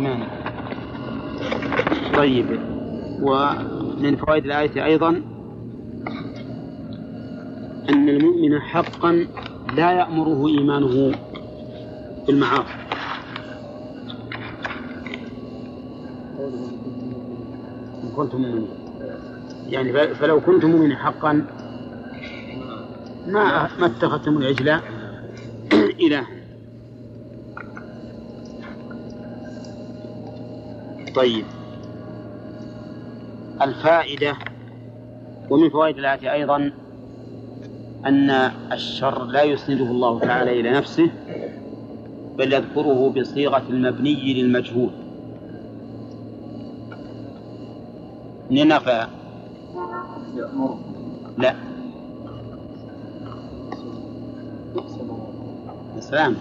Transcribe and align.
إيمانه 0.00 0.26
طيب. 2.16 2.60
ومن 3.22 4.16
فوائد 4.16 4.44
الآية 4.44 4.84
أيضا 4.84 5.08
أن 7.88 8.08
المؤمن 8.08 8.60
حقا 8.60 9.26
لا 9.76 9.92
يأمره 9.92 10.48
إيمانه 10.48 11.14
بالمعاصي. 12.26 12.74
إن 18.04 18.08
كنتم 18.16 18.40
مؤمنين. 18.40 18.68
يعني 19.68 19.92
فلو 19.92 20.40
كنتم 20.40 20.70
مؤمنين 20.70 20.96
حقا 20.96 21.46
ما 23.26 23.68
ما 23.80 23.86
اتخذتم 23.86 24.38
العجل 24.38 24.80
إله 26.00 26.39
طيب. 31.14 31.44
الفائدة 33.62 34.36
ومن 35.50 35.70
فوائد 35.70 35.98
الآية 35.98 36.32
أيضا 36.32 36.72
أن 38.06 38.30
الشر 38.72 39.24
لا 39.24 39.42
يسنده 39.42 39.84
الله 39.84 40.20
تعالى 40.20 40.60
إلى 40.60 40.70
نفسه 40.70 41.10
بل 42.38 42.52
يذكره 42.52 43.12
بصيغة 43.16 43.62
المبني 43.70 44.34
للمجهول. 44.34 44.90
ننفى 48.50 49.06
لا. 51.38 51.54
السلام. 55.96 56.36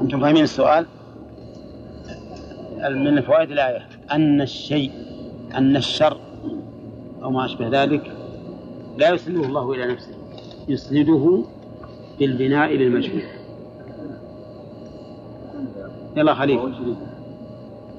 أنتم 0.00 0.20
فاهمين 0.20 0.42
السؤال؟ 0.42 0.86
من 2.90 3.20
فوائد 3.20 3.50
الآية. 3.50 3.88
أن 4.12 4.40
الشيء 4.40 4.90
أن 5.54 5.76
الشر 5.76 6.16
أو 7.22 7.30
ما 7.30 7.44
أشبه 7.44 7.68
ذلك 7.68 8.12
لا 8.98 9.10
يسنده 9.10 9.46
الله 9.46 9.72
إلى 9.72 9.92
نفسه 9.92 10.14
يسنده 10.68 11.42
بالبناء 12.18 12.72
للمجهول 12.72 13.22
يلا 16.16 16.34
خليل. 16.34 16.74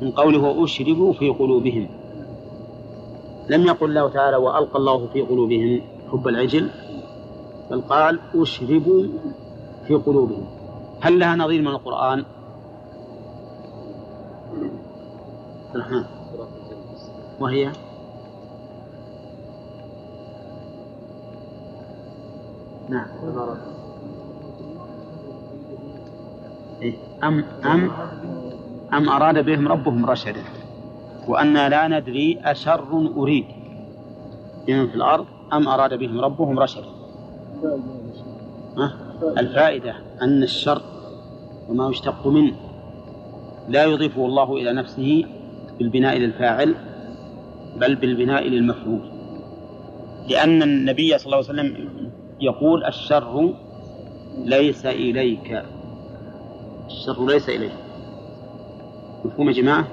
من 0.01 0.11
قوله 0.11 0.63
أشربوا 0.63 1.13
في 1.13 1.29
قلوبهم. 1.29 1.89
لم 3.49 3.63
يقل 3.63 3.89
الله 3.89 4.09
تعالى 4.09 4.37
وألقى 4.37 4.79
الله 4.79 5.07
في 5.13 5.21
قلوبهم 5.21 5.81
حب 6.11 6.27
العجل 6.27 6.69
بل 7.71 7.81
قال 7.81 8.19
أشربوا 8.35 9.07
في 9.87 9.93
قلوبهم. 9.93 10.58
هل 11.01 11.19
لها 11.19 11.35
نظير 11.35 11.61
من 11.61 11.67
القرآن؟ 11.67 12.25
وهي؟ 17.39 17.71
نعم. 22.89 23.07
إيه؟ 26.81 26.95
أم 27.23 27.43
أم 27.65 27.91
أم 28.93 29.09
أراد 29.09 29.45
بهم 29.45 29.67
ربهم 29.67 30.05
رشدا. 30.05 30.43
وأنا 31.27 31.69
لا 31.69 31.87
ندري 31.87 32.39
أشر 32.43 33.11
أريد. 33.17 33.45
بهم 34.67 34.87
في 34.87 34.95
الأرض 34.95 35.25
أم 35.53 35.67
أراد 35.67 35.93
بهم 35.93 36.21
ربهم 36.21 36.59
رشدا. 36.59 36.89
الفائدة 39.23 39.95
أن 40.21 40.43
الشر 40.43 40.81
وما 41.69 41.89
يشتق 41.89 42.27
منه 42.27 42.55
لا 43.69 43.83
يضيفه 43.83 44.25
الله 44.25 44.53
إلى 44.53 44.73
نفسه 44.73 45.25
بالبناء 45.79 46.17
للفاعل 46.17 46.75
بل 47.77 47.95
بالبناء 47.95 48.47
للمفعول. 48.47 49.01
لأن 50.29 50.63
النبي 50.63 51.17
صلى 51.17 51.25
الله 51.25 51.37
عليه 51.37 51.61
وسلم 51.61 51.87
يقول 52.41 52.85
الشر 52.85 53.53
ليس 54.37 54.85
إليك. 54.85 55.63
الشر 56.87 57.25
ليس 57.25 57.49
إليك. 57.49 57.71
مفهوم 59.25 59.47
يا 59.47 59.53
جماعة؟ 59.53 59.87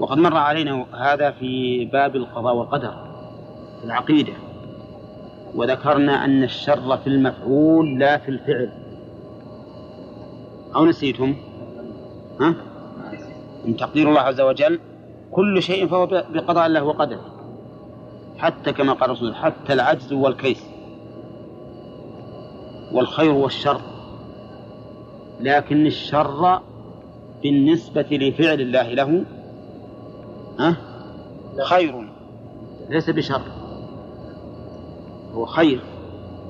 وقد 0.00 0.18
مر 0.18 0.36
علينا 0.36 0.86
هذا 0.94 1.30
في 1.30 1.84
باب 1.84 2.16
القضاء 2.16 2.56
والقدر 2.56 2.94
في 3.80 3.84
العقيدة. 3.86 4.32
وذكرنا 5.54 6.24
أن 6.24 6.42
الشر 6.42 6.96
في 6.96 7.06
المفعول 7.06 7.98
لا 7.98 8.18
في 8.18 8.28
الفعل. 8.28 8.70
أو 10.76 10.86
نسيتم؟ 10.86 11.36
ها؟ 12.40 12.54
من 13.64 13.76
تقدير 13.76 14.08
الله 14.08 14.20
عز 14.20 14.40
وجل 14.40 14.80
كل 15.32 15.62
شيء 15.62 15.86
فهو 15.86 16.06
بقضاء 16.06 16.66
الله 16.66 16.84
وقدره. 16.84 17.24
حتى 18.38 18.72
كما 18.72 18.92
قال 18.92 19.10
الرسول 19.10 19.34
حتى 19.34 19.72
العجز 19.72 20.12
والكيس 20.12 20.64
والخير 22.92 23.32
والشر. 23.32 23.80
لكن 25.40 25.86
الشر 25.86 26.60
بالنسبة 27.42 28.06
لفعل 28.10 28.60
الله 28.60 28.88
له 28.94 29.24
ها؟ 30.58 30.76
خير 31.64 32.08
ليس 32.90 33.10
بشر. 33.10 33.59
هو 35.34 35.46
خير 35.46 35.80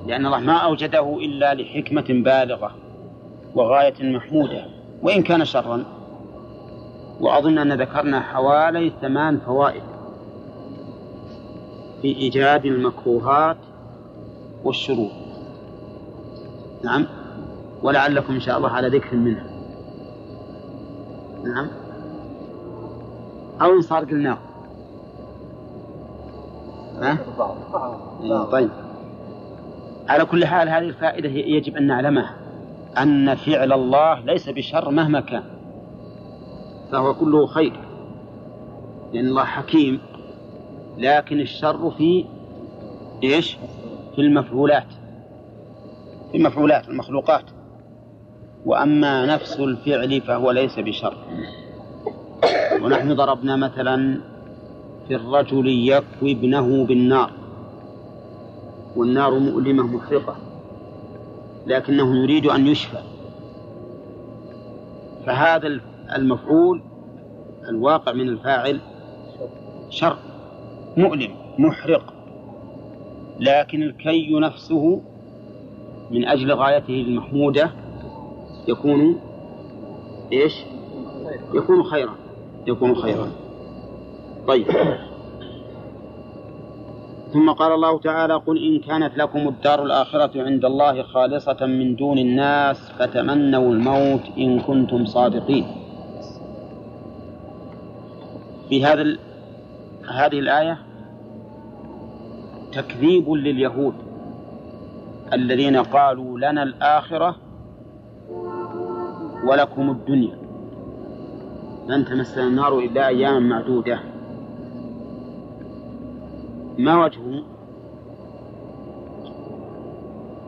لأن 0.07 0.27
الله 0.27 0.39
ما 0.39 0.57
أوجده 0.57 1.19
إلا 1.19 1.55
لحكمة 1.55 2.05
بالغة 2.09 2.75
وغاية 3.55 3.95
محمودة 4.01 4.65
وإن 5.03 5.23
كان 5.23 5.45
شرا. 5.45 5.85
وأظن 7.21 7.59
أن 7.59 7.73
ذكرنا 7.73 8.21
حوالي 8.21 8.93
ثمان 9.01 9.39
فوائد 9.39 9.83
في 12.03 12.09
إيجاد 12.17 12.67
المكروهات 12.67 13.57
والشرور. 14.65 15.11
نعم. 16.85 17.07
ولعلكم 17.83 18.35
إن 18.35 18.41
شاء 18.41 18.59
الله 18.59 18.71
على 18.71 18.89
ذكر 18.89 19.17
منها. 19.17 19.47
نعم. 21.45 21.69
أو 23.63 23.73
إن 23.73 23.83
صار 23.83 24.05
قلناه. 24.05 24.39
ها؟ 27.01 27.19
إيه، 28.23 28.45
طيب. 28.45 28.71
على 30.09 30.25
كل 30.25 30.47
حال 30.47 30.69
هذه 30.69 30.79
الفائدة 30.79 31.29
يجب 31.29 31.77
أن 31.77 31.87
نعلمها 31.87 32.37
أن 32.99 33.35
فعل 33.35 33.73
الله 33.73 34.21
ليس 34.21 34.49
بشر 34.49 34.91
مهما 34.91 35.21
كان. 35.21 35.43
فهو 36.93 37.15
كله 37.15 37.47
خير. 37.47 37.73
لأن 39.13 39.27
الله 39.27 39.45
حكيم. 39.45 40.01
لكن 40.99 41.41
الشر 41.41 41.91
في 41.91 42.25
إيش؟ 43.23 43.57
في 44.15 44.21
المفعولات. 44.21 44.87
في 46.33 46.37
المفعولات 46.39 46.89
المخلوقات. 46.89 47.45
وأما 48.67 49.27
نفس 49.27 49.61
الفعل 49.61 50.21
فهو 50.21 50.51
ليس 50.51 50.79
بشر. 50.79 51.15
ونحن 52.83 53.15
ضربنا 53.15 53.57
مثلا 53.57 54.21
في 55.11 55.17
الرجل 55.17 55.69
يكوي 55.69 56.33
ابنه 56.33 56.85
بالنار 56.87 57.31
والنار 58.97 59.39
مؤلمة 59.39 59.83
محرقة 59.83 60.37
لكنه 61.67 62.17
يريد 62.23 62.47
أن 62.47 62.67
يشفى 62.67 63.03
فهذا 65.27 65.81
المفعول 66.17 66.83
الواقع 67.69 68.13
من 68.13 68.29
الفاعل 68.29 68.81
شر 69.89 70.19
مؤلم 70.97 71.31
محرق 71.59 72.15
لكن 73.41 73.83
الكي 73.83 74.39
نفسه 74.39 75.03
من 76.11 76.25
أجل 76.29 76.53
غايته 76.53 77.01
المحمودة 77.01 77.71
يكون 78.69 79.21
إيش؟ 80.33 80.55
يكون 81.55 81.83
خيرا 81.83 82.15
يكون 82.67 82.95
خيرا. 82.95 83.50
طيب. 84.51 84.67
ثم 87.33 87.51
قال 87.51 87.73
الله 87.73 87.99
تعالى 87.99 88.35
قل 88.35 88.65
إن 88.65 88.79
كانت 88.79 89.19
لكم 89.19 89.49
الدار 89.49 89.83
الآخرة 89.83 90.43
عند 90.43 90.65
الله 90.65 91.03
خالصة 91.03 91.67
من 91.67 91.97
دون 91.97 92.19
الناس 92.19 92.91
فتمنوا 92.99 93.73
الموت 93.73 94.21
إن 94.39 94.61
كنتم 94.61 95.07
صادقين. 95.07 95.67
في 98.69 98.85
هذا 98.85 99.17
هذه 100.09 100.39
الآية 100.39 100.79
تكذيب 102.73 103.31
لليهود 103.31 103.95
الذين 105.33 105.77
قالوا 105.77 106.39
لنا 106.39 106.63
الآخرة 106.63 107.37
ولكم 109.45 109.91
الدنيا. 109.91 110.37
لن 111.89 112.05
تمسنا 112.05 112.45
النار 112.47 112.79
إلا 112.79 113.09
أياما 113.09 113.39
معدودة. 113.39 114.10
ما 116.85 117.05
وجهه؟ 117.05 117.43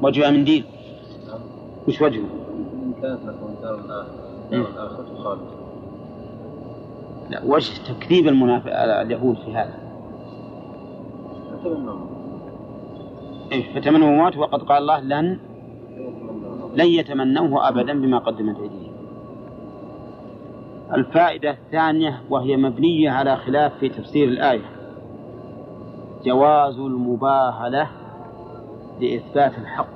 وجه 0.02 0.31
من 0.31 0.44
دين. 0.44 0.64
وش 1.88 2.02
وجهه؟ 2.02 2.25
كانت 3.02 3.20
لكم 3.25 3.55
دار 3.62 3.75
الآخرة 4.52 5.38
لا 7.31 7.44
وجه 7.44 7.73
تكذيب 7.93 8.29
المنافق 8.29 8.73
اليهود 8.81 9.37
في 9.37 9.55
هذا. 9.55 9.79
إيه 13.52 13.75
فتمنوا 13.75 14.08
الموت 14.08 14.37
وقد 14.37 14.62
قال 14.62 14.79
الله 14.82 15.00
لن 15.00 15.38
لن 16.75 16.87
يتمنوه 16.87 17.69
أبدا 17.69 18.00
بما 18.00 18.19
قدمت 18.19 18.61
أيديهم. 18.61 18.93
الفائدة 20.94 21.50
الثانية 21.50 22.23
وهي 22.31 22.56
مبنية 22.56 23.11
على 23.11 23.37
خلاف 23.37 23.73
في 23.81 23.88
تفسير 23.88 24.29
الآية. 24.29 24.72
جواز 26.25 26.79
المباهلة 26.79 27.89
لإثبات 29.01 29.59
الحق 29.59 29.87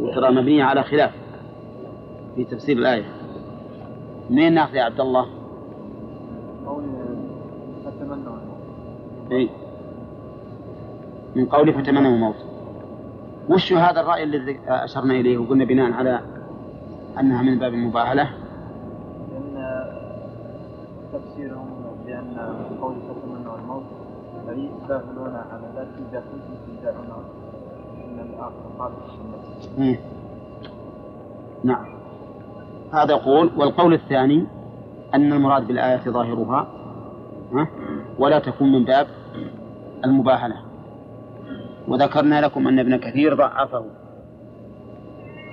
وترى 0.00 0.30
مبنية 0.30 0.64
على 0.64 0.82
خلاف 0.82 1.12
في 2.36 2.44
تفسير 2.44 2.78
الآية 2.78 3.04
منين 4.30 4.54
ناخذ 4.54 4.74
يا 4.74 4.82
عبد 4.82 5.00
الله؟ 5.00 5.26
إيه؟ 9.32 9.48
من 11.36 11.46
قوله 11.46 11.72
فتمنوا 11.72 12.10
الموت 12.10 12.34
وش 13.48 13.72
هذا 13.72 14.00
الرأي 14.00 14.22
الذي 14.22 14.60
أشرنا 14.68 15.14
إليه 15.14 15.38
وقلنا 15.38 15.64
بناء 15.64 15.92
على 15.92 16.20
أنها 17.20 17.42
من 17.42 17.58
باب 17.58 17.74
المباهلة؟ 17.74 18.30
تفسيرهم 21.12 21.66
بأن 22.06 22.36
قول 22.80 22.94
فتمنوا 22.94 23.56
الموت 23.58 23.82
أي 24.48 24.68
يباهلون 24.84 25.36
على 25.52 25.66
ذلك 25.76 25.88
إذا 26.10 26.22
كنتم 26.32 26.76
تدعون 26.82 27.24
أن 28.04 28.20
الآخر 28.20 28.52
قال 28.78 28.92
نعم. 31.64 31.86
هذا 32.92 33.14
قول 33.14 33.50
والقول 33.56 33.94
الثاني 33.94 34.46
أن 35.14 35.32
المراد 35.32 35.66
بالآية 35.66 36.00
ظاهرها 36.10 36.66
ولا 38.18 38.38
تكون 38.38 38.72
من 38.72 38.84
باب 38.84 39.06
المباهلة. 40.04 40.56
وذكرنا 41.88 42.40
لكم 42.40 42.68
أن 42.68 42.78
ابن 42.78 42.96
كثير 42.96 43.34
ضعفه. 43.34 43.84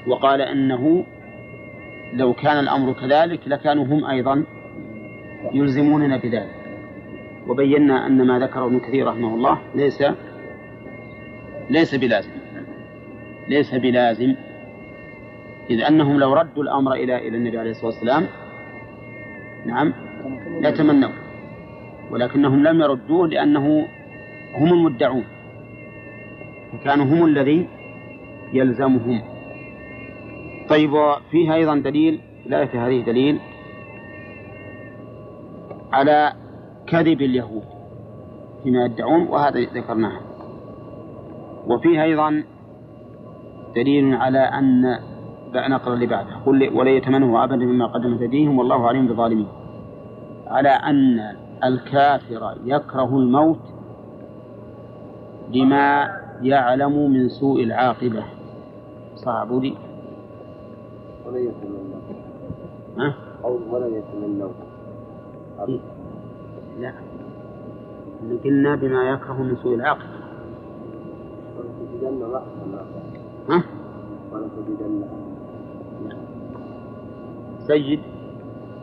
وقال 0.08 0.42
أنه 0.42 1.06
لو 2.14 2.34
كان 2.34 2.60
الأمر 2.60 2.94
كذلك 2.94 3.48
لكانوا 3.48 3.86
هم 3.86 4.06
أيضا 4.06 4.46
يلزموننا 5.54 6.18
بذلك. 6.18 6.56
وبينا 7.48 8.08
أن 8.08 8.28
ما 8.28 8.40
ذكره 8.40 8.66
ابن 8.66 8.80
كثير 8.80 9.08
رحمه 9.08 9.36
الله 9.36 9.60
ليس 9.76 10.04
ليس 11.70 11.96
بلازم. 11.96 12.32
ليس 13.48 13.76
بلازم. 13.76 14.36
إذ 15.70 15.82
أنهم 15.82 16.20
لو 16.20 16.34
ردوا 16.34 16.64
الأمر 16.64 16.94
إلى 16.94 17.28
إلى 17.28 17.38
النبي 17.38 17.58
عليه 17.58 17.72
الصلاة 17.72 17.86
والسلام 17.86 18.28
نعم 19.66 19.94
لا 20.62 20.72
تمنوا 20.72 21.10
ولكنهم 22.12 22.64
لم 22.64 22.82
يردوه 22.82 23.28
لأنه 23.28 23.88
هم 24.56 24.74
المدعون. 24.74 25.24
فكانوا 26.74 27.06
هم 27.06 27.26
الذي 27.26 27.68
يلزمهم. 28.54 29.22
طيب 30.70 30.94
وفيها 30.94 31.56
أيضا 31.56 31.76
دليل 31.76 32.20
الآية 32.46 32.88
هذه 32.88 33.02
دليل 33.02 33.40
على 35.94 36.34
كذب 36.88 37.22
اليهود. 37.22 37.64
فيما 38.64 38.86
يدعون 38.86 39.28
وهذا 39.28 39.60
ذكرناه 39.60 40.20
وفيها 41.68 42.04
أيضا 42.04 42.44
دليل 43.76 44.16
على 44.16 44.40
أن 44.40 45.00
نقرأ 45.56 45.94
اللي 45.94 46.06
بعده. 46.06 46.36
قل 46.46 46.70
ولا 46.74 46.90
يتمنه 46.90 47.44
أبدا 47.44 47.66
مما 47.66 47.86
قدمت 47.86 48.22
أيديهم 48.22 48.60
والله 48.60 48.88
عليم 48.88 49.08
بالظالمين 49.08 49.48
على 50.48 50.70
أن 50.70 51.36
الكافر 51.64 52.58
يكره 52.66 53.18
الموت 53.18 53.60
لما 55.54 56.10
يعلم 56.42 57.12
من 57.12 57.30
سوء 57.30 57.64
العاقبة. 57.64 58.24
صعب 59.16 59.54
لي 59.54 59.74
ولا 61.26 61.38
يتمنى. 61.38 61.96
ها؟ 62.98 63.14
أو 63.44 63.60
ولا 63.72 63.88
يتمنى. 63.88 64.44
لا. 66.80 66.94
قلنا 68.44 68.76
بما 68.76 69.10
يكره 69.10 69.44
من 69.44 69.56
سوء 69.56 69.76
العاقبة 69.76 70.04
ها؟ 73.50 73.64
سيد. 77.68 78.00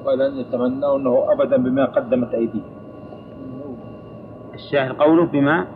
ولن 0.07 0.37
يتمنوا 0.37 0.97
أنه 0.97 1.33
أبدا 1.33 1.57
بما 1.57 1.85
قدمت 1.85 2.35
أيديهم 2.35 2.63
الشاهد 4.55 4.93
قوله 4.93 5.25
بما 5.27 5.67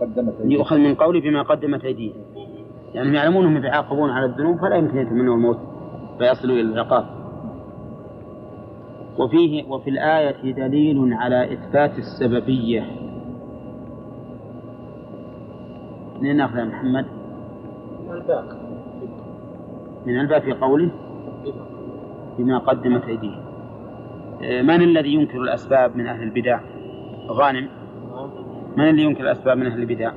قدمت 0.00 0.34
أيديهم 0.40 0.50
يؤخذ 0.50 0.78
من 0.78 0.94
قوله 0.94 1.20
بما 1.20 1.42
قدمت 1.42 1.84
أيديهم 1.84 2.16
يعني 2.94 3.16
يعلمون 3.16 3.46
أنهم 3.46 3.56
يتعاقبون 3.56 4.10
على 4.10 4.26
الذنوب 4.26 4.58
فلا 4.60 4.76
يمكن 4.76 4.98
يتمنوا 4.98 5.34
الموت. 5.34 5.58
فيصلوا 6.18 6.54
إلى 6.54 6.60
العقاب. 6.60 7.17
وفيه 9.18 9.64
وفي 9.64 9.90
الآية 9.90 10.52
دليل 10.52 11.14
على 11.14 11.52
إثبات 11.52 11.98
السببية. 11.98 12.84
منين 16.20 16.36
ناخذ 16.36 16.58
يا 16.58 16.64
محمد؟ 16.64 17.06
من 18.08 18.14
الباب 18.14 18.44
من 20.06 20.20
الباب 20.20 20.42
في 20.42 20.52
قوله؟ 20.52 20.90
بما 22.38 22.58
قدمت 22.58 23.04
أيديهم. 23.04 23.42
آه، 24.42 24.62
من 24.62 24.82
الذي 24.82 25.14
ينكر 25.14 25.38
الأسباب 25.38 25.96
من 25.96 26.06
أهل 26.06 26.22
البدع؟ 26.22 26.60
غانم. 27.28 27.68
من 28.76 28.88
اللي 28.88 29.02
ينكر 29.02 29.20
الأسباب 29.20 29.58
من 29.58 29.66
أهل 29.66 29.80
البدع؟ 29.80 30.12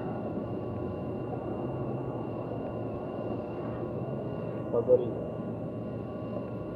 قدرية. 4.73 5.21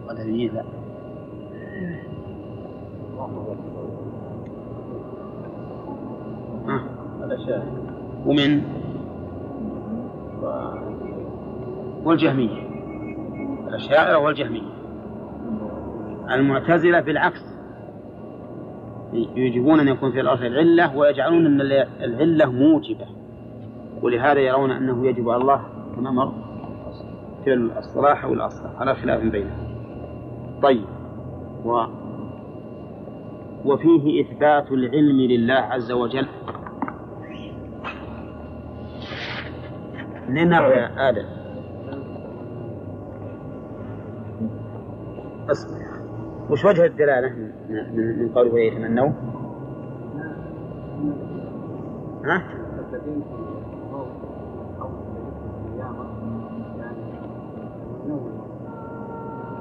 قدرية 0.10 0.52
لا. 0.52 0.64
آه. 6.68 6.82
ومن؟ 8.26 8.62
والجهمية. 12.06 12.66
الأشاعرة 13.68 14.18
والجهمية. 14.18 14.76
المعتزلة 16.32 17.00
بالعكس 17.02 17.42
يجبون 19.36 19.80
أن 19.80 19.88
يكون 19.88 20.12
في 20.12 20.20
الأرض 20.20 20.44
العلة 20.44 20.98
ويجعلون 20.98 21.46
أن 21.46 21.62
العلة 22.02 22.46
موجبة. 22.46 23.06
ولهذا 24.02 24.40
يرون 24.40 24.72
أنه 24.72 25.08
يجب 25.08 25.30
على 25.30 25.42
الله 25.42 25.62
كما 25.96 26.12
مر 26.12 26.34
في 27.44 27.54
الصلاح 27.54 28.26
والأصلاح. 28.26 28.72
على 28.80 28.96
خلاف 28.96 29.22
بينهم. 29.24 29.76
طيب. 30.64 30.86
و 31.66 31.86
وفيه 33.66 34.22
إثبات 34.22 34.72
العلم 34.72 35.22
لله 35.22 35.54
عز 35.54 35.92
وجل 35.92 36.28
يا 40.74 41.10
آدم؟ 41.10 41.26
اصبر 45.52 45.76
وش 46.50 46.66
وجه 46.66 46.86
الدلالة 46.86 47.34
من, 47.70 48.30
قوله 48.36 48.60
يتمنوا؟ 48.60 49.12
ها؟ 52.26 52.44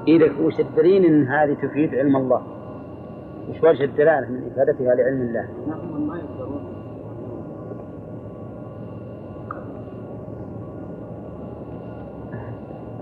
إذا 0.07 0.31
وش 0.41 0.59
الدليل 0.59 1.05
إن 1.05 1.27
هذه 1.27 1.53
تفيد 1.53 1.95
علم 1.95 2.15
الله؟ 2.15 2.54
وش 3.49 3.63
وجه 3.63 3.83
الدلالة 3.83 4.29
من 4.29 4.51
إفادتها 4.51 4.95
لعلم 4.95 5.21
الله؟ 5.21 5.47
ما 5.99 6.17
يقدرون 6.17 6.75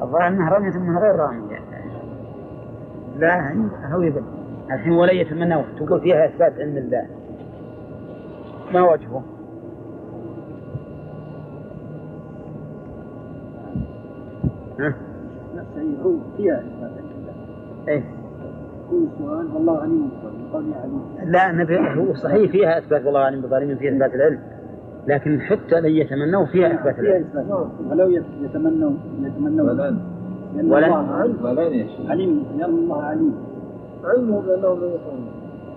الظاهر 0.02 0.28
أنها 0.28 0.50
رمية 0.50 0.78
من 0.78 0.98
غير 0.98 1.16
رامية 1.16 1.60
لا 3.18 3.56
هو 3.92 4.02
يبل 4.02 4.24
الحين 4.72 4.94
ولا 4.94 5.12
يتمنى 5.12 5.64
تقول 5.80 6.02
فيها 6.02 6.26
إثبات 6.26 6.54
علم 6.60 6.78
الله 6.78 7.08
ما 8.74 8.82
وجهه؟ 8.92 9.24
ها؟ 14.80 14.94
هو 16.04 16.14
فيها 16.38 16.60
إثبات 16.60 16.92
علم 16.98 17.12
الله 17.18 17.34
إيه 17.88 18.04
يكون 18.94 19.10
السؤال 19.14 19.56
والله 19.56 19.78
عليم 19.82 20.12
قولي 20.54 20.76
عليم 20.76 21.32
لا 21.32 21.52
نبي 21.52 21.80
هو 21.80 22.14
صحيح 22.14 22.52
فيها 22.52 22.78
إثبات 22.78 23.06
والله 23.06 23.20
عليم 23.20 23.42
بالظالمين 23.42 23.78
فيها 23.78 23.92
إثبات 23.92 24.16
العلم. 24.16 24.40
لكن 25.08 25.42
حتى 25.42 25.82
لن 25.82 25.90
يتمنوا 25.90 26.46
فيها 26.46 26.74
إثبات 26.74 27.00
العلم. 27.00 27.26
ولو 27.90 28.10
يتمنوا 28.42 28.92
يتمنوا 29.22 29.70
ولن 29.70 29.98
ولن. 30.56 30.86
الله 30.86 31.14
عليم. 31.14 31.38
ولن 31.44 31.74
يا 31.74 31.88
شيخ 31.88 32.10
عليم. 32.10 32.46
لأن 32.58 32.70
الله 32.70 33.04
عليم. 33.04 33.36
علمه 34.04 34.42
بأنهم 34.42 34.80
لا 34.80 34.88
يفعلون 34.88 35.28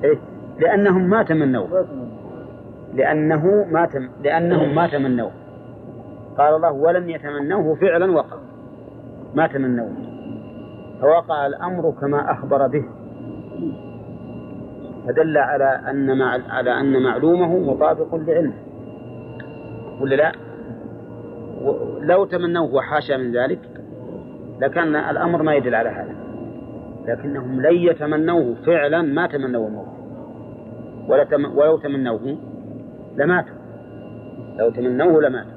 إيه؟ 0.04 0.18
لأنهم 0.60 1.10
ما 1.10 1.22
تمنوا 1.22 1.66
لأنه 2.94 3.66
ما 3.70 3.86
تم 3.86 4.08
لأنهم 4.24 4.74
ما 4.74 4.86
تمنوه. 4.86 5.30
قال 6.38 6.54
الله 6.54 6.72
ولن 6.72 7.10
يتمنوه 7.10 7.74
فعلا 7.74 8.12
وقع 8.12 8.36
ما 9.34 9.46
تمنوه. 9.46 9.92
فوقع 11.00 11.46
الأمر 11.46 11.90
كما 12.00 12.32
أخبر 12.32 12.66
به. 12.66 12.84
فدل 15.06 15.38
على 15.38 15.80
أن 15.90 16.18
مع 16.18 16.40
على 16.48 16.80
أن 16.80 17.02
معلومه 17.02 17.58
مطابق 17.58 18.14
لعلمه. 18.14 18.54
ولا 20.00 20.14
لا؟ 20.14 20.32
لو 22.00 22.24
تمنوه 22.24 22.74
وحاشا 22.74 23.14
من 23.16 23.36
ذلك 23.36 23.58
لكان 24.60 24.96
الأمر 24.96 25.42
ما 25.42 25.54
يدل 25.54 25.74
على 25.74 25.88
هذا. 25.88 26.14
لكنهم 27.08 27.60
لن 27.60 27.76
يتمنوه 27.76 28.54
فعلا 28.66 29.02
ما 29.02 29.26
تمنوا 29.26 29.66
الموت. 29.66 29.86
ولا 31.08 31.24
تم 31.24 31.58
ولو 31.58 31.76
تمنوه 31.76 32.36
لماتوا. 33.16 33.56
لو 34.58 34.70
تمنوه 34.70 35.22
لماتوا. 35.22 35.56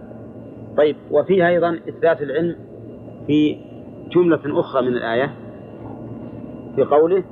طيب 0.77 0.95
وفيها 1.11 1.47
أيضا 1.47 1.79
إثبات 1.89 2.21
العلم 2.21 2.55
في 3.27 3.57
جملة 4.15 4.59
أخرى 4.59 4.81
من 4.81 4.93
الآية 4.93 5.29
في 6.75 6.83
قوله 6.83 7.23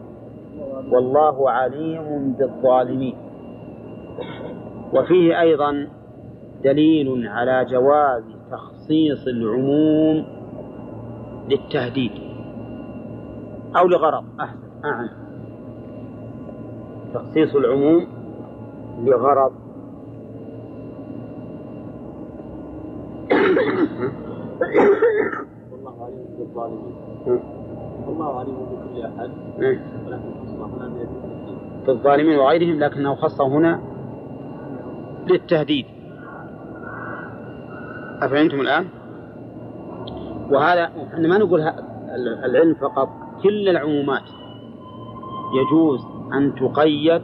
والله 0.92 1.50
عليم 1.50 2.36
بالظالمين. 2.40 3.16
وفيه 4.94 5.42
أيضا 5.42 5.88
دليل 6.64 7.28
على 7.28 7.66
جواز 7.66 8.24
تخصيص 8.52 9.28
العموم 9.28 10.26
للتهديد 11.50 12.12
أو 13.78 13.88
لغرض. 13.88 14.24
أحسن. 14.40 14.60
أعم 14.86 15.10
تخصيص 17.14 17.56
العموم 17.56 18.08
لغرض. 19.04 19.52
والله 25.72 26.06
عليم 26.06 26.26
بالظالمين. 26.38 27.57
والله 28.08 28.40
عليم 28.40 28.56
بكل 28.56 29.02
أحد. 29.02 29.32
ولكن 29.58 30.32
خصنا 30.44 30.66
هنا 30.66 30.88
من 30.90 31.02
التهديد 31.02 31.58
في 31.86 31.92
الظالمين 31.92 32.40
وغيرهم 32.40 32.80
لكنه 32.80 33.16
خصه 33.16 33.48
هنا 33.48 33.80
للتهديد. 35.28 35.86
أفهمتم 38.22 38.62
الآن؟ 38.62 38.86
وهذا 40.52 40.84
إحنا 41.14 41.28
ما 41.28 41.38
نقول 41.38 41.62
العلم 42.46 42.74
فقط 42.74 43.10
كل 43.44 43.70
العمومات. 43.70 44.24
يجوز 45.54 46.06
أن 46.34 46.56
تقيد 46.56 47.22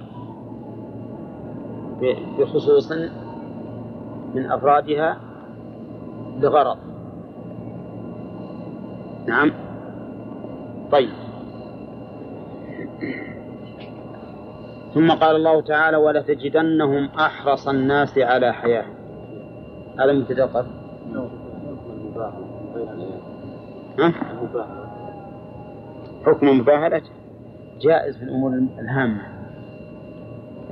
بخصوص 2.40 2.92
من 4.36 4.52
أفرادها 4.52 5.18
لغرض 6.40 6.78
نعم؟ 9.28 9.52
طيب. 10.94 11.10
ثم 14.94 15.12
قال 15.12 15.36
الله 15.36 15.62
تعالى 15.62 15.98
ولتجدنهم 15.98 17.06
أحرص 17.06 17.68
الناس 17.68 18.18
على 18.18 18.54
حياة. 18.54 18.86
هذا؟ 20.56 20.68
المباهله 24.02 24.84
حكم 26.26 26.48
المباهلة 26.48 27.02
جائز 27.82 28.18
في 28.18 28.24
الأمور 28.24 28.52
الهامة 28.80 29.22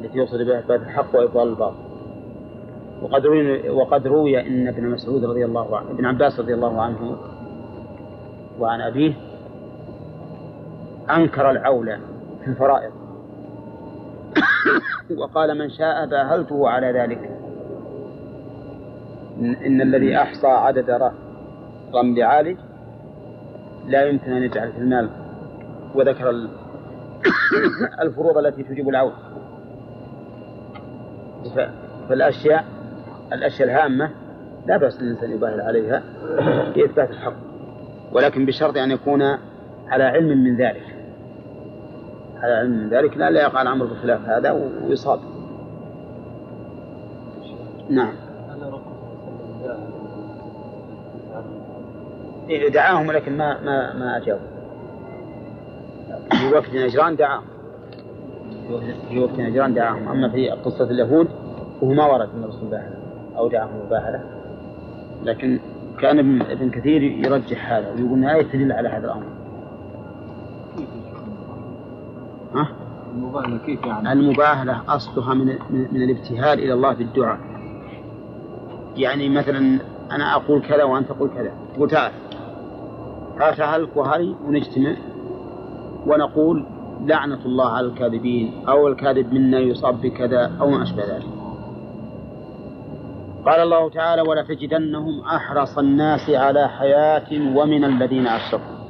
التي 0.02 0.18
يقصد 0.18 0.42
بها 0.42 0.60
إثبات 0.60 0.82
الحق 0.82 1.16
وإبطال 1.16 1.48
الباطل. 1.48 1.92
وقد 3.02 3.26
روي 3.26 3.70
وقد 3.70 4.08
روي 4.08 4.48
أن 4.48 4.68
ابن 4.68 4.90
مسعود 4.90 5.26
رضي 5.26 5.46
الله 5.46 5.78
عنه 5.78 5.92
ابن 5.92 6.06
عباس 6.06 6.40
رضي 6.40 6.54
الله 6.54 6.82
عنه 6.82 7.18
وعن 8.60 8.82
أبيه 8.82 9.31
أنكر 11.16 11.52
العول 11.52 11.98
في 12.42 12.48
الفرائض. 12.48 12.92
وقال 15.20 15.58
من 15.58 15.70
شاء 15.70 16.06
باهلته 16.06 16.70
على 16.70 16.92
ذلك. 16.92 17.30
إن, 19.66 19.82
الذي 19.82 20.18
أحصى 20.18 20.48
عدد 20.48 21.12
رمل 21.94 22.24
عالج 22.24 22.58
لا 23.88 24.06
يمكن 24.06 24.32
أن 24.32 24.44
يجعل 24.44 24.72
في 24.72 24.78
المال. 24.78 25.10
وذكر 25.96 26.30
ال- 26.30 26.50
الفروض 28.04 28.38
التي 28.38 28.64
تجيب 28.64 28.90
العون 28.90 29.14
فالأشياء 32.10 32.66
الأشياء 33.34 33.68
الهامة 33.70 34.10
لا 34.68 34.78
بأس 34.78 35.00
الإنسان 35.02 35.32
يباهل 35.32 35.62
عليها 35.62 36.04
بإثبات 36.76 37.10
الحق. 37.10 37.34
ولكن 38.12 38.46
بشرط 38.46 38.78
أن 38.78 38.92
يكون 38.92 39.22
على 39.88 40.04
علم 40.04 40.44
من 40.44 40.56
ذلك. 40.58 40.91
على 42.42 42.54
علم 42.54 42.72
من 42.72 42.90
ذلك 42.90 43.18
لا 43.18 43.30
لا 43.30 43.42
يقع 43.42 43.62
الأمر 43.62 43.86
بخلاف 43.86 44.30
هذا 44.30 44.52
ويصاب. 44.88 45.20
نعم. 47.90 48.14
إيه، 52.50 52.70
دعاهم 52.70 53.12
لكن 53.12 53.38
ما 53.38 53.62
ما 53.62 53.94
ما 53.94 54.18
أجابوا. 54.18 54.48
في 56.32 56.54
وقت 56.54 56.76
نجران 56.76 57.16
دعاهم. 57.16 57.44
في 59.10 59.20
وقت 59.20 59.40
نجران 59.40 59.74
دعاهم. 59.74 60.08
أما 60.08 60.30
في 60.30 60.50
قصة 60.50 60.84
اليهود 60.84 61.28
فهو 61.82 61.94
ما 61.94 62.06
ورد 62.06 62.30
من 62.36 62.44
رسول 62.44 62.64
الله 62.64 62.90
أو 63.38 63.48
دعاهم 63.48 63.86
مباهلة 63.86 64.24
لكن 65.24 65.60
كان 66.00 66.20
ابن, 66.20 66.70
كثير 66.70 67.02
يرجح 67.02 67.72
هذا 67.72 67.92
ويقول 67.92 68.20
الآية 68.20 68.44
تدل 68.44 68.72
على 68.72 68.90
هذا 68.90 69.06
الأمر 69.06 69.26
ها؟ 72.56 72.68
المباهلة 73.12 73.58
كيف 73.58 73.86
يعني؟ 73.86 74.12
المباهلة 74.12 74.82
أصلها 74.88 75.34
من 75.34 75.46
من 75.70 76.04
الابتهال 76.04 76.60
إلى 76.60 76.74
الله 76.74 76.94
بالدعاء 76.94 77.38
يعني 78.96 79.30
مثلا 79.30 79.80
أنا 80.12 80.36
أقول 80.36 80.62
كذا 80.62 80.84
وأنت 80.84 81.08
تقول 81.12 81.30
كذا. 81.30 81.52
تقول 81.76 81.90
تعال 81.90 82.12
تعال 83.40 83.58
تعال 83.58 83.88
وهري 83.96 84.36
ونجتمع 84.46 84.96
ونقول 86.08 86.66
لعنة 87.06 87.40
الله 87.46 87.70
على 87.70 87.88
الكاذبين 87.88 88.54
أو 88.68 88.88
الكاذب 88.88 89.34
منا 89.34 89.60
يصاب 89.60 90.02
بكذا 90.02 90.52
أو 90.62 90.70
ما 90.70 90.84
أشبه 90.84 91.04
ذلك. 91.04 91.26
قال 93.46 93.60
الله 93.60 93.90
تعالى 93.90 94.22
ولتجدنهم 94.22 95.22
أحرص 95.22 95.78
الناس 95.78 96.30
على 96.30 96.70
حياة 96.70 97.58
ومن 97.58 97.84
الذين 97.84 98.28
أشركوا. 98.28 98.82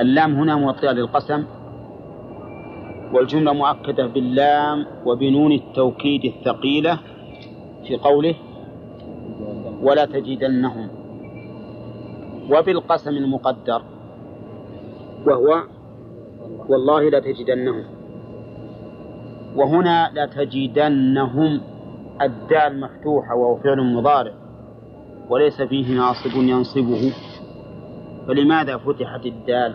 اللام 0.00 0.34
هنا 0.34 0.56
موطئة 0.56 0.90
للقسم. 0.92 1.44
والجملة 3.14 3.52
مؤكدة 3.52 4.06
باللام 4.06 4.86
وبنون 5.06 5.52
التوكيد 5.52 6.24
الثقيلة 6.24 6.98
في 7.86 7.96
قوله 7.96 8.34
ولا 9.82 10.04
تجدنهم 10.04 10.88
وبالقسم 12.50 13.10
المقدر 13.10 13.82
وهو 15.26 15.62
والله 16.68 17.10
لتجدنهم 17.10 17.84
وهنا 19.56 20.10
لتجدنهم 20.14 21.60
الدال 22.22 22.80
مفتوحة 22.80 23.34
وهو 23.34 23.56
فعل 23.56 23.94
مضارع 23.94 24.32
وليس 25.30 25.62
فيه 25.62 25.96
ناصب 25.96 26.36
ينصبه 26.36 27.12
فلماذا 28.26 28.76
فتحت 28.76 29.26
الدال؟ 29.26 29.74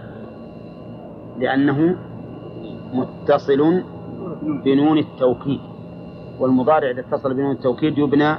لأنه 1.39 1.96
متصل 2.93 3.84
بنون 4.41 4.98
التوكيد. 4.98 5.60
والمضارع 6.39 6.89
إذا 6.89 7.00
اتصل 7.00 7.34
بنون 7.34 7.51
التوكيد 7.51 7.98
يبنى 7.98 8.36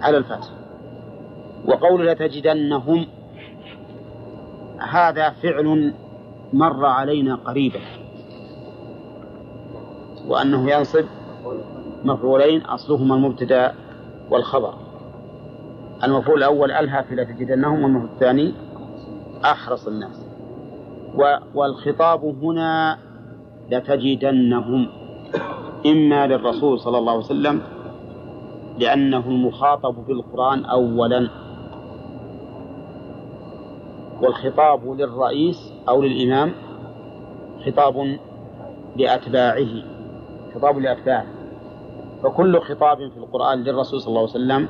على 0.00 0.16
الفتح. 0.16 0.48
وقول 1.66 2.06
لتجدنهم 2.06 3.06
هذا 4.78 5.30
فعل 5.30 5.94
مر 6.52 6.86
علينا 6.86 7.34
قريبا. 7.34 7.80
وأنه 10.28 10.70
ينصب 10.70 11.04
مفعولين 12.04 12.60
أصلهما 12.62 13.14
المبتدأ 13.14 13.74
والخبر. 14.30 14.74
المفعول 16.04 16.38
الأول 16.38 16.72
ألهى 16.72 17.04
في 17.04 17.14
لتجدنهم 17.14 17.82
والمفعول 17.82 18.10
الثاني 18.14 18.54
أحرص 19.44 19.86
الناس. 19.86 20.26
والخطاب 21.54 22.24
هنا 22.24 22.98
لتجدنهم. 23.70 24.86
إما 25.86 26.26
للرسول 26.26 26.80
صلى 26.80 26.98
الله 26.98 27.12
عليه 27.12 27.24
وسلم 27.24 27.62
لأنه 28.78 29.28
المخاطب 29.28 30.06
بالقرآن 30.06 30.64
أولا 30.64 31.28
والخطاب 34.22 35.00
للرئيس 35.00 35.72
أو 35.88 36.02
للإمام 36.02 36.52
خطاب 37.66 38.18
لأتباعه 38.96 39.82
خطاب 40.54 40.78
لأتباعه. 40.78 41.26
فكل 42.22 42.60
خطاب 42.60 42.98
في 42.98 43.16
القرآن 43.16 43.62
للرسول 43.62 44.00
صلى 44.00 44.08
الله 44.08 44.20
عليه 44.20 44.30
وسلم 44.30 44.68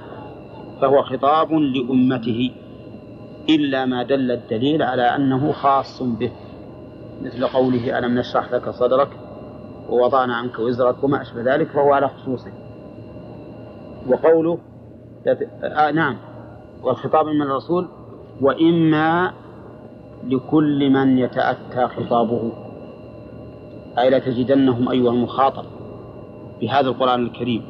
فهو 0.81 1.03
خطاب 1.03 1.53
لأمته 1.53 2.51
إلا 3.49 3.85
ما 3.85 4.03
دل 4.03 4.31
الدليل 4.31 4.83
على 4.83 5.03
أنه 5.03 5.53
خاص 5.53 6.03
به. 6.03 6.31
مثل 7.21 7.47
قوله 7.47 7.99
ألم 7.99 8.19
نشرح 8.19 8.53
لك 8.53 8.71
صدرك 8.71 9.09
ووضعنا 9.89 10.37
عنك 10.37 10.59
وزرك 10.59 11.05
وما 11.05 11.23
أشبه 11.23 11.55
ذلك 11.55 11.69
فهو 11.69 11.93
على 11.93 12.09
خصوصه. 12.09 12.53
وقوله 14.09 14.59
آه 15.63 15.91
نعم. 15.91 16.17
والخطاب 16.83 17.27
من 17.27 17.43
الرسول 17.43 17.89
وإما 18.41 19.33
لكل 20.27 20.91
من 20.91 21.19
يتأتى 21.19 21.87
خطابه. 21.87 22.53
أي 23.99 24.11
لتجدنهم 24.11 24.89
أيها 24.89 25.11
المخاطب 25.11 25.65
بهذا 26.61 26.89
القرآن 26.89 27.23
الكريم. 27.23 27.63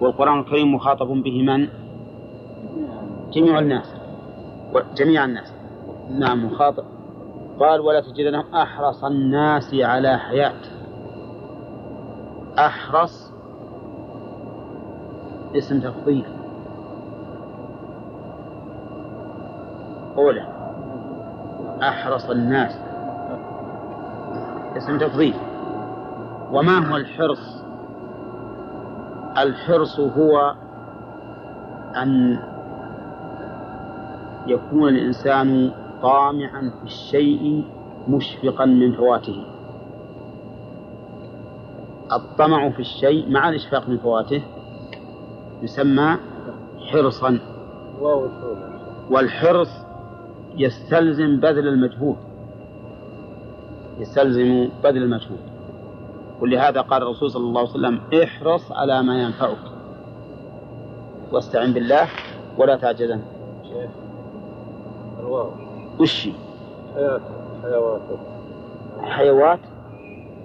والقرآن 0.00 0.40
الكريم 0.40 0.74
مخاطب 0.74 1.06
به 1.06 1.42
من؟ 1.42 1.68
جميع 3.32 3.58
الناس. 3.58 3.94
جميع 4.96 5.24
الناس. 5.24 5.52
نعم 6.10 6.44
مخاطب. 6.46 6.84
قال 7.60 7.80
ولا 7.80 8.00
تجدنهم 8.00 8.54
أحرص 8.54 9.04
الناس 9.04 9.74
على 9.74 10.18
حياة. 10.18 10.60
أحرص 12.58 13.32
اسم 15.56 15.80
تفضيل. 15.80 16.24
أولى 20.16 20.46
أحرص 21.82 22.30
الناس 22.30 22.78
اسم 24.76 24.98
تفضيل. 24.98 25.34
وما 26.52 26.90
هو 26.90 26.96
الحرص؟ 26.96 27.62
الحرص 29.38 30.00
هو 30.00 30.54
أن 31.96 32.38
يكون 34.46 34.88
الإنسان 34.88 35.70
طامعا 36.06 36.72
في 36.80 36.84
الشيء 36.84 37.64
مشفقا 38.08 38.64
من 38.64 38.92
فواته. 38.92 39.44
الطمع 42.12 42.70
في 42.70 42.80
الشيء 42.80 43.30
مع 43.30 43.48
الإشفاق 43.48 43.88
من 43.88 43.98
فواته 43.98 44.42
يسمى 45.62 46.16
حرصا. 46.92 47.38
والحرص 49.10 49.70
يستلزم 50.56 51.40
بذل 51.40 51.68
المجهود. 51.68 52.16
يستلزم 53.98 54.68
بذل 54.84 55.02
المجهود. 55.02 55.40
ولهذا 56.40 56.80
قال 56.80 57.02
الرسول 57.02 57.30
صلى 57.30 57.44
الله 57.44 57.60
عليه 57.60 57.70
وسلم 57.70 58.00
احرص 58.22 58.72
على 58.72 59.02
ما 59.02 59.22
ينفعك. 59.22 59.64
واستعن 61.32 61.72
بالله 61.72 62.08
ولا 62.58 62.76
تعجزن. 62.76 63.20
الواو. 65.20 65.65
وش؟ 66.00 66.28
حياة 66.94 67.20
حيوات 67.62 68.00
حيوات 69.02 69.58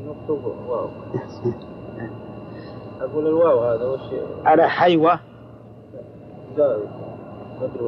مكتوب 0.07 0.45
واو. 0.67 0.89
أقول 3.01 3.27
الواو 3.27 3.59
هذا 3.59 3.85
وش؟ 3.85 3.99
على 4.45 4.63
وش. 4.97 5.19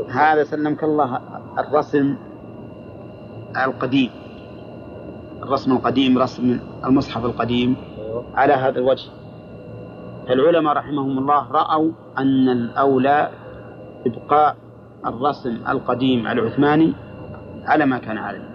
هذا 0.10 0.44
سلمك 0.44 0.84
الله 0.84 1.22
الرسم 1.60 2.16
القديم. 3.66 4.10
الرسم 5.44 5.72
القديم 5.72 6.18
رسم 6.18 6.60
المصحف 6.86 7.26
القديم. 7.26 7.76
أيوه. 7.98 8.24
على 8.36 8.54
هذا 8.54 8.80
الوجه. 8.80 9.10
فالعلماء 10.28 10.74
رحمهم 10.74 11.18
الله 11.18 11.52
رأوا 11.52 11.92
أن 12.18 12.50
الأولى 12.50 13.30
إبقاء 14.06 14.56
الرسم 15.06 15.58
القديم 15.70 16.28
العثماني 16.28 16.94
على 17.66 17.86
ما 17.86 17.98
كان 17.98 18.18
عليه. 18.18 18.50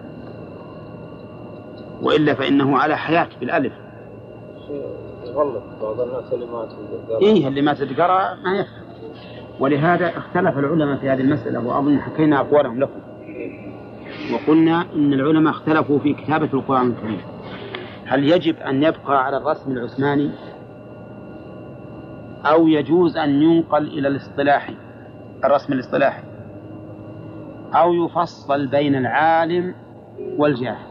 وإلا 2.01 2.33
فإنه 2.33 2.77
على 2.77 2.97
حياة 2.97 3.27
بالألف. 3.39 3.73
يغلط 5.25 5.63
بعض 5.81 6.01
الناس 6.01 6.33
اللي 6.33 6.45
ما 6.45 6.65
تقدر 6.65 7.21
إيه 7.21 7.47
اللي 7.47 7.61
ما 7.61 7.73
تتقرأ 7.73 8.35
ما 8.35 8.59
يفهم. 8.59 8.83
ولهذا 9.59 10.17
اختلف 10.17 10.57
العلماء 10.57 10.97
في 10.97 11.09
هذه 11.09 11.21
المسألة 11.21 11.67
وأظن 11.67 11.99
حكينا 11.99 12.39
أقوالهم 12.39 12.79
لكم. 12.79 12.99
وقلنا 14.33 14.85
إن 14.95 15.13
العلماء 15.13 15.53
اختلفوا 15.53 15.99
في 15.99 16.13
كتابة 16.13 16.49
القرآن 16.53 16.87
الكريم. 16.87 17.21
هل 18.05 18.31
يجب 18.31 18.55
أن 18.55 18.83
يبقى 18.83 19.25
على 19.25 19.37
الرسم 19.37 19.71
العثماني؟ 19.71 20.31
أو 22.45 22.67
يجوز 22.67 23.17
أن 23.17 23.41
ينقل 23.41 23.87
إلى 23.87 24.07
الاصطلاحي 24.07 24.75
الرسم 25.45 25.73
الاصطلاحي. 25.73 26.23
أو 27.73 27.93
يفصل 27.93 28.67
بين 28.67 28.95
العالم 28.95 29.75
والجاهل 30.37 30.89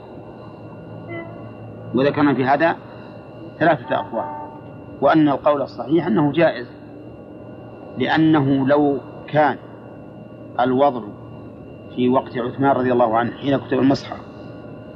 وذكرنا 1.94 2.34
في 2.34 2.44
هذا 2.44 2.76
ثلاثة 3.58 3.94
أقوال. 3.94 4.24
وأن 5.00 5.28
القول 5.28 5.62
الصحيح 5.62 6.06
أنه 6.06 6.32
جائز. 6.32 6.66
لأنه 7.98 8.66
لو 8.68 8.98
كان 9.28 9.56
الوضع 10.60 11.02
في 11.96 12.08
وقت 12.08 12.38
عثمان 12.38 12.70
رضي 12.70 12.92
الله 12.92 13.18
عنه 13.18 13.30
حين 13.32 13.56
كتب 13.56 13.78
المصحف 13.78 14.20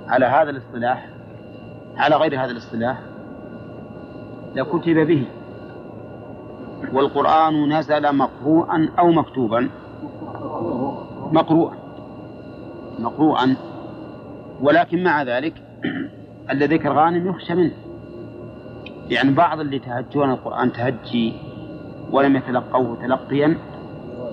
على 0.08 0.26
هذا 0.26 0.50
الاصطلاح 0.50 1.08
على 1.96 2.16
غير 2.16 2.44
هذا 2.44 2.50
الاصطلاح 2.50 2.98
لكتب 4.54 5.06
به. 5.06 5.26
والقرآن 6.92 7.78
نزل 7.78 8.16
مقروءا 8.16 8.88
أو 8.98 9.10
مكتوبا. 9.12 9.68
مقروءا 11.32 11.76
مقروءا. 12.98 13.56
ولكن 14.60 15.02
مع 15.02 15.22
ذلك 15.22 15.54
الذي 16.52 16.76
ذكر 16.76 16.92
غانم 16.92 17.28
يخشى 17.28 17.54
منه. 17.54 17.72
يعني 19.10 19.30
بعض 19.32 19.60
اللي 19.60 19.78
تهجون 19.78 20.30
القرآن 20.30 20.72
تهجي 20.72 21.32
ولم 22.10 22.36
يتلقوه 22.36 22.96
تلقيا 23.02 23.58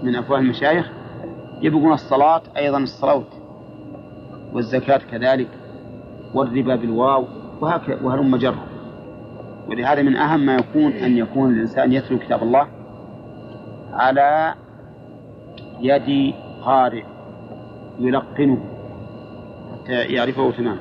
من 0.03 0.15
أفواه 0.15 0.39
المشايخ 0.39 0.89
يبقون 1.61 1.93
الصلاة 1.93 2.41
أيضا 2.57 2.77
الصلوات 2.77 3.25
والزكاة 4.53 5.01
كذلك 5.11 5.47
والربا 6.33 6.75
بالواو 6.75 7.27
وهكذا 7.61 7.99
وهلم 8.03 8.35
جرا 8.35 8.67
ولهذا 9.69 10.01
من 10.01 10.15
أهم 10.15 10.39
ما 10.39 10.55
يكون 10.55 10.91
أن 10.91 11.17
يكون 11.17 11.53
الإنسان 11.53 11.93
يتلو 11.93 12.19
كتاب 12.19 12.43
الله 12.43 12.67
على 13.93 14.53
يد 15.79 16.33
قارئ 16.65 17.03
يلقنه 17.99 18.59
حتى 19.73 19.91
يعرفه 19.91 20.51
تماما 20.51 20.79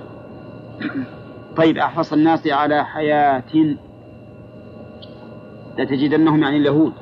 طيب 1.56 1.78
أحرص 1.78 2.12
الناس 2.12 2.46
على 2.46 2.84
حياة 2.84 3.76
لتجدنهم 5.78 6.42
يعني 6.42 6.56
اليهود. 6.56 6.92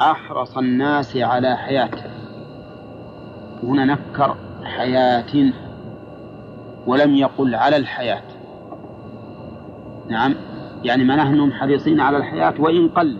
أحرص 0.00 0.58
الناس 0.58 1.16
على 1.16 1.56
حياة. 1.56 1.90
هنا 3.62 3.84
نكر 3.84 4.36
حياة 4.64 5.52
ولم 6.86 7.14
يقل 7.14 7.54
على 7.54 7.76
الحياة. 7.76 8.22
نعم 10.08 10.34
يعني 10.84 11.04
معناه 11.04 11.30
أنهم 11.30 11.52
حريصين 11.52 12.00
على 12.00 12.16
الحياة 12.16 12.54
وإن 12.58 12.88
قلت 12.88 13.18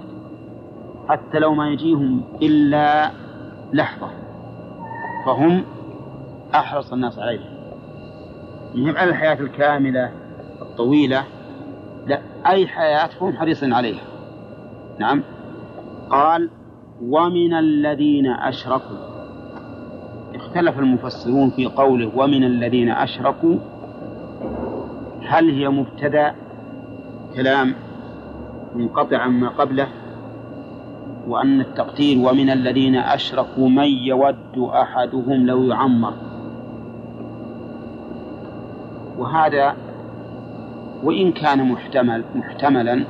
حتى 1.09 1.39
لو 1.39 1.55
ما 1.55 1.69
يجيهم 1.69 2.23
إلا 2.43 3.11
لحظة. 3.73 4.22
فهم 5.27 5.65
أحرص 6.55 6.93
الناس 6.93 7.19
عليها 7.19 7.53
هم 8.75 8.97
على 8.97 9.11
الحياة 9.11 9.41
الكاملة 9.41 10.11
الطويلة 10.63 11.25
لا 12.07 12.21
أي 12.47 12.67
حياة 12.67 13.11
هم 13.21 13.37
حريصين 13.37 13.73
عليها. 13.73 14.03
نعم. 14.99 15.23
قال 16.11 16.51
ومن 17.03 17.55
الذين 17.55 18.27
أشركوا. 18.27 19.13
اختلف 20.35 20.79
المفسرون 20.79 21.51
في 21.51 21.67
قوله 21.67 22.11
ومن 22.17 22.45
الذين 22.45 22.91
أشركوا. 22.91 23.57
هل 25.27 25.51
هي 25.51 25.69
مبتدأ؟ 25.69 26.35
كلام 27.35 27.75
منقطع 28.75 29.19
عما 29.19 29.49
قبله. 29.49 29.89
وأن 31.29 31.61
التقدير 31.61 32.29
ومن 32.29 32.51
الذين 32.51 32.97
أشركوا 32.97 33.69
من 33.69 33.85
يود 33.85 34.59
أحدهم 34.59 35.47
لو 35.47 35.63
يعمر. 35.63 36.13
وهذا 39.19 39.77
وإن 41.05 41.33
كان 41.33 41.69
محتمل 41.69 42.25
محتملا 42.35 43.05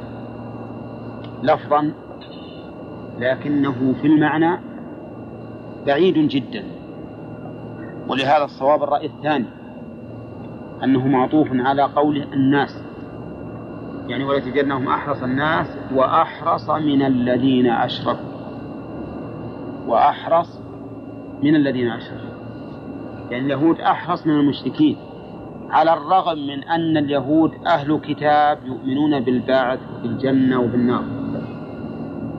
لفظا 1.43 1.93
لكنه 3.21 3.95
في 4.01 4.07
المعنى 4.07 4.61
بعيد 5.87 6.29
جدا. 6.29 6.65
ولهذا 8.09 8.45
الصواب 8.45 8.83
الرأي 8.83 9.07
الثاني 9.07 9.47
أنه 10.85 11.09
معطوف 11.09 11.49
على 11.53 11.83
قول 11.83 12.23
الناس. 12.33 12.92
يعني 14.09 14.25
ولتجدنهم 14.25 14.89
أحرص 14.89 15.23
الناس 15.23 15.67
وأحرص 15.95 16.71
من 16.71 17.03
الذين 17.03 17.67
أشركوا. 17.67 18.33
وأحرص 19.87 20.61
من 21.43 21.57
الذين 21.57 21.91
أشركوا. 21.91 22.33
يعني 23.31 23.47
اليهود 23.47 23.81
أحرص 23.81 24.27
من 24.27 24.33
المشركين. 24.33 24.97
على 25.71 25.93
الرغم 25.93 26.39
من 26.39 26.65
أن 26.65 26.97
اليهود 26.97 27.53
أهل 27.67 28.01
كتاب 28.01 28.59
يؤمنون 28.67 29.21
بالبعث 29.21 29.81
بالجنة 30.03 30.61
وبالنار. 30.61 31.05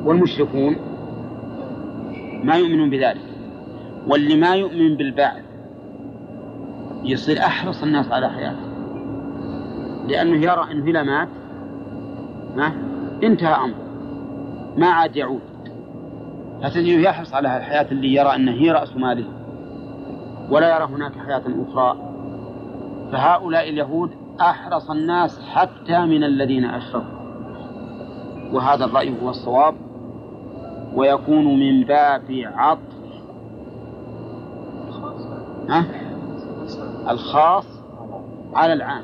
والمشركون 0.06 0.76
ما 2.44 2.56
يؤمنون 2.56 2.90
بذلك. 2.90 3.22
واللي 4.08 4.36
ما 4.36 4.56
يؤمن 4.56 4.98
بالبعث 4.98 5.44
يصير 7.04 7.40
أحرص 7.40 7.84
الناس 7.84 8.12
على 8.12 8.30
حياته. 8.30 8.74
لأنه 10.08 10.38
يرى 10.38 10.72
أنه 10.72 10.86
إذا 10.88 11.04
مات 11.04 11.28
ما 12.56 12.74
انتهى 13.24 13.56
أمره 13.56 13.84
ما 14.78 14.88
عاد 14.88 15.16
يعود. 15.16 15.42
فتجده 16.64 17.00
يحرص 17.00 17.34
على 17.34 17.58
الحياة 17.58 17.92
اللي 17.92 18.14
يرى 18.14 18.36
أنها 18.36 18.54
هي 18.54 18.72
رأس 18.72 18.98
ماله 18.98 19.26
ولا 20.50 20.76
يرى 20.76 20.86
هناك 20.86 21.12
حياة 21.26 21.44
أخرى. 21.70 21.98
فهؤلاء 23.12 23.70
اليهود 23.70 24.12
أحرص 24.42 24.92
الناس 24.92 25.42
حتى 25.42 26.06
من 26.06 26.24
الذين 26.24 26.66
أشركوا. 26.66 27.24
وهذا 28.54 28.86
الرأي 28.86 29.14
هو 29.24 29.30
الصواب 29.30 29.76
ويكون 30.96 31.60
من 31.60 31.84
باب 31.84 32.24
عطف. 32.56 32.94
ها؟ 35.70 35.86
الخاص 37.10 37.66
على 38.54 38.74
العام. 38.74 39.04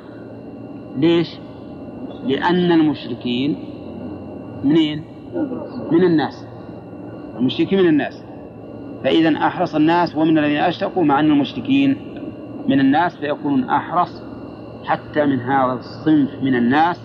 ليش؟ 0.95 1.39
لأن 2.25 2.71
المشركين 2.71 3.57
منين؟ 4.63 5.03
من 5.91 6.03
الناس. 6.03 6.45
المشركين 7.39 7.79
من 7.79 7.87
الناس. 7.87 8.23
فإذا 9.03 9.37
أحرص 9.37 9.75
الناس 9.75 10.15
ومن 10.15 10.37
الذين 10.37 10.57
أشركوا 10.57 11.03
مع 11.03 11.19
أن 11.19 11.31
المشركين 11.31 11.97
من 12.67 12.79
الناس 12.79 13.15
فيكونون 13.15 13.69
أحرص 13.69 14.21
حتى 14.83 15.25
من 15.25 15.39
هذا 15.39 15.73
الصنف 15.73 16.43
من 16.43 16.55
الناس 16.55 16.99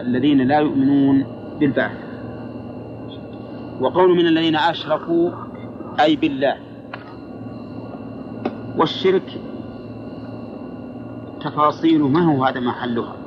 الذين 0.00 0.38
لا 0.38 0.58
يؤمنون 0.58 1.26
بالبعث. 1.60 1.96
وقول 3.80 4.16
من 4.16 4.26
الذين 4.26 4.56
أشركوا 4.56 5.30
أي 6.00 6.16
بالله. 6.16 6.56
والشرك 8.78 9.40
تفاصيله 11.40 12.08
ما 12.08 12.20
هو 12.20 12.44
هذا 12.44 12.60
محلها؟ 12.60 13.25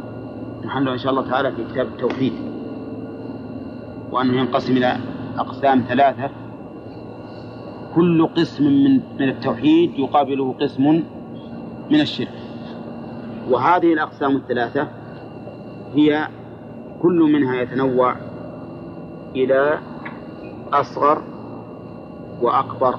محله 0.65 0.93
إن 0.93 0.97
شاء 0.97 1.11
الله 1.11 1.29
تعالى 1.29 1.51
في 1.51 1.63
كتاب 1.73 1.87
التوحيد. 1.87 2.33
وأنه 4.11 4.33
ينقسم 4.33 4.77
إلى 4.77 4.97
أقسام 5.37 5.83
ثلاثة. 5.89 6.29
كل 7.95 8.27
قسم 8.27 8.63
من 8.63 8.93
من 9.19 9.29
التوحيد 9.29 9.99
يقابله 9.99 10.55
قسم 10.61 11.03
من 11.89 12.01
الشرك. 12.01 12.33
وهذه 13.49 13.93
الأقسام 13.93 14.35
الثلاثة 14.35 14.87
هي 15.95 16.27
كل 17.01 17.19
منها 17.33 17.55
يتنوع 17.61 18.15
إلى 19.35 19.79
أصغر 20.73 21.21
وأكبر. 22.41 22.95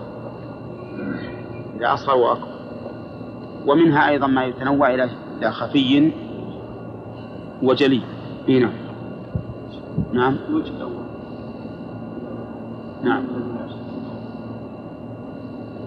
إلى 1.77 1.87
أصغر 1.87 2.17
وأكبر. 2.17 2.49
ومنها 3.67 4.09
أيضا 4.09 4.27
ما 4.27 4.45
يتنوع 4.45 4.95
إلى 4.95 5.11
خفي 5.51 6.13
وجلي. 7.63 8.01
هنا 8.49 8.71
نعم. 10.13 10.37
الوجه 10.49 10.71
الأول. 10.77 11.05
نعم. 13.05 13.25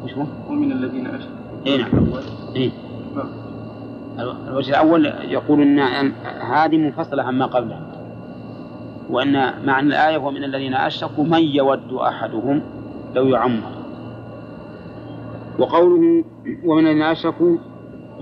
وش 0.04 0.14
هو؟ 0.14 0.26
ومن 0.50 0.72
الذين 0.72 1.08
أشركوا. 1.08 1.68
إي 1.68 1.78
نعم. 1.78 1.92
إي. 2.56 2.72
الوجه 4.48 4.70
الأول 4.70 5.06
يقول 5.06 5.62
إن 5.62 5.80
أن 5.80 6.12
هذه 6.42 6.78
منفصلة 6.78 7.24
عما 7.24 7.46
قبلها. 7.46 7.82
وأن 9.10 9.66
معنى 9.66 9.88
الآية 9.88 10.18
ومن 10.18 10.44
الذين 10.44 10.74
أشركوا 10.74 11.24
من 11.24 11.42
يود 11.42 11.94
أحدهم 11.94 12.62
لو 13.16 13.28
يعمر. 13.28 13.72
وقوله 15.60 16.24
ومن 16.66 16.88
الذين 16.88 17.02
أشركوا 17.02 17.58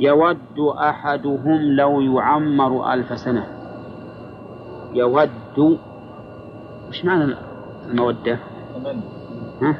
يود 0.01 0.59
أحدهم 0.79 1.61
لو 1.61 2.01
يعمر 2.01 2.93
ألف 2.93 3.19
سنة 3.19 3.47
يود 4.93 5.29
وش 6.89 7.05
معنى 7.05 7.35
المودة؟ 7.89 8.39
ها؟ 9.61 9.75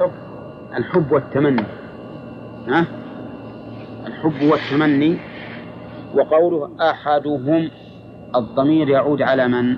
الحب 0.78 1.12
والتمني 1.12 1.64
ها؟ 2.68 2.86
الحب 4.08 4.42
والتمني 4.52 5.18
وقوله 6.16 6.70
أحدهم 6.92 7.70
الضمير 8.36 8.90
يعود 8.90 9.22
على 9.22 9.48
من؟ 9.48 9.78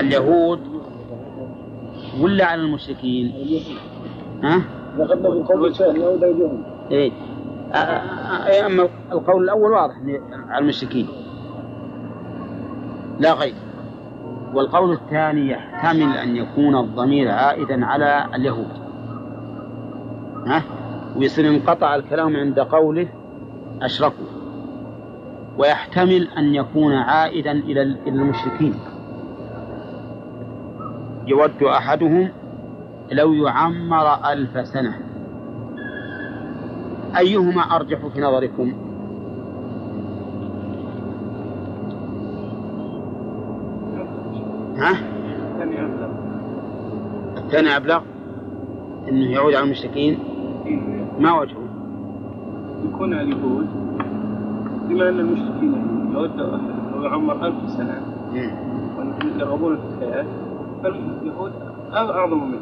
اليهود 0.00 0.60
ولا 2.20 2.44
على 2.46 2.62
المشركين؟ 2.62 3.32
ها؟ 4.42 4.62
يعود 5.96 6.24
أيديهم 6.24 6.62
إيه 6.90 7.12
أما 8.66 8.88
القول 9.12 9.44
الأول 9.44 9.72
واضح 9.72 9.94
على 10.48 10.58
المشركين. 10.58 11.08
لا 13.18 13.32
غير. 13.32 13.54
والقول 14.54 14.92
الثاني 14.92 15.50
يحتمل 15.50 16.16
أن 16.16 16.36
يكون 16.36 16.76
الضمير 16.76 17.30
عائدا 17.30 17.86
على 17.86 18.26
اليهود. 18.34 18.68
ها؟ 20.46 20.62
ويصير 21.16 21.48
انقطع 21.48 21.94
الكلام 21.94 22.36
عند 22.36 22.60
قوله 22.60 23.08
أشركوا. 23.82 24.26
ويحتمل 25.58 26.28
أن 26.38 26.54
يكون 26.54 26.94
عائدا 26.94 27.52
إلى 27.52 27.82
المشركين. 28.06 28.74
يود 31.26 31.62
أحدهم 31.62 32.28
لو 33.12 33.32
يعمر 33.32 34.32
ألف 34.32 34.68
سنة. 34.68 35.05
أيهما 37.18 37.62
أرجح 37.62 38.06
في 38.06 38.20
نظركم؟ 38.20 38.72
ها؟ 44.76 45.16
الثاني 47.36 47.76
أبلغ. 47.76 48.00
أنه 49.08 49.30
يعود 49.30 49.54
على 49.54 49.64
المشركين 49.64 50.18
ما 51.20 51.40
وجهه؟ 51.40 51.62
يكون 52.88 53.14
اليهود. 53.14 53.66
بما 54.88 55.08
أن 55.08 55.20
المشركين 55.20 55.74
أحد 56.16 56.40
لو 56.94 57.02
يعمر 57.02 57.46
ألف 57.46 57.70
سنة. 57.70 58.00
مم. 58.32 58.50
ويرغبون 58.98 59.76
في 59.76 59.82
الحياة 60.04 60.26
فاليهود 60.82 61.52
أعظم 61.92 62.48
منه. 62.48 62.60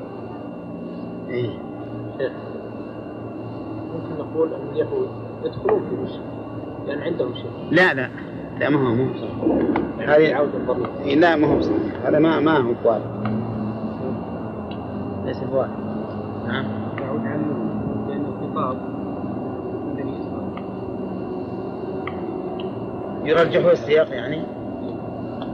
إيه. 1.28 1.50
نقول 4.18 4.48
أن 4.54 4.68
اليهود 4.72 5.08
يدخلون 5.44 5.80
في 5.80 6.10
الشرك 6.10 6.24
لأن 6.86 6.98
عندهم 7.02 7.34
شرك. 7.34 7.52
لا 7.70 7.94
لا 7.94 8.08
لا 8.60 8.70
ما 8.70 8.88
هو 8.88 8.94
مو 8.94 9.06
يعني 9.98 10.26
هذه- 10.26 10.34
عودة 10.34 10.76
إيه، 11.04 11.16
لا 11.16 11.36
ما 11.36 11.46
هو 11.46 11.60
صحيح 11.60 12.06
هذا 12.06 12.18
ما 12.18 12.40
ما 12.40 12.58
هو 12.58 12.72
بوارد 12.84 13.02
ليس 15.24 15.38
بوارد 15.38 15.70
نعم 16.46 16.64
يعود 17.00 17.20
عنه 17.20 17.46
لأن 18.08 18.24
الخطاب 18.24 18.94
يرجحه 23.24 23.72
السياق 23.72 24.08
يعني؟ 24.10 24.42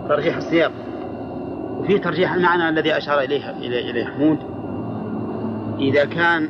ترجيح 0.09 0.37
السياق. 0.37 0.73
وفي 1.79 1.99
ترجيح 1.99 2.35
المعنى 2.35 2.69
الذي 2.69 2.97
أشار 2.97 3.21
إليه 3.21 3.51
إليه 3.51 4.05
حمود. 4.05 4.39
إذا 5.79 6.05
كان 6.05 6.49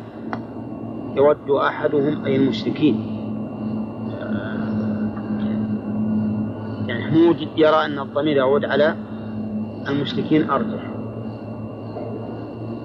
يود 1.16 1.50
أحدهم 1.50 2.24
أي 2.24 2.36
المشركين. 2.36 3.16
يعني 6.88 7.02
حمود 7.10 7.48
يرى 7.56 7.84
أن 7.84 7.98
الضمير 7.98 8.36
يعود 8.36 8.64
على 8.64 8.96
المشركين 9.88 10.50
أرجح. 10.50 10.82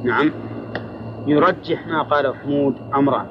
نعم. 0.04 0.32
يرجح 1.28 1.88
ما 1.88 2.02
قاله 2.02 2.34
حمود 2.34 2.76
أمران 2.96 3.26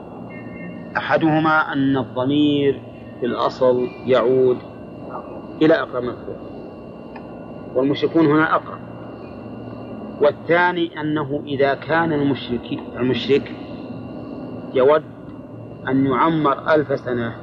أحدهما 0.96 1.72
أن 1.72 1.96
الضمير 1.96 2.80
في 3.20 3.26
الأصل 3.26 3.88
يعود 4.06 4.58
إلى 5.62 5.74
أقرب 5.74 6.02
مذكور 6.02 6.36
والمشركون 7.74 8.26
هنا 8.26 8.54
أقرب. 8.54 8.78
والثاني 10.20 11.00
أنه 11.00 11.42
إذا 11.46 11.74
كان 11.74 12.12
المشرك 12.12 12.78
المشرك 12.96 13.52
يود 14.74 15.02
أن 15.88 16.06
يعمر 16.06 16.74
ألف 16.74 17.00
سنة. 17.00 17.34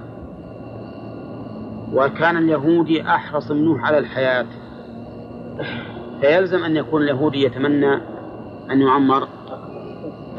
وكان 1.93 2.37
اليهودي 2.37 3.01
أحرص 3.01 3.51
منه 3.51 3.85
على 3.85 3.97
الحياة. 3.97 4.45
فيلزم 6.21 6.63
أن 6.63 6.75
يكون 6.75 7.01
اليهودي 7.01 7.43
يتمنى 7.43 7.93
أن 8.71 8.81
يعمر 8.81 9.27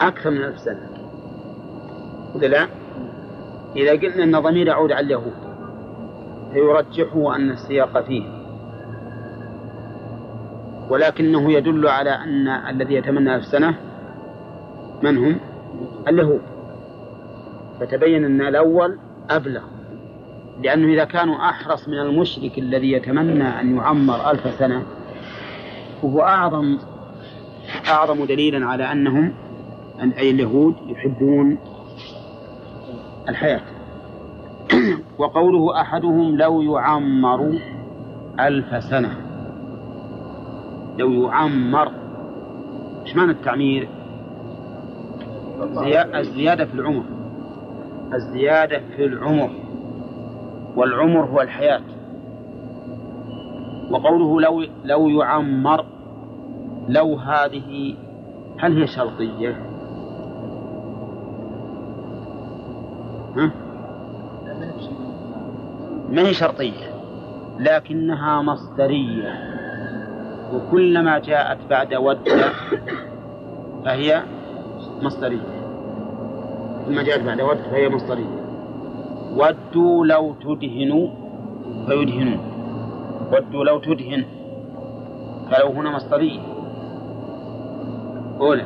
أكثر 0.00 0.30
من 0.30 0.44
ألف 0.44 0.58
سنة. 0.58 0.88
ولا 2.34 2.46
لا؟ 2.46 2.66
إذا 3.76 3.90
قلنا 3.90 4.24
أن 4.24 4.40
ضمير 4.40 4.66
يعود 4.66 4.92
على 4.92 5.06
اليهود 5.06 5.32
فيرجحه 6.52 7.36
أن 7.36 7.50
السياق 7.50 8.00
فيه. 8.00 8.24
ولكنه 10.90 11.52
يدل 11.52 11.88
على 11.88 12.10
أن 12.10 12.48
الذي 12.48 12.94
يتمنى 12.94 13.34
ألف 13.34 13.44
سنة 13.44 13.74
من 15.02 15.18
هم؟ 15.18 15.36
اليهود. 16.08 16.51
فتبين 17.82 18.24
أن 18.24 18.40
الأول 18.40 18.98
أبلغ. 19.30 19.62
لأنه 20.62 20.92
إذا 20.92 21.04
كانوا 21.04 21.36
أحرص 21.36 21.88
من 21.88 21.98
المشرك 21.98 22.58
الذي 22.58 22.92
يتمنى 22.92 23.60
أن 23.60 23.76
يعمر 23.76 24.30
ألف 24.30 24.54
سنة 24.58 24.82
وهو 26.02 26.20
أعظم 26.20 26.78
أعظم 27.88 28.24
دليلا 28.24 28.66
على 28.66 28.92
أنهم 28.92 29.32
أي 30.18 30.30
اليهود 30.30 30.74
يحبون 30.86 31.58
الحياة. 33.28 33.60
وقوله 35.18 35.80
أحدهم 35.80 36.36
لو 36.36 36.62
يعمر 36.62 37.58
ألف 38.40 38.84
سنة. 38.84 39.16
لو 40.98 41.12
يعمر 41.12 41.92
إيش 43.06 43.16
معنى 43.16 43.30
التعمير؟ 43.30 43.88
الزيادة 46.14 46.64
في 46.64 46.74
العمر. 46.74 47.21
الزيادة 48.14 48.80
في 48.96 49.04
العمر 49.04 49.50
والعمر 50.76 51.24
هو 51.24 51.40
الحياة 51.40 51.82
وقوله 53.90 54.40
لو 54.40 54.64
لو 54.84 55.08
يعمر 55.08 55.84
لو 56.88 57.14
هذه 57.16 57.94
هل 58.58 58.78
هي 58.80 58.86
شرطية؟ 58.86 59.56
ها؟ 63.36 63.50
ما 66.10 66.22
هي 66.22 66.34
شرطية 66.34 66.92
لكنها 67.58 68.42
مصدرية 68.42 69.52
وكلما 70.54 71.18
جاءت 71.18 71.58
بعد 71.70 71.94
ود 71.94 72.28
فهي 73.84 74.22
مصدرية 75.02 75.61
كلما 76.86 77.02
جاءت 77.02 77.20
بعد 77.22 77.40
ود 77.40 77.56
فهي 77.56 77.88
مصدرية. 77.88 78.42
ودوا 79.36 80.06
لو 80.06 80.34
تدهنوا 80.34 81.08
فيدهنون. 81.86 82.38
ودوا 83.32 83.64
لو 83.64 83.78
تدهن 83.78 84.24
فلو 85.50 85.68
هنا 85.68 85.90
مصدرية. 85.90 86.40
أولى. 88.40 88.64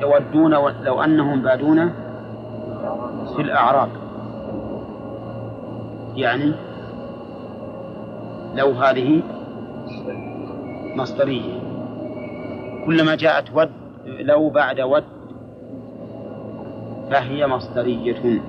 يودون 0.00 0.50
لو 0.84 1.02
أنهم 1.02 1.42
بادون 1.42 1.92
في 3.36 3.42
الأعراب 3.42 3.88
يعني 6.16 6.52
لو 8.54 8.70
هذه 8.70 9.22
مصدرية. 10.96 11.60
كلما 12.86 13.14
جاءت 13.14 13.44
ود 13.54 13.70
لو 14.06 14.48
بعد 14.50 14.80
ود 14.80 15.04
فهي 17.10 17.46
مصدرية. 17.46 18.42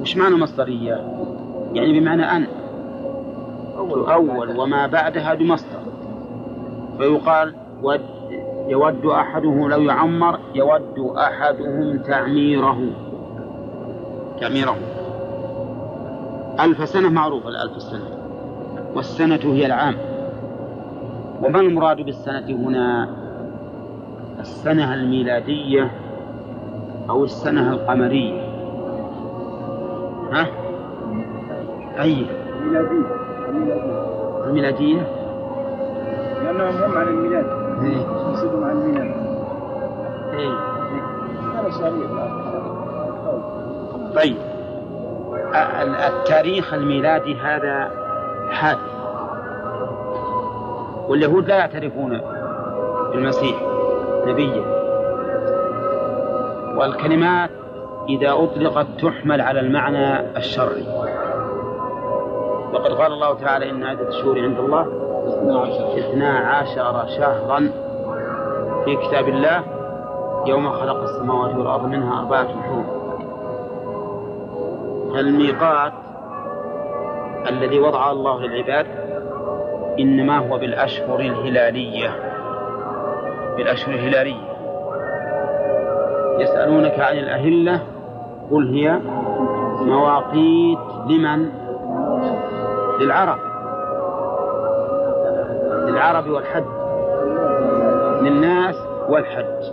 وش 0.00 0.16
معنى 0.16 0.36
مصدرية؟ 0.36 1.18
يعني 1.72 2.00
بمعنى 2.00 2.22
أن 2.22 2.46
أول 3.78 4.58
وما 4.58 4.86
بعدها 4.86 5.34
بمصدر. 5.34 5.80
فيقال 6.98 7.54
ود 7.82 8.00
يود 8.68 9.06
أحدهم 9.06 9.68
لو 9.68 9.80
يعمر 9.80 10.38
يود 10.54 11.16
أحدهم 11.16 11.98
تعميره. 11.98 12.78
تعميره. 14.40 14.76
ألف 16.60 16.88
سنة 16.88 17.08
معروفة 17.08 17.48
الألف 17.48 17.82
سنة. 17.82 18.18
والسنة 18.94 19.40
هي 19.54 19.66
العام. 19.66 20.07
وما 21.42 21.60
المراد 21.60 21.96
بالسنة 22.00 22.46
هنا؟ 22.50 23.08
السنة 24.40 24.94
الميلادية 24.94 25.90
أو 27.10 27.24
السنة 27.24 27.72
القمرية. 27.72 28.40
ها؟ 30.32 30.46
أي؟ 32.00 32.26
الميلادية. 32.60 33.06
الميلادية 34.46 35.02
لأنهم 36.44 36.82
هم 36.82 36.98
عن 36.98 37.06
الميلاد. 37.08 37.46
إيه. 37.84 37.96
يقصدهم 37.96 38.64
عن 38.64 38.70
الميلاد. 38.76 39.14
إيه. 40.32 40.52
هذا 41.60 41.70
صحيح 41.70 41.94
طيب. 44.14 44.36
ال- 45.82 45.94
التاريخ 45.96 46.74
الميلادي 46.74 47.34
هذا 47.36 47.90
حادث. 48.50 48.97
واليهود 51.08 51.48
لا 51.48 51.56
يعترفون 51.56 52.20
بالمسيح 53.12 53.56
نبيا. 54.26 54.78
والكلمات 56.76 57.50
إذا 58.08 58.32
أطلقت 58.32 58.86
تحمل 59.02 59.40
على 59.40 59.60
المعنى 59.60 60.36
الشرعي. 60.36 60.84
وقد 62.72 62.92
قال 62.92 63.12
الله 63.12 63.34
تعالى 63.34 63.70
إن 63.70 63.84
عدة 63.84 64.08
الشهور 64.08 64.40
عند 64.40 64.58
الله 64.58 64.86
اثنا 65.98 66.38
عشر 66.38 67.06
شهرا 67.06 67.70
في 68.84 68.96
كتاب 68.96 69.28
الله 69.28 69.62
يوم 70.46 70.70
خلق 70.70 71.02
السماوات 71.02 71.56
والأرض 71.56 71.84
منها 71.84 72.20
أربعة 72.20 72.62
حروف. 72.62 72.86
فالميقات 75.14 75.92
الذي 77.48 77.80
وضعه 77.80 78.12
الله 78.12 78.40
للعباد 78.40 78.86
إنما 79.98 80.38
هو 80.38 80.58
بالأشهر 80.58 81.20
الهلالية. 81.20 82.10
بالأشهر 83.56 83.94
الهلالية. 83.94 84.48
يسألونك 86.38 87.00
عن 87.00 87.18
الأهلة 87.18 87.80
قل 88.50 88.74
هي 88.74 88.98
مواقيت 89.80 90.78
لمن؟ 91.08 91.48
للعرب. 93.00 93.38
للعرب 95.88 96.30
والحج. 96.30 96.64
للناس 98.22 98.76
والحج. 99.08 99.72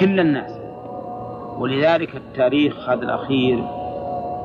كل 0.00 0.20
الناس. 0.20 0.58
ولذلك 1.58 2.16
التاريخ 2.16 2.88
هذا 2.88 3.02
الأخير 3.02 3.64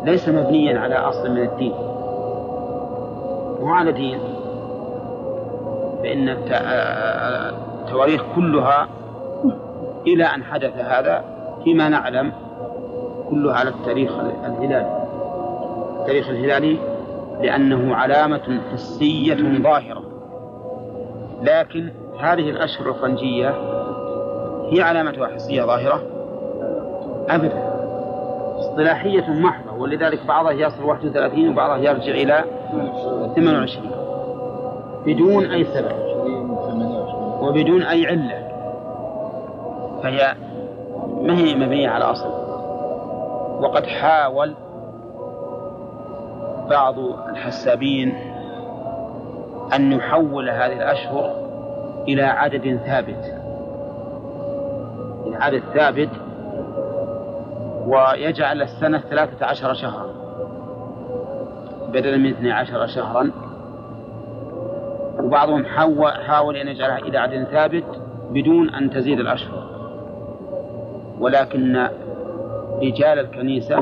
ليس 0.03 0.29
مبنيا 0.29 0.79
على 0.79 0.95
أصل 0.95 1.31
من 1.31 1.41
الدين. 1.41 1.73
مو 3.59 3.73
على 3.73 3.91
دين. 3.91 4.36
فإن 6.03 6.29
الت- 6.29 6.61
التواريخ 7.83 8.23
كلها 8.35 8.87
إلى 10.07 10.23
أن 10.25 10.43
حدث 10.43 10.77
هذا 10.77 11.23
فيما 11.63 11.89
نعلم 11.89 12.31
كلها 13.29 13.55
على 13.55 13.69
التاريخ 13.69 14.11
الهلالي. 14.45 14.97
التاريخ 15.99 16.29
الهلالي 16.29 16.77
لأنه 17.41 17.95
علامة 17.95 18.61
حسية 18.73 19.35
ظاهرة. 19.63 20.03
لكن 21.41 21.89
هذه 22.19 22.49
الأشهر 22.49 22.89
الفرنجية 22.89 23.49
هي 24.71 24.81
علامتها 24.81 25.27
حسية 25.27 25.63
ظاهرة؟ 25.63 26.01
أبدا. 27.29 27.67
اصطلاحية 28.59 29.29
محضة 29.29 29.73
ولذلك 29.77 30.25
بعضها 30.25 30.51
يصل 30.51 30.83
31 30.83 31.49
وبعضها 31.49 31.77
يرجع 31.77 32.11
إلى 32.11 32.43
28 33.35 33.91
بدون 35.07 35.51
أي 35.51 35.65
سبب. 35.65 35.91
وبدون 37.41 37.81
أي 37.83 38.07
علة. 38.07 38.47
فهي 40.03 40.35
ما 41.21 41.37
هي 41.37 41.55
مبنية 41.55 41.89
على 41.89 42.03
أصل. 42.03 42.29
وقد 43.63 43.85
حاول 43.85 44.53
بعض 46.69 46.99
الحسابين 47.29 48.13
أن 49.75 49.91
يحول 49.91 50.49
هذه 50.49 50.73
الأشهر 50.73 51.31
إلى 52.07 52.23
عدد 52.23 52.79
ثابت. 52.85 53.33
إلى 55.25 55.35
عدد 55.35 55.63
ثابت 55.73 56.09
ويجعل 57.87 58.61
السنة 58.61 58.99
ثلاثة 58.99 59.45
عشر 59.45 59.73
شهرا. 59.73 60.07
بدلا 61.93 62.17
من 62.17 62.29
12 62.29 62.87
شهرا 62.87 63.31
وبعضهم 65.27 65.65
حاول, 65.65 66.11
حاول 66.11 66.57
أن 66.57 66.67
يجعلها 66.67 66.97
إلى 66.97 67.17
عدد 67.17 67.43
ثابت 67.43 68.01
بدون 68.31 68.69
أن 68.69 68.89
تزيد 68.89 69.19
الأشهر 69.19 69.67
ولكن 71.19 71.89
رجال 72.81 73.19
الكنيسة 73.19 73.75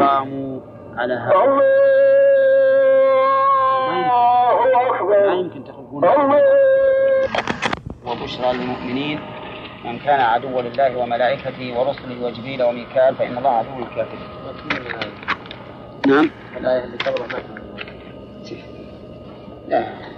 قاموا 0.00 0.60
على 0.96 1.14
هذا 1.14 1.34
ما 5.26 5.34
يمكن 5.34 5.64
تخرجون 5.64 6.04
وبشرى 8.06 8.52
للمؤمنين 8.52 9.20
من 9.84 9.98
كان 9.98 10.20
عدوا 10.20 10.62
لله 10.62 10.96
وملائكته 10.96 11.80
ورسله 11.80 12.24
وجبريل 12.24 12.62
وميكال 12.62 13.14
فإن 13.14 13.38
الله 13.38 13.50
عدو 13.50 13.78
للكافرين. 13.78 15.12
نعم. 16.06 16.30
الآية 16.56 16.84
اللي 16.84 16.96
قبلها 16.96 17.42
لا. 19.68 20.17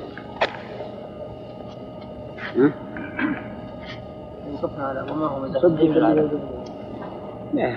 ها؟ 2.57 2.73
وقفنا 4.53 4.85
على 4.85 5.13
وما 5.13 5.27
هو 5.27 5.49
صدق 5.49 5.81
اللي 5.81 6.31
لا. 7.55 7.77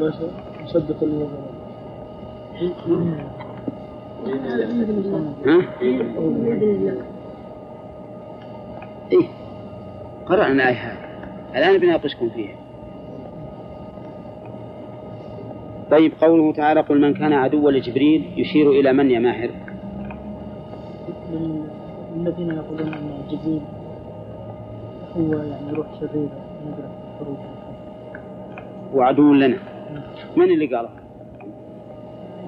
بس 0.00 0.14
صدق 0.66 1.02
اللي؟ 1.02 1.26
إيه. 9.12 9.28
قرأنا 10.26 10.52
الآية 10.52 10.76
هذه. 10.76 11.58
الآن 11.58 11.78
بناقشكم 11.80 12.28
فيها. 12.28 12.56
طيب 15.90 16.12
قوله 16.20 16.52
تعالى 16.52 16.80
قل 16.80 17.00
من 17.00 17.14
كان 17.14 17.32
عدوا 17.32 17.70
لجبريل 17.70 18.32
يشير 18.36 18.70
إلى 18.70 18.92
من 18.92 19.10
يا 19.10 19.18
ماهر؟ 19.18 19.50
الذين 22.16 22.50
يقولون 22.50 22.94
أن 22.94 23.22
جبريل 23.30 23.60
هو 25.16 25.32
يعني 25.32 25.72
روح 25.72 25.86
شريره 26.00 26.30
الخروج 27.20 27.38
وعدو 28.94 29.32
لنا. 29.32 29.58
من 30.36 30.44
اللي 30.44 30.66
قاله؟ 30.66 30.90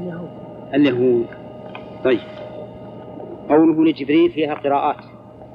اليهود 0.01 0.29
اليهود 0.75 1.27
طيب. 2.05 2.20
قوله 3.48 3.85
لجبريل 3.85 4.31
فيها 4.31 4.55
قراءات. 4.55 5.05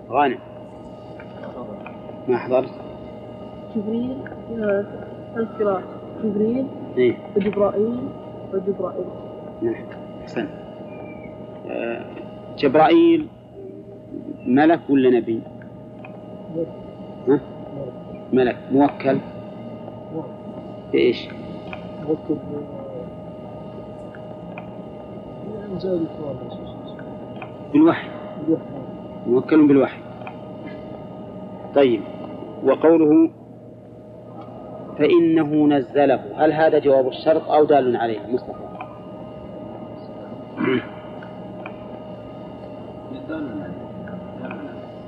غانم. 0.09 0.39
ما 2.27 2.37
حضرت؟ 2.37 2.71
جبريل 3.75 4.17
ثلاث 5.35 5.47
قراءات 5.59 5.83
جبريل 6.23 6.67
إيه. 6.97 7.17
وجبرائيل 7.35 7.99
وجبرائيل. 8.53 9.05
نعم. 9.61 9.85
أحسن. 10.21 10.47
آه، 11.69 12.05
جبرائيل 12.57 13.27
ملك 14.45 14.79
ولا 14.89 15.09
نبي؟ 15.09 15.41
ها؟ 17.27 17.39
ملك 18.33 18.57
موكل. 18.71 19.17
بإيش؟ 20.91 21.27
الكوان 25.83 26.35
بالوحي. 27.73 28.07
موكل 29.27 29.67
بالوحي. 29.67 30.01
طيب 31.75 32.01
وقوله 32.63 33.29
فإنه 34.97 35.67
نزله. 35.67 36.19
هل 36.35 36.53
هذا 36.53 36.79
جواب 36.79 37.07
الشرط 37.07 37.49
أو 37.49 37.65
دال 37.65 37.97
عليه؟ 37.97 38.19
مصطفى. 38.31 38.67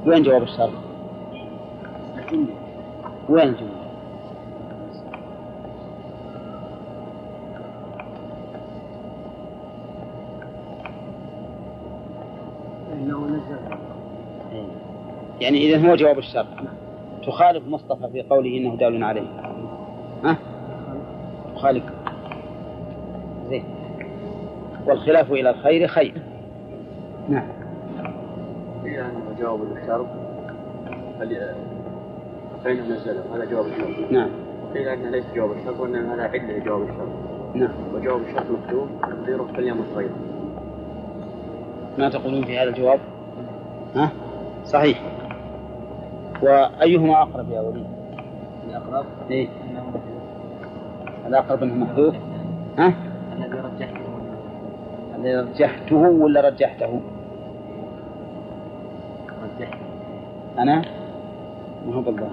وين 0.05 0.23
جواب 0.23 0.43
الشرط؟ 0.43 0.88
وين 3.29 3.53
جواب 3.53 3.79
فإنه 12.91 13.25
نزل 13.25 13.59
يعني 15.41 15.57
إذا 15.57 15.89
هو 15.89 15.95
جواب 15.95 16.17
الشرط 16.17 16.45
تخالف 17.27 17.67
مصطفى 17.67 18.09
في 18.11 18.21
قوله 18.21 18.57
إنه 18.57 18.75
دال 18.75 19.03
عليه. 19.03 19.27
ها؟ 20.23 20.37
تخالف. 21.55 21.83
زين. 23.49 23.63
والخلاف 24.87 25.31
إلى 25.31 25.49
الخير 25.49 25.87
خير. 25.87 26.21
نعم. 27.29 27.47
قيل 28.83 28.93
انه 28.99 29.35
جواب 29.39 29.59
الشرط 29.77 30.07
فل- 31.19 31.55
فإنه 32.63 32.84
نزله 32.84 33.24
هذا 33.36 33.45
جواب 33.45 33.65
الشرط. 33.65 34.12
نعم. 34.12 34.30
قيل 34.74 34.88
أنه 34.88 35.10
ليس 35.10 35.26
جواب 35.36 35.52
الشرط 35.52 35.80
وإنما 35.80 36.15
هذا 36.15 36.24
عله 36.24 36.58
لجواب 36.58 36.82
الشرط. 36.82 37.10
نعم. 37.54 37.72
وجواب 37.95 38.22
الشرط 38.22 38.45
مكتوب 38.52 38.88
تقديره 39.02 39.48
فليمت 39.56 39.86
غيره 39.95 40.15
ما 41.98 42.10
تقولون 42.10 42.45
في 42.45 42.60
هذا 42.60 42.69
الجواب؟ 42.69 43.00
ها؟ 43.95 44.12
صحيح. 44.65 45.02
وأيهما 46.41 47.22
أقرب 47.22 47.52
يا 47.52 47.62
وليد؟ 47.62 47.88
الأقرب؟ 48.69 49.06
إيه. 49.32 49.48
أنه 49.72 49.84
الأقرب 51.28 51.63
أنه 51.63 51.76
محذوف؟ 51.76 52.15
ها؟ 52.78 52.93
الذي 53.38 53.60
رجحته. 53.60 54.00
الذي 55.15 55.36
رجحته 55.36 55.95
ولا 55.95 56.50
رجحته؟ 56.50 57.02
رجحته. 59.43 59.78
أنا؟ 60.60 60.82
ما 61.88 61.95
هو 61.95 62.02
بالله 62.02 62.30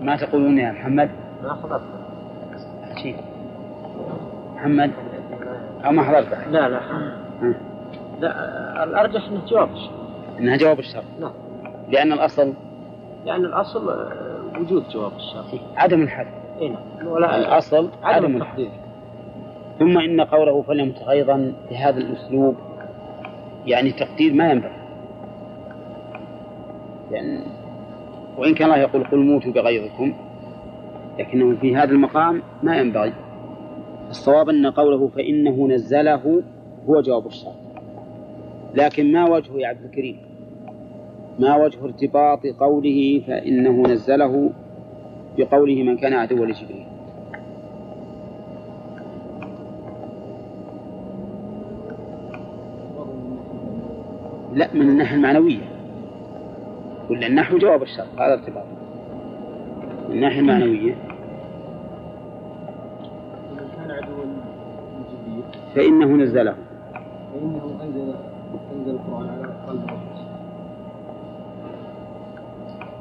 ما 0.00 0.16
تقولون 0.16 0.58
يا 0.58 0.72
محمد؟ 0.72 1.10
ما 1.42 1.54
حضرت. 1.54 1.82
شيء. 3.02 3.16
محمد؟ 4.54 4.90
أو 5.84 5.92
ما 5.92 6.02
حضرت؟ 6.02 6.48
لا 6.50 6.68
لا. 6.68 6.80
لا 8.20 8.84
الأرجح 8.84 9.28
أنه 9.28 9.46
جواب 9.46 9.68
الشرط 9.72 9.90
إنها 10.38 10.56
جواب 10.56 10.78
الشرط 10.78 11.04
نعم. 11.20 11.32
لأن 11.88 12.12
الأصل؟ 12.12 12.52
لأن 13.24 13.44
الأصل 13.44 13.90
آه، 13.90 14.58
وجود 14.60 14.88
جواب 14.88 15.12
الشرط 15.16 15.60
عدم 15.76 16.02
الحذف. 16.02 16.28
إيه 16.60 16.70
نعم. 16.70 17.06
ولا 17.06 17.36
الأصل 17.36 17.90
عدم 18.02 18.24
عدم 18.24 18.36
التحديد 18.36 18.70
ثم 19.78 19.98
إن 19.98 20.20
قوله 20.20 20.62
فليمت 20.62 20.98
أيضا 20.98 21.52
بهذا 21.70 21.98
الأسلوب 21.98 22.56
يعني 23.66 23.92
تقدير 23.92 24.34
ما 24.34 24.50
ينبغي. 24.50 24.76
يعني 27.10 27.40
وإن 28.38 28.54
كان 28.54 28.66
الله 28.66 28.78
يقول 28.78 29.04
قل 29.04 29.18
موتوا 29.18 29.52
بغيظكم 29.52 30.12
لكنه 31.18 31.56
في 31.56 31.76
هذا 31.76 31.90
المقام 31.90 32.42
ما 32.62 32.76
ينبغي. 32.76 33.12
الصواب 34.10 34.48
أن 34.48 34.66
قوله 34.66 35.08
فإنه 35.08 35.68
نزله 35.68 36.42
هو 36.88 37.00
جواب 37.00 37.26
الشرط 37.26 37.54
لكن 38.74 39.12
ما 39.12 39.30
وجهه 39.30 39.58
يا 39.58 39.68
عبد 39.68 39.84
الكريم؟ 39.84 40.16
ما 41.38 41.56
وجه 41.56 41.84
ارتباط 41.84 42.46
قوله 42.46 43.22
فإنه 43.26 43.82
نزله 43.82 44.50
بقوله 45.38 45.82
من 45.82 45.96
كان 45.96 46.12
عدوا 46.12 46.46
لجبريل؟ 46.46 46.86
لا 54.54 54.68
من 54.74 54.88
الناحية 54.88 55.16
المعنوية. 55.16 55.75
ولا 57.10 57.26
النحو 57.26 57.58
جواب 57.58 57.82
الشرط 57.82 58.20
هذا 58.20 58.32
ارتباط 58.34 58.64
من 60.08 60.14
الناحية 60.14 60.40
المعنوية 60.40 60.94
كان 63.76 63.90
عدوا 63.90 64.24
فإنه 65.74 66.06
نزله. 66.06 66.54
فإنه 67.32 67.78
أنزل 67.82 68.14
أنزل 68.72 68.90
القرآن 68.90 69.28
على 69.28 69.52
قلب 69.66 69.90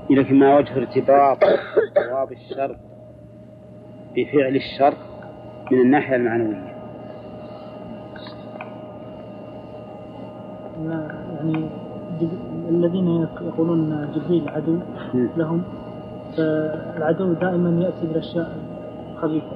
لكن 0.10 0.40
ما 0.40 0.58
وجه 0.58 0.78
ارتباط 0.78 1.38
جواب 1.98 2.32
الشرط 2.32 2.78
بفعل 4.16 4.56
الشرط 4.56 4.98
من 5.72 5.82
الناحية 5.82 6.16
المعنوية. 6.16 6.76
لا 10.84 11.26
يعني 11.36 11.85
الذين 12.70 13.28
يقولون 13.42 14.08
جبريل 14.16 14.50
عدو. 14.50 14.78
لهم 15.38 15.64
فالعدو 16.38 17.34
دائما 17.34 17.84
يأتي 17.84 18.08
بالأشياء 18.08 18.58
الخبيثة 19.14 19.56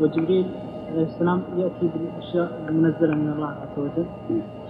وجبريل 0.00 0.46
عليه 0.92 1.02
السلام 1.02 1.42
يأتي 1.56 1.90
بالأشياء 1.94 2.60
المنزلة 2.68 3.14
من 3.14 3.32
الله 3.32 3.46
عز 3.48 3.78
وجل. 3.78 4.06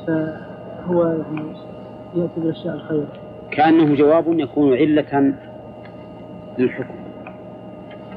فهو 0.06 1.04
يعني 1.04 1.48
يأتي 2.14 2.40
بالأشياء 2.40 2.74
الخير 2.74 3.06
كأنه 3.50 3.94
جواب 3.94 4.38
يكون 4.38 4.74
علة 4.74 5.34
للحكم 6.58 6.94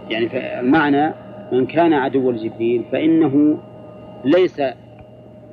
يعني 0.10 0.60
المعنى 0.60 1.14
من 1.52 1.66
كان 1.66 1.94
عدوا 1.94 2.32
لجبريل 2.32 2.84
فإنه 2.92 3.58
ليس 4.26 4.62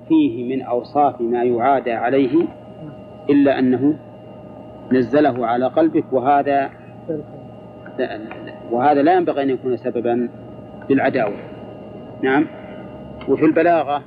فيه 0.08 0.56
من 0.56 0.62
أوصاف 0.62 1.20
ما 1.20 1.42
يعادى 1.42 1.92
عليه 1.92 2.46
إلا 3.30 3.58
أنه 3.58 3.98
نزله 4.92 5.46
على 5.46 5.66
قلبك 5.66 6.12
وهذا 6.12 6.70
وهذا 8.70 9.02
لا 9.02 9.14
ينبغي 9.14 9.42
أن 9.42 9.50
يكون 9.50 9.76
سببا 9.76 10.28
للعداوة. 10.90 11.36
نعم. 12.22 12.46
وفي 13.28 13.44
البلاغة 13.44 14.02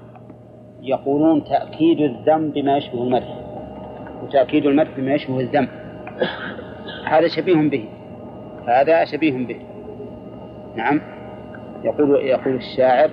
يقولون 0.82 1.44
تأكيد 1.44 2.00
الذم 2.00 2.50
بما 2.50 2.78
يشبه 2.78 3.04
المدح 3.04 3.38
وتأكيد 4.24 4.66
المدح 4.66 4.90
بما 4.98 5.14
يشبه 5.14 5.40
الذم 5.40 5.68
هذا 7.06 7.28
شبيه 7.28 7.70
به 7.70 7.86
هذا 8.68 9.06
شبيه 9.06 9.48
به. 9.48 9.60
نعم. 10.76 11.02
يقول 11.84 12.16
يقول 12.16 12.56
الشاعر 12.56 13.10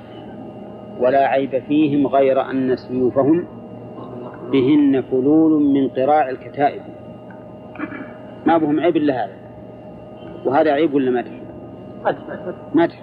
ولا 1.01 1.27
عيب 1.27 1.59
فيهم 1.59 2.07
غير 2.07 2.51
أن 2.51 2.77
سيوفهم 2.77 3.58
بهن 4.53 5.03
فلول 5.11 5.63
من 5.63 5.89
قراع 5.89 6.31
الكتائب. 6.31 6.83
ما 8.47 8.59
بهم 8.59 8.81
عيب 8.81 8.97
إلا 8.97 9.25
هذا. 9.25 9.37
وهذا 10.45 10.73
عيب 10.73 10.95
ولا 10.95 11.11
مدح؟ 11.11 11.31
مدح. 12.75 13.03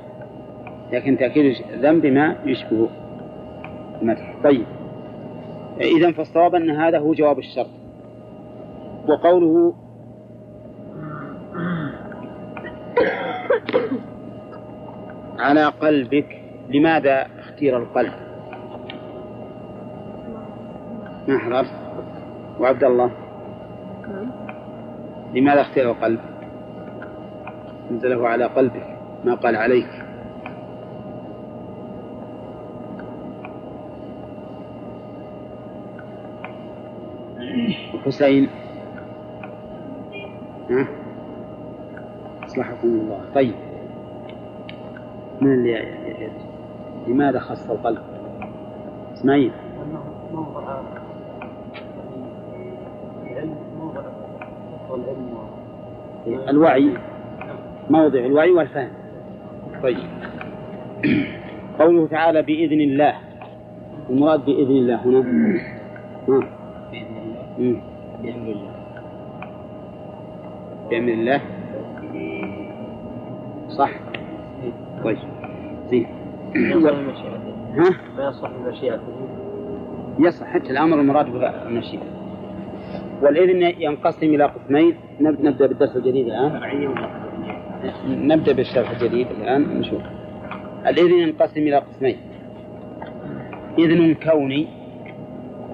لكن 0.94 1.18
تأكيد 1.18 1.56
الذنب 1.74 2.06
ما 2.06 2.36
يشبه 2.46 2.90
المدح. 4.02 4.36
طيب. 4.44 4.66
إذا 5.82 6.12
فالصواب 6.12 6.56
أن 6.56 6.70
هذا 6.70 7.00
هو 7.00 7.14
جواب 7.14 7.40
الشرط. 7.40 7.70
وقوله 9.08 9.74
على 15.40 15.66
قلبك 15.66 16.42
لماذا 16.70 17.28
اختير 17.40 17.78
القلب؟ 17.78 18.14
ما 21.28 21.38
حرف 21.40 21.68
وعبد 22.60 22.84
الله. 22.84 23.12
لماذا 25.34 25.62
اختير 25.62 25.92
القلب 25.92 26.20
نزله 27.92 28.28
على 28.28 28.46
قلبك 28.46 28.98
ما 29.24 29.36
قال 29.36 29.56
عليك. 29.56 29.90
حسين. 38.06 38.50
ها؟ 40.70 40.88
أصلحكم 42.46 42.88
الله. 42.88 43.22
طيب. 43.36 43.56
من 45.42 45.54
اللي 45.54 45.98
لماذا 47.08 47.40
خص 47.40 47.70
القلب؟ 47.70 48.02
إسماعيل. 49.14 49.52
الوعي. 56.28 56.90
موضع 57.90 58.20
الوعي 58.20 58.52
والفهم. 58.52 58.90
طيب. 59.84 59.98
قوله 61.80 62.08
تعالى 62.08 62.42
بإذن 62.42 62.82
الله. 62.82 63.14
المراد 64.10 64.46
بإذن 64.46 64.72
الله 64.72 65.06
هنا. 65.06 65.22
بإذن 66.92 67.18
الله. 67.24 67.82
بأمر 68.24 68.52
الله. 68.52 68.72
بأمر 70.90 71.14
الله. 71.14 71.42
صح. 73.70 73.92
طيب. 75.04 75.18
زين. 75.90 76.08
ما 76.56 76.62
يصح 76.62 76.92
بمشيئته 76.92 77.54
ها 77.76 77.90
ما 78.18 78.28
يصح 78.30 78.50
بمشيئته 78.52 79.02
يصح 80.20 80.48
حتى 80.48 80.70
الأمر 80.70 81.00
المراد 81.00 81.26
به 81.34 81.50
المشيئة. 81.50 82.15
والإذن 83.22 83.74
ينقسم 83.80 84.28
إلى 84.28 84.44
قسمين. 84.44 84.94
نب- 85.22 85.42
نبدأ 85.42 85.68
بالدرس 85.68 85.96
الجديد 85.96 86.28
الآن. 86.28 86.52
نبدأ 88.08 88.54
بالشرح 88.54 88.90
الجديد 88.90 89.28
الآن. 89.32 89.80
نشوف. 89.80 90.02
الإذن 90.88 91.14
ينقسم 91.14 91.62
إلى 91.62 91.76
قسمين. 91.76 92.18
إذن 93.80 94.14
كوني 94.14 94.68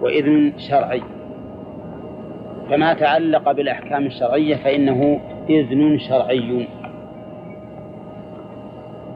وإذن 0.01 0.51
شرعي. 0.57 1.01
فما 2.69 2.93
تعلق 2.93 3.51
بالأحكام 3.51 4.05
الشرعية 4.05 4.55
فإنه 4.55 5.19
إذن 5.49 5.97
شرعي. 5.97 6.67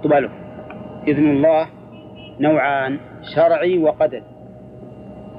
طبعا 0.03 0.29
إذن 1.07 1.29
الله 1.29 1.67
نوعان 2.39 2.99
شرعي 3.35 3.77
وقدري. 3.77 4.23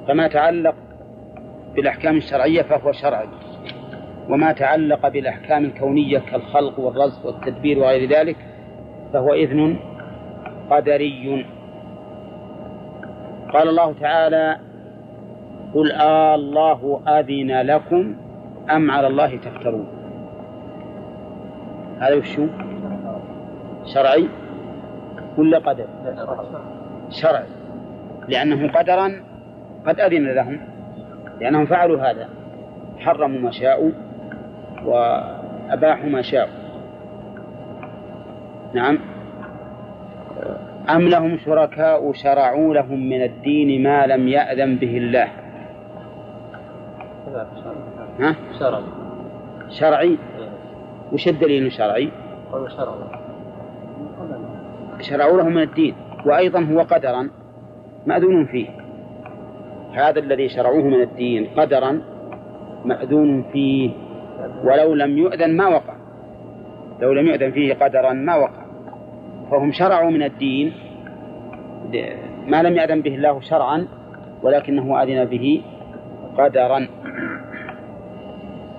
فما 0.09 0.29
تعلق 0.29 0.75
بالأحكام 1.77 2.17
الشرعية 2.17 2.63
فهو 2.63 2.93
شرعي 2.93 3.29
وما 4.29 4.53
تعلق 4.53 5.09
بالأحكام 5.09 5.65
الكونية 5.65 6.19
كالخلق 6.19 6.79
والرزق 6.79 7.27
والتدبير 7.27 7.79
وغير 7.79 8.11
ذلك 8.11 8.37
فهو 9.13 9.35
إذن 9.35 9.77
قدري. 10.71 11.47
قال 13.53 13.69
الله 13.69 13.93
تعالى 13.93 14.57
قل 15.75 15.93
آه 15.93 16.35
آلله 16.35 17.01
أذن 17.09 17.61
لكم 17.61 18.17
أم 18.71 18.91
على 18.91 19.07
الله 19.07 19.37
تفترون. 19.37 19.87
هذا 22.01 22.15
وشو 22.15 22.47
شرعي 23.95 24.29
ولا 25.39 25.59
قدر؟ 25.59 25.87
شرعي. 27.11 27.47
لأنه 28.29 28.73
قدرا 28.73 29.25
قد 29.87 30.01
أذن 30.01 30.35
لهم. 30.35 30.76
لأنهم 31.41 31.67
فعلوا 31.67 32.01
هذا. 32.01 32.29
حرموا 32.99 33.41
ما 33.41 33.51
شاءوا 33.51 33.91
وأباحوا 34.85 36.09
ما 36.09 36.23
شاءوا. 36.23 36.53
نعم. 38.75 38.99
أم 40.91 41.09
لهم 41.09 41.39
شركاء 41.39 42.13
شرعوا 42.13 42.75
لهم 42.75 43.09
من 43.09 43.23
الدين 43.23 43.83
ما 43.83 44.07
لم 44.07 44.29
يأذن 44.29 44.77
به 44.77 44.97
الله؟ 44.97 45.29
ها؟ 48.21 48.35
شرع 48.59 48.81
شرعي. 49.71 50.19
وش 51.13 51.29
الدليل 51.29 51.73
شرعي؟ 51.73 52.11
قالوا 52.53 52.69
شرع 52.69 52.95
شرعوا 55.01 55.39
له 55.39 55.49
من 55.49 55.63
الدين. 55.63 55.95
وأيضا 56.27 56.65
هو 56.65 56.81
قدرا 56.81 57.31
مأذون 58.07 58.47
فيه. 58.47 58.86
هذا 59.97 60.19
الذي 60.19 60.49
شرعوه 60.49 60.83
من 60.83 61.03
الدين 61.03 61.47
قدرا 61.57 62.03
مأذون 62.85 63.45
فيه 63.53 63.91
ولو 64.65 64.95
لم 64.95 65.19
يؤذن 65.19 65.57
ما 65.57 65.67
وقع. 65.69 65.95
لو 67.01 67.13
لم 67.13 67.27
يؤذن 67.27 67.51
فيه 67.51 67.75
قدرا 67.75 68.13
ما 68.13 68.37
وقع. 68.37 68.67
فهم 69.51 69.73
شرعوا 69.73 70.11
من 70.11 70.23
الدين 70.23 70.73
ما 72.47 72.63
لم 72.63 72.77
يأذن 72.77 73.01
به 73.01 73.15
الله 73.15 73.41
شرعا 73.41 73.89
ولكنه 74.43 75.03
أذن 75.03 75.25
به 75.25 75.63
قدرا. 76.39 76.89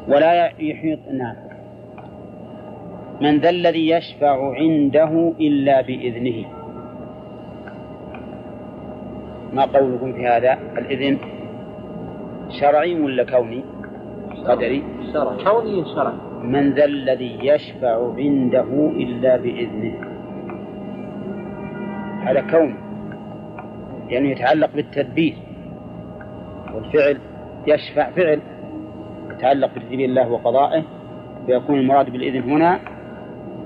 ولا 0.07 0.45
يحيط 0.59 0.99
نعم. 1.11 1.35
من 3.21 3.37
ذا 3.37 3.49
الذي 3.49 3.89
يشفع 3.89 4.55
عنده 4.55 5.33
إلا 5.39 5.81
بإذنه. 5.81 6.56
ما 9.57 9.65
قولكم 9.65 10.13
في 10.13 10.27
هذا 10.27 10.57
الإذن؟ 10.77 11.17
شرعي 12.61 12.99
ولا 13.01 13.23
كوني؟ 13.23 13.63
قدري. 14.47 14.83
شرع. 15.13 15.51
كوني 15.51 15.85
شرع. 15.95 16.13
من 16.43 16.73
ذا 16.73 16.85
الذي 16.85 17.39
يشفع 17.43 18.13
عنده 18.17 18.91
إلا 18.95 19.37
بإذنه. 19.37 19.93
هذا 22.23 22.41
كون. 22.51 22.75
يعني 24.09 24.31
يتعلق 24.31 24.69
بالتدبير. 24.75 25.35
والفعل 26.73 27.17
يشفع 27.67 28.09
فعل. 28.09 28.39
يتعلق 29.31 29.75
بتدبير 29.75 30.09
الله 30.09 30.31
وقضائه. 30.31 30.83
فيكون 31.45 31.79
المراد 31.79 32.09
بالإذن 32.09 32.51
هنا 32.51 32.79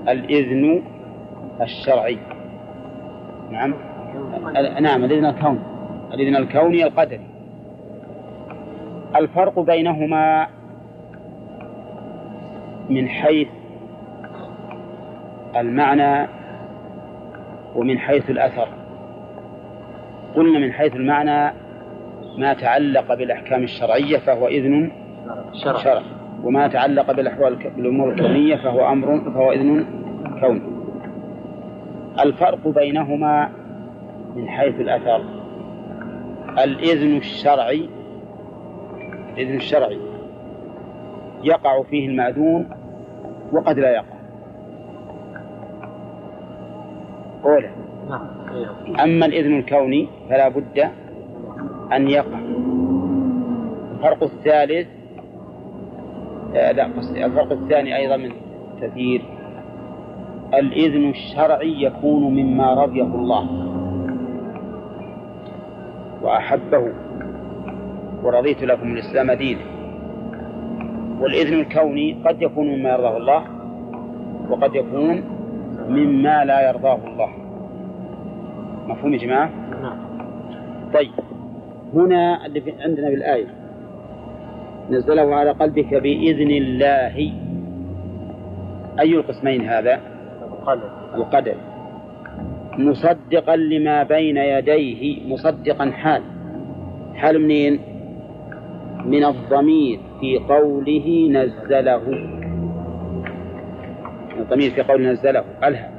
الإذن 0.08 0.82
الشرعي. 1.60 2.18
نعم؟ 3.50 3.74
نعم 4.80 5.04
الإذن 5.04 5.24
الكوني 5.24 5.71
الإذن 6.14 6.36
الكوني 6.36 6.84
القدري. 6.84 7.26
الفرق 9.16 9.58
بينهما 9.58 10.46
من 12.90 13.08
حيث 13.08 13.48
المعنى 15.56 16.28
ومن 17.74 17.98
حيث 17.98 18.30
الأثر. 18.30 18.68
قلنا 20.36 20.58
من 20.58 20.72
حيث 20.72 20.96
المعنى 20.96 21.54
ما 22.38 22.54
تعلق 22.54 23.14
بالأحكام 23.14 23.62
الشرعية 23.62 24.18
فهو 24.18 24.46
إذن 24.46 24.90
شرع. 25.64 25.76
شرعي 25.76 26.04
وما 26.44 26.68
تعلق 26.68 27.12
بالأحوال 27.12 27.56
بالأمور 27.76 28.12
الكونية 28.12 28.56
فهو 28.56 28.92
أمر 28.92 29.20
فهو 29.34 29.52
إذن 29.52 29.84
كوني 30.40 30.62
الفرق 32.20 32.68
بينهما 32.68 33.48
من 34.36 34.48
حيث 34.48 34.80
الأثر. 34.80 35.41
الإذن 36.58 37.16
الشرعي 37.16 37.88
الإذن 39.32 39.56
الشرعي 39.56 39.98
يقع 41.44 41.82
فيه 41.82 42.08
المأذون 42.08 42.68
وقد 43.52 43.78
لا 43.78 43.90
يقع. 43.90 44.16
أولى 47.44 47.70
نعم. 48.08 48.26
أما 49.00 49.26
الإذن 49.26 49.58
الكوني 49.58 50.08
فلا 50.28 50.48
بد 50.48 50.78
أن 51.92 52.08
يقع. 52.08 52.38
الفرق 53.96 54.22
الثالث 54.22 54.88
آه 56.54 56.72
لا 56.72 56.84
قصدي 56.84 57.24
الفرق 57.24 57.52
الثاني 57.52 57.96
أيضا 57.96 58.16
من 58.16 58.32
كثير 58.82 59.22
الإذن 60.54 61.10
الشرعي 61.10 61.82
يكون 61.82 62.34
مما 62.34 62.74
رضيه 62.74 63.02
الله. 63.02 63.71
وأحبه 66.22 66.92
ورضيت 68.22 68.62
لكم 68.62 68.92
الإسلام 68.92 69.32
دينا 69.32 69.60
والإذن 71.20 71.60
الكوني 71.60 72.16
قد 72.26 72.42
يكون 72.42 72.66
مما 72.66 72.90
يرضاه 72.90 73.16
الله 73.16 73.42
وقد 74.50 74.74
يكون 74.74 75.24
مما 75.88 76.44
لا 76.44 76.68
يرضاه 76.68 76.98
الله. 77.06 77.28
مفهوم 78.86 79.12
يا 79.12 79.18
جماعة؟ 79.18 79.50
نعم. 79.82 79.96
طيب 80.94 81.10
هنا 81.94 82.46
اللي 82.46 82.74
عندنا 82.80 83.08
بالآية 83.08 83.46
نزله 84.90 85.34
على 85.34 85.50
قلبك 85.50 85.94
بإذن 85.94 86.50
الله. 86.50 87.32
أي 89.00 89.14
القسمين 89.14 89.68
هذا؟ 89.68 90.00
القدر. 90.52 90.90
القدر. 91.14 91.54
مصدقا 92.78 93.56
لما 93.56 94.02
بين 94.02 94.36
يديه 94.36 95.28
مصدقا 95.28 95.90
حال. 95.90 96.22
حال 97.14 97.42
منين؟ 97.42 97.80
من 99.04 99.24
الضمير 99.24 99.98
في 100.20 100.38
قوله 100.38 101.28
نزله. 101.30 102.02
الضمير 104.38 104.70
في 104.70 104.82
قوله 104.82 105.10
نزله 105.12 105.44
ألها. 105.64 105.90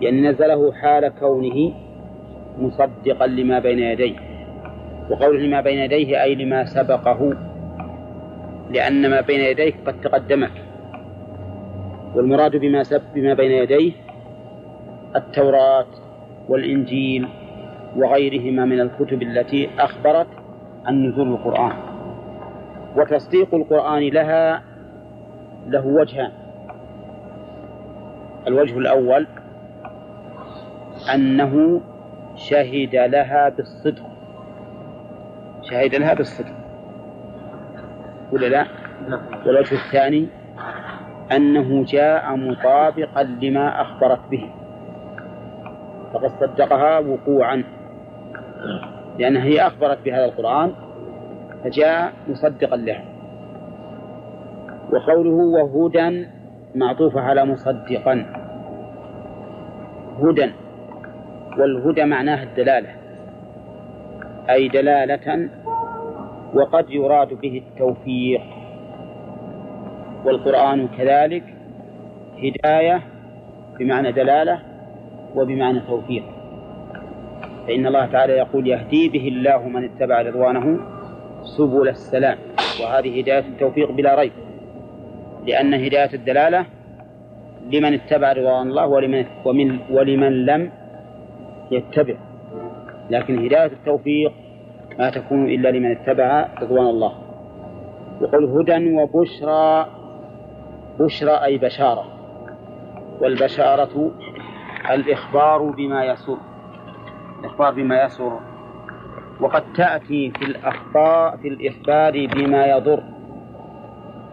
يعني 0.00 0.20
نزله 0.20 0.72
حال 0.72 1.08
كونه 1.20 1.72
مصدقا 2.58 3.26
لما 3.26 3.58
بين 3.58 3.78
يديه. 3.78 4.16
وقوله 5.10 5.38
لما 5.38 5.60
بين 5.60 5.78
يديه 5.78 6.22
أي 6.22 6.34
لما 6.34 6.64
سبقه. 6.64 7.36
لأن 8.70 9.10
ما 9.10 9.20
بين 9.20 9.40
يديه 9.40 9.72
قد 9.86 10.00
تقدمك 10.00 10.52
والمراد 12.14 12.56
بما 12.56 12.82
سب 12.82 13.02
بما 13.14 13.34
بين 13.34 13.50
يديه 13.50 13.92
التوراة 15.16 15.86
والإنجيل 16.48 17.28
وغيرهما 17.96 18.64
من 18.64 18.80
الكتب 18.80 19.22
التي 19.22 19.70
أخبرت 19.78 20.26
عن 20.86 21.06
نزول 21.06 21.28
القرآن. 21.28 21.72
وتصديق 22.96 23.54
القرآن 23.54 24.02
لها 24.02 24.62
له 25.66 25.86
وجهان. 25.86 26.32
الوجه 28.46 28.78
الأول 28.78 29.26
أنه 31.14 31.80
شهد 32.34 32.94
لها 32.94 33.48
بالصدق. 33.48 34.02
شهد 35.62 35.94
لها 35.94 36.14
بالصدق. 36.14 36.54
ولا 38.32 38.46
لا؟ 38.46 38.66
والوجه 39.46 39.74
الثاني 39.74 40.28
أنه 41.32 41.84
جاء 41.84 42.36
مطابقا 42.36 43.22
لما 43.22 43.80
أخبرت 43.80 44.20
به. 44.30 44.50
فقد 46.12 46.30
صدقها 46.40 46.98
وقوعا. 46.98 47.64
لأنها 49.18 49.44
هي 49.44 49.66
أخبرت 49.66 49.98
بهذا 50.04 50.24
القرآن 50.24 50.72
فجاء 51.64 52.12
مصدقا 52.28 52.76
لها 52.76 53.04
وقوله 54.92 55.30
وهدى 55.30 56.26
معطوفة 56.74 57.20
على 57.20 57.44
مصدقا. 57.44 58.26
هدى. 60.22 60.52
والهدى 61.58 62.04
معناه 62.04 62.42
الدلالة. 62.42 62.88
أي 64.50 64.68
دلالة 64.68 65.48
وقد 66.54 66.90
يراد 66.90 67.28
به 67.28 67.62
التوفيق. 67.68 68.42
والقرآن 70.24 70.88
كذلك 70.88 71.44
هداية 72.38 73.00
بمعنى 73.78 74.12
دلالة 74.12 74.71
وبمعنى 75.34 75.80
توفيق. 75.80 76.24
فإن 77.66 77.86
الله 77.86 78.06
تعالى 78.06 78.32
يقول 78.32 78.66
يهدي 78.66 79.08
به 79.08 79.28
الله 79.28 79.68
من 79.68 79.84
اتبع 79.84 80.22
رضوانه 80.22 80.78
سبل 81.42 81.88
السلام. 81.88 82.38
وهذه 82.82 83.20
هداية 83.20 83.38
التوفيق 83.38 83.92
بلا 83.92 84.14
ريب. 84.14 84.32
لأن 85.46 85.74
هداية 85.74 86.14
الدلالة 86.14 86.66
لمن 87.72 87.94
اتبع 87.94 88.32
رضوان 88.32 88.68
الله 88.68 88.86
ولمن, 88.86 89.24
ومن 89.44 89.78
ولمن 89.90 90.46
لم 90.46 90.70
يتبع. 91.70 92.14
لكن 93.10 93.44
هداية 93.44 93.72
التوفيق 93.72 94.32
ما 94.98 95.10
تكون 95.10 95.50
إلا 95.50 95.68
لمن 95.68 95.90
اتبع 95.90 96.48
رضوان 96.62 96.86
الله. 96.86 97.12
وقل 98.20 98.44
هدى 98.44 98.94
وبشرى 98.94 99.86
بشرى 101.00 101.44
أي 101.44 101.58
بشارة. 101.58 102.04
والبشارة 103.20 104.10
الإخبار 104.90 105.62
بما 105.62 106.04
يسر. 106.04 106.36
الإخبار 107.40 107.74
بما 107.74 108.04
يسر. 108.04 108.40
وقد 109.40 109.72
تأتي 109.72 110.30
في 110.30 110.44
الأخبار 110.44 111.38
في 111.42 111.48
الإخبار 111.48 112.26
بما 112.26 112.66
يضر. 112.66 113.02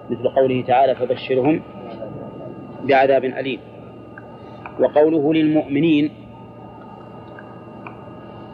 مثل 0.10 0.30
قوله 0.30 0.62
تعالى 0.62 0.96
فبشرهم 0.96 1.62
بعذاب 2.84 3.26
أليم. 3.26 3.60
وقوله 4.80 5.34
للمؤمنين 5.34 6.12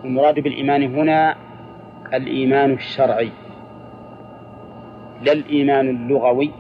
المراد 0.06 0.40
بالإيمان 0.40 0.96
هنا 0.96 1.36
الإيمان 2.14 2.74
الشرعي 2.74 3.32
لا 5.22 5.32
الإيمان 5.32 5.90
اللغوي 5.90 6.52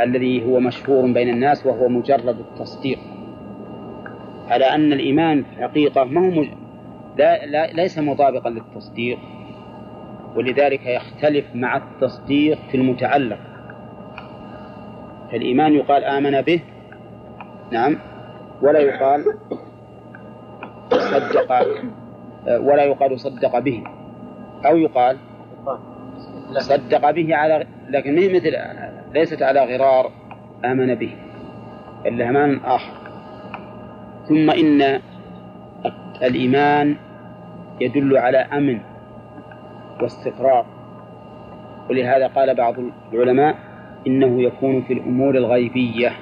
الذي 0.00 0.46
هو 0.46 0.60
مشهور 0.60 1.12
بين 1.12 1.28
الناس 1.28 1.66
وهو 1.66 1.88
مجرد 1.88 2.38
التصديق. 2.38 2.98
على 4.52 4.64
أن 4.64 4.92
الإيمان 4.92 5.42
في 5.42 5.58
الحقيقة 5.58 6.04
ما 6.04 6.20
هو 6.20 6.30
مج... 6.30 6.48
لا, 7.16 7.46
لا 7.46 7.66
ليس 7.66 7.98
مطابقا 7.98 8.50
للتصديق 8.50 9.18
ولذلك 10.36 10.86
يختلف 10.86 11.44
مع 11.54 11.76
التصديق 11.76 12.58
في 12.70 12.76
المتعلق. 12.76 13.38
فالإيمان 15.32 15.72
يقال 15.72 16.04
آمن 16.04 16.40
به 16.40 16.60
نعم 17.70 17.98
ولا 18.62 18.78
يقال 18.78 19.24
صدق 20.90 21.66
ولا 22.60 22.82
يقال 22.82 23.20
صدق 23.20 23.58
به 23.58 23.84
أو 24.66 24.76
يقال 24.76 25.16
صدق 26.58 27.10
به 27.10 27.36
على 27.36 27.66
لكن 27.88 28.14
مثل 28.14 28.52
ليست 29.14 29.42
على 29.42 29.64
غرار 29.64 30.10
آمن 30.64 30.94
به. 30.94 31.16
إلا 32.06 32.28
أمان 32.28 32.60
آخر. 32.64 33.01
ثم 34.32 34.50
إن 34.50 35.00
الإيمان 36.22 36.96
يدل 37.80 38.16
على 38.16 38.38
أمن 38.38 38.80
واستقرار. 40.02 40.66
ولهذا 41.90 42.26
قال 42.26 42.54
بعض 42.54 42.74
العلماء 43.12 43.54
إنه 44.06 44.42
يكون 44.42 44.82
في 44.82 44.92
الأمور 44.92 45.34
الغيبية 45.34 46.12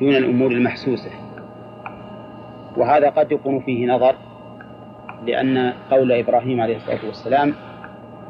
دون 0.00 0.16
الأمور 0.16 0.50
المحسوسة. 0.50 1.10
وهذا 2.76 3.08
قد 3.08 3.32
يكون 3.32 3.60
فيه 3.60 3.86
نظر 3.86 4.14
لأن 5.26 5.72
قول 5.90 6.12
إبراهيم 6.12 6.60
عليه 6.60 6.76
الصلاة 6.76 7.06
والسلام 7.06 7.54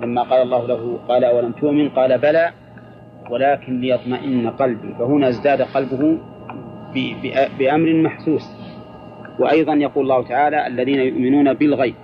لما 0.03 0.23
قال 0.23 0.43
الله 0.43 0.67
له 0.67 0.99
قال 1.09 1.25
أولم 1.25 1.53
تؤمن؟ 1.53 1.89
قال 1.89 2.19
بلى 2.19 2.51
ولكن 3.31 3.81
ليطمئن 3.81 4.51
قلبي. 4.51 4.95
فهنا 4.95 5.29
ازداد 5.29 5.63
قلبه 5.63 6.19
بأمر 7.59 7.93
محسوس. 7.95 8.51
وأيضا 9.39 9.75
يقول 9.75 10.03
الله 10.05 10.23
تعالى 10.23 10.67
الذين 10.67 11.01
يؤمنون 11.01 11.53
بالغيب. 11.55 11.95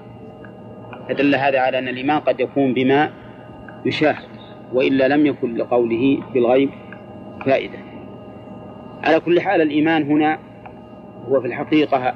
فدل 1.08 1.34
هذا 1.34 1.60
على 1.60 1.78
أن 1.78 1.88
الإيمان 1.88 2.20
قد 2.20 2.40
يكون 2.40 2.74
بما 2.74 3.10
يشاهد 3.86 4.28
وإلا 4.72 5.08
لم 5.08 5.26
يكن 5.26 5.54
لقوله 5.54 6.22
بالغيب 6.34 6.70
فائدة. 7.46 7.78
على 9.04 9.20
كل 9.20 9.40
حال 9.40 9.60
الإيمان 9.60 10.02
هنا 10.02 10.38
هو 11.28 11.40
في 11.40 11.46
الحقيقة 11.46 12.14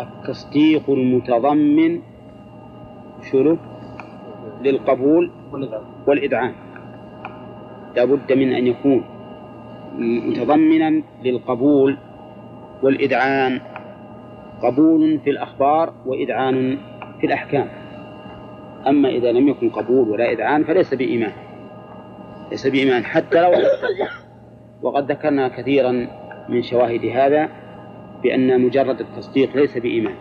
التصديق 0.00 0.90
المتضمن 0.90 2.00
شنو 3.32 3.56
للقبول 4.62 5.30
والإذعان 6.06 6.52
لا 7.96 8.04
بد 8.04 8.32
من 8.32 8.52
أن 8.52 8.66
يكون 8.66 9.04
متضمنا 9.98 11.02
للقبول 11.24 11.98
والإذعان. 12.82 13.60
قبول 14.62 15.18
في 15.24 15.30
الأخبار 15.30 15.92
وإذعان 16.06 16.78
في 17.20 17.26
الأحكام. 17.26 17.68
أما 18.86 19.08
إذا 19.08 19.32
لم 19.32 19.48
يكن 19.48 19.70
قبول 19.70 20.08
ولا 20.08 20.32
إذعان 20.32 20.64
فليس 20.64 20.94
بإيمان. 20.94 21.32
ليس 22.50 22.66
بإيمان. 22.66 23.04
حتى 23.04 23.42
لو 23.42 23.52
وقد 24.82 25.10
ذكرنا 25.10 25.48
كثيرا 25.48 26.06
من 26.48 26.62
شواهد 26.62 27.04
هذا 27.04 27.48
بأن 28.22 28.60
مجرد 28.60 29.00
التصديق 29.00 29.56
ليس 29.56 29.78
بإيمان. 29.78 30.14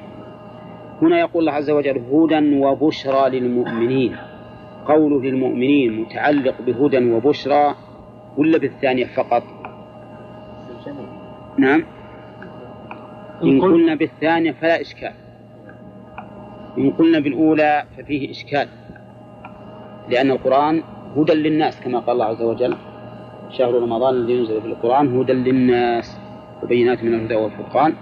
هنا 1.02 1.20
يقول 1.20 1.40
الله 1.40 1.52
عز 1.52 1.70
وجل 1.70 2.02
هدى 2.12 2.60
وبشرى 2.60 3.40
للمؤمنين. 3.40 4.16
قوله 4.88 5.22
للمؤمنين 5.22 6.02
متعلق 6.02 6.62
بهدى 6.62 7.12
وبشرى 7.12 7.76
ولا 8.38 8.58
بالثانية 8.58 9.06
فقط؟ 9.06 9.44
نعم. 11.58 11.84
إن 13.44 13.62
قلنا 13.62 13.96
بالثانية 13.96 14.52
فلا 14.52 14.82
إشكال. 14.82 15.14
إن 16.78 16.92
قلنا 16.92 17.20
بالأولى 17.20 17.84
ففيه 17.98 18.32
إشكال. 18.32 18.68
لأن 20.10 20.32
القرآن 20.32 20.84
هدى 21.18 21.34
للناس 21.34 21.82
كما 21.82 22.00
قال 22.00 22.12
الله 22.14 22.26
عز 22.26 22.42
وجل 22.42 22.78
شهر 23.50 23.74
رمضان 23.74 24.16
الذي 24.16 24.34
ينزل 24.34 24.62
في 24.62 24.68
القرآن 24.68 25.20
هدى 25.20 25.34
للناس 25.34 26.18
وبينات 26.64 27.04
من 27.04 27.14
الهدى 27.14 27.36
والفرقان. 27.36 27.94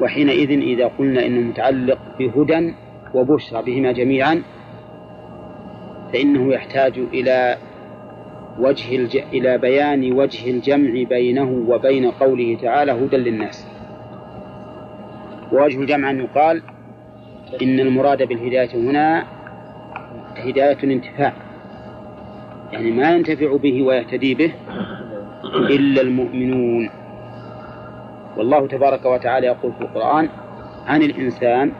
وحينئذ 0.00 0.50
إذا 0.50 0.86
قلنا 0.98 1.26
إنه 1.26 1.40
متعلق 1.40 1.98
بهدى 2.18 2.74
وبشرى 3.14 3.62
بهما 3.62 3.92
جميعا 3.92 4.42
فإنه 6.12 6.52
يحتاج 6.52 6.98
إلى 6.98 7.56
وجه 8.58 8.96
الج... 8.96 9.16
إلى 9.16 9.58
بيان 9.58 10.12
وجه 10.12 10.50
الجمع 10.50 11.02
بينه 11.08 11.64
وبين 11.68 12.10
قوله 12.10 12.58
تعالى 12.62 12.92
هدى 12.92 13.16
للناس. 13.16 13.66
ووجه 15.52 15.80
الجمع 15.80 16.10
أن 16.10 16.20
يقال 16.20 16.62
إن 17.62 17.80
المراد 17.80 18.22
بالهداية 18.22 18.74
هنا 18.74 19.24
هداية 20.36 20.78
الانتفاع 20.84 21.32
يعني 22.72 22.90
ما 22.90 23.10
ينتفع 23.14 23.56
به 23.56 23.82
ويهتدي 23.82 24.34
به 24.34 24.52
إلا 25.54 26.02
المؤمنون. 26.02 26.90
والله 28.36 28.66
تبارك 28.66 29.06
وتعالى 29.06 29.46
يقول 29.46 29.72
في 29.72 29.80
القرآن 29.80 30.28
عن 30.86 31.02
الإنسان 31.02 31.72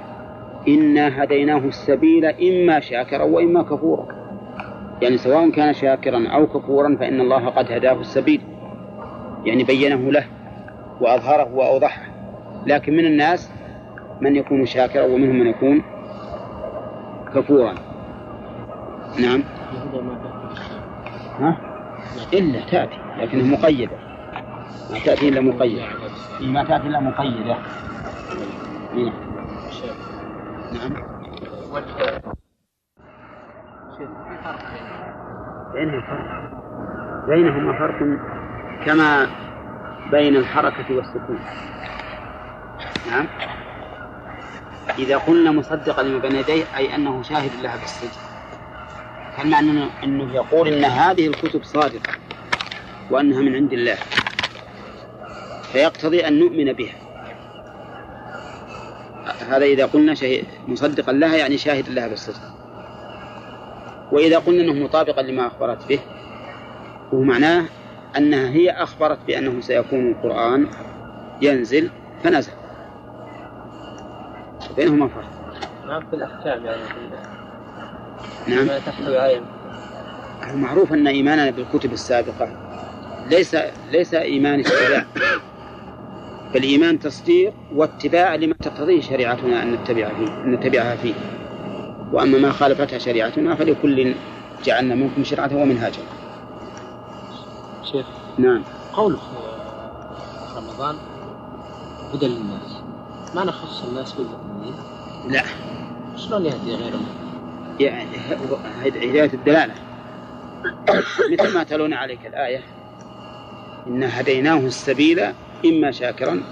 إنا 0.69 1.23
هديناه 1.23 1.59
السبيل 1.59 2.25
إما 2.25 2.81
شاكرا 2.81 3.23
وإما 3.23 3.63
كفورا. 3.63 4.18
يعني 5.03 5.17
سواء 5.17 5.51
كان 5.51 5.73
شاكرا 5.73 6.29
أو 6.29 6.47
كفورا 6.47 6.97
فإن 7.01 7.21
الله 7.21 7.49
قد 7.49 7.73
هداه 7.73 8.01
السبيل. 8.01 8.41
يعني 9.45 9.65
بينه 9.65 10.13
له 10.13 10.25
وأظهره 11.01 11.55
وأوضحه. 11.55 12.03
لكن 12.67 12.93
من 12.93 13.05
الناس 13.05 13.51
من 14.21 14.37
يكون 14.37 14.67
شاكرا 14.67 15.03
ومنهم 15.03 15.37
من 15.37 15.47
يكون 15.47 15.83
كفورا. 17.35 17.75
نعم. 19.21 19.43
ها؟ 21.39 21.57
إلا 22.33 22.61
تأتي 22.61 22.99
لكنها 23.19 23.59
مقيدة. 23.59 23.97
ما 24.91 24.99
تأتي 25.05 25.29
إلا 25.29 25.41
مقيدة. 25.41 25.83
ما 26.41 26.65
تأتي 26.65 26.87
إلا 26.87 27.01
مقيدة. 27.01 27.57
نعم. 28.95 29.13
نعم 30.73 32.38
بينهم 35.75 36.01
فرق. 36.01 36.19
بينهما 37.29 37.79
فرق 37.79 38.19
كما 38.87 39.31
بين 40.11 40.37
الحركة 40.37 40.97
والسكون. 40.97 41.39
نعم. 43.11 43.27
إذا 44.99 45.17
قلنا 45.17 45.51
مصدقا 45.51 46.03
لما 46.03 46.19
بين 46.19 46.35
يديه 46.35 46.65
أي 46.77 46.95
أنه 46.95 47.23
شاهد 47.23 47.51
لها 47.63 47.77
بالسجن. 47.77 48.21
فالمعنى 49.37 49.71
أنه, 49.71 49.91
أنه 50.05 50.35
يقول 50.35 50.69
أن 50.69 50.85
هذه 50.85 51.27
الكتب 51.27 51.65
صادقة 51.65 52.13
وأنها 53.11 53.43
من 53.43 53.55
عند 53.55 53.73
الله. 53.73 53.97
فيقتضي 55.73 56.29
أن 56.29 56.39
نؤمن 56.39 56.73
بها. 56.73 56.95
هذا 59.49 59.65
إذا 59.65 59.87
قلنا 59.87 60.15
شهيد 60.15 60.45
مصدقا 60.69 61.13
لها 61.13 61.37
يعني 61.37 61.59
شاهد 61.59 61.89
لها 61.89 62.09
بالصدق 62.09 62.58
وإذا 64.13 64.39
قلنا 64.39 64.63
أنه 64.63 64.85
مطابقا 64.85 65.23
لما 65.23 65.47
أخبرت 65.47 65.89
به 65.89 65.99
هو 67.15 67.21
معناه 67.21 67.65
أنها 68.17 68.49
هي 68.51 68.71
أخبرت 68.71 69.19
بأنه 69.27 69.61
سيكون 69.61 70.11
القرآن 70.11 70.67
ينزل 71.43 71.91
فنزل. 72.25 72.53
بينهما 74.77 75.09
فرق. 75.09 75.39
نعم 75.89 76.11
في 76.11 76.17
الأحكام 76.17 76.65
يعني 76.67 76.83
نعم. 78.49 78.67
ما 78.67 78.79
تحتوي 78.79 79.19
عليه 79.19 79.41
هو 80.43 80.57
معروف 80.57 80.93
أن 80.93 81.07
إيماننا 81.07 81.51
بالكتب 81.51 81.93
السابقة 81.93 82.49
ليس 83.31 83.57
ليس 83.93 84.15
إيمان 84.15 84.61
اتباع 84.61 85.05
بل 86.55 86.63
إيمان 86.63 86.99
تصديق 86.99 87.53
واتباع 87.75 88.35
لما 88.35 88.55
تقتضيه 88.63 89.01
شريعتنا 89.01 89.63
أن 89.63 89.73
نتبع 89.73 90.09
فيه 90.09 90.45
أن 90.45 90.53
نتبعها 90.53 90.97
فيه. 90.97 91.15
وأما 92.13 92.39
ما 92.39 92.53
خالفتها 92.53 92.99
شريعتنا 92.99 93.55
فلكل 93.55 94.15
جعلنا 94.65 94.95
منكم 94.95 95.25
شرعة 95.25 95.51
ومنهاجا. 95.57 96.03
شيخ 97.93 98.07
نعم. 98.39 98.63
قوله 98.93 99.17
في 99.17 100.59
رمضان 100.59 100.97
هدى 102.15 102.27
للناس. 102.27 102.83
ما 103.35 103.45
نخص 103.45 103.85
الناس 103.85 104.13
بالمؤمنين؟ 104.13 104.75
لا. 105.29 105.43
شلون 106.17 106.47
يهدي 106.47 106.75
غيرهم؟ 106.75 107.07
يعني 107.81 108.17
هداية 108.85 109.31
الدلالة. 109.35 109.75
مثل 111.33 111.55
ما 111.55 111.63
تلون 111.63 111.93
عليك 111.93 112.27
الآية 112.27 112.63
إنا 113.87 114.21
هديناه 114.21 114.59
السبيل 114.59 115.21
إما 115.65 115.91
شاكرا 115.91 116.43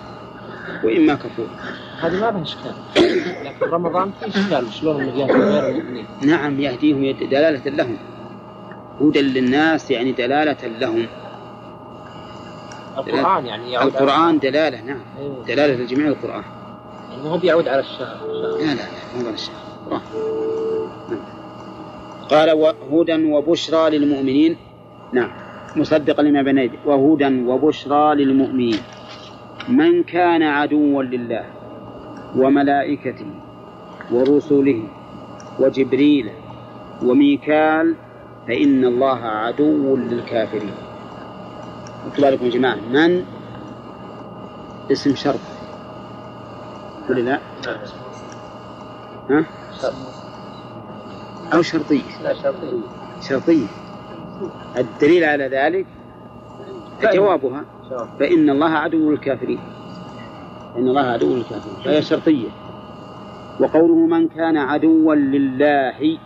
وإما 0.84 1.14
كفورا. 1.14 1.85
هذه 2.00 2.12
ما 2.12 2.18
لها 2.30 2.42
إشكال. 2.42 2.72
لكن 3.44 3.66
رمضان 3.70 4.10
في 4.20 4.28
إشكال 4.28 4.72
شلون 4.72 5.04
يهدي 5.04 5.22
غير 5.32 5.68
المؤمنين. 5.68 6.06
نعم 6.22 6.60
يهديهم 6.60 7.28
دلالة 7.30 7.70
لهم. 7.70 7.96
هدى 9.00 9.22
للناس 9.22 9.90
يعني 9.90 10.12
دلالة 10.12 10.56
لهم. 10.80 11.06
القرآن 12.98 13.46
يعني 13.46 13.72
يعود 13.72 13.92
على- 13.92 13.96
القرآن 13.96 14.38
دلالة 14.38 14.80
نعم. 14.84 15.00
إيه. 15.18 15.54
دلالة 15.54 15.74
لجميع 15.84 16.06
القرآن. 16.08 16.42
يعني 17.10 17.22
ما 17.22 17.30
هو 17.30 17.38
بيعود 17.38 17.68
على 17.68 17.80
الشهر. 17.80 18.16
لا 18.60 18.64
لا 18.64 18.74
لا 18.74 19.22
مو 19.24 19.30
الشيء 19.30 19.54
القرآن 19.86 20.00
نعم. 21.10 21.20
قال 22.30 22.50
وهدى 22.52 23.32
وبشرى 23.32 23.98
للمؤمنين. 23.98 24.56
نعم. 25.12 25.30
مصدقا 25.76 26.22
لما 26.22 26.42
بين 26.42 26.70
وهدى 26.86 27.42
وبشرى 27.46 28.14
للمؤمنين. 28.14 28.78
من 29.68 30.02
كان 30.02 30.42
عدوا 30.42 31.02
لله. 31.02 31.44
وملائكته 32.36 33.26
ورسله 34.12 34.88
وجبريل 35.58 36.30
وميكال 37.02 37.94
فإن 38.48 38.84
الله 38.84 39.18
عدو 39.18 39.96
للكافرين. 39.96 40.74
اكتبوا 42.06 42.30
لكم 42.30 42.44
يا 42.44 42.50
جماعة 42.50 42.76
من؟ 42.92 43.24
اسم 44.92 45.14
شرط. 45.14 45.40
ولا 47.10 47.20
لا؟ 47.20 47.40
ها؟ 49.30 49.44
أو 51.54 51.62
شرطية 51.62 52.22
لا 52.22 52.34
شرطين 52.34 52.82
شرطية 53.20 53.66
الدليل 54.78 55.24
على 55.24 55.48
ذلك؟ 55.48 55.86
جوابها. 57.14 57.64
فإن 58.20 58.50
الله 58.50 58.70
عدو 58.70 59.10
للكافرين. 59.10 59.60
فإن 60.76 60.88
الله 60.88 61.00
عدو 61.00 61.36
للكافرين 61.36 61.84
فهي 61.84 62.02
شرطية. 62.02 62.48
وقوله 63.60 64.06
من 64.06 64.28
كان 64.28 64.56
عدوا 64.56 65.14
لله 65.14 66.18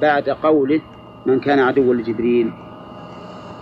بعد 0.00 0.28
قوله 0.28 0.80
من 1.26 1.40
كان 1.40 1.58
عدوا 1.58 1.94
لجبريل 1.94 2.52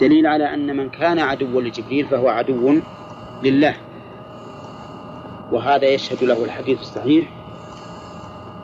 دليل 0.00 0.26
على 0.26 0.54
أن 0.54 0.76
من 0.76 0.88
كان 0.88 1.18
عدوا 1.18 1.62
لجبريل 1.62 2.06
فهو 2.06 2.28
عدو 2.28 2.74
لله. 3.42 3.74
وهذا 5.52 5.88
يشهد 5.88 6.24
له 6.24 6.44
الحديث 6.44 6.80
الصحيح 6.80 7.28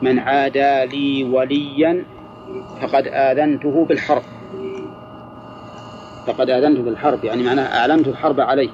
من 0.01 0.19
عادى 0.19 0.85
لي 0.85 1.23
وليا 1.23 2.05
فقد 2.81 3.07
آذنته 3.07 3.85
بالحرب. 3.85 4.23
فقد 6.27 6.49
آذنته 6.49 6.81
بالحرب 6.81 7.23
يعني 7.23 7.43
معناه 7.43 7.79
أعلنت 7.79 8.07
الحرب 8.07 8.39
عليه. 8.39 8.69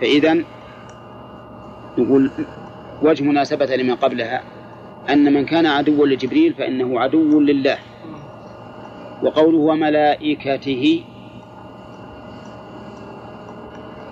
فإذا 0.00 0.44
نقول 1.98 2.30
وجه 3.02 3.24
مناسبة 3.24 3.76
لما 3.76 3.94
قبلها 3.94 4.42
أن 5.10 5.32
من 5.34 5.44
كان 5.44 5.66
عدوا 5.66 6.06
لجبريل 6.06 6.54
فإنه 6.54 7.00
عدو 7.00 7.40
لله. 7.40 7.78
وقوله 9.22 9.58
وملائكته 9.58 11.04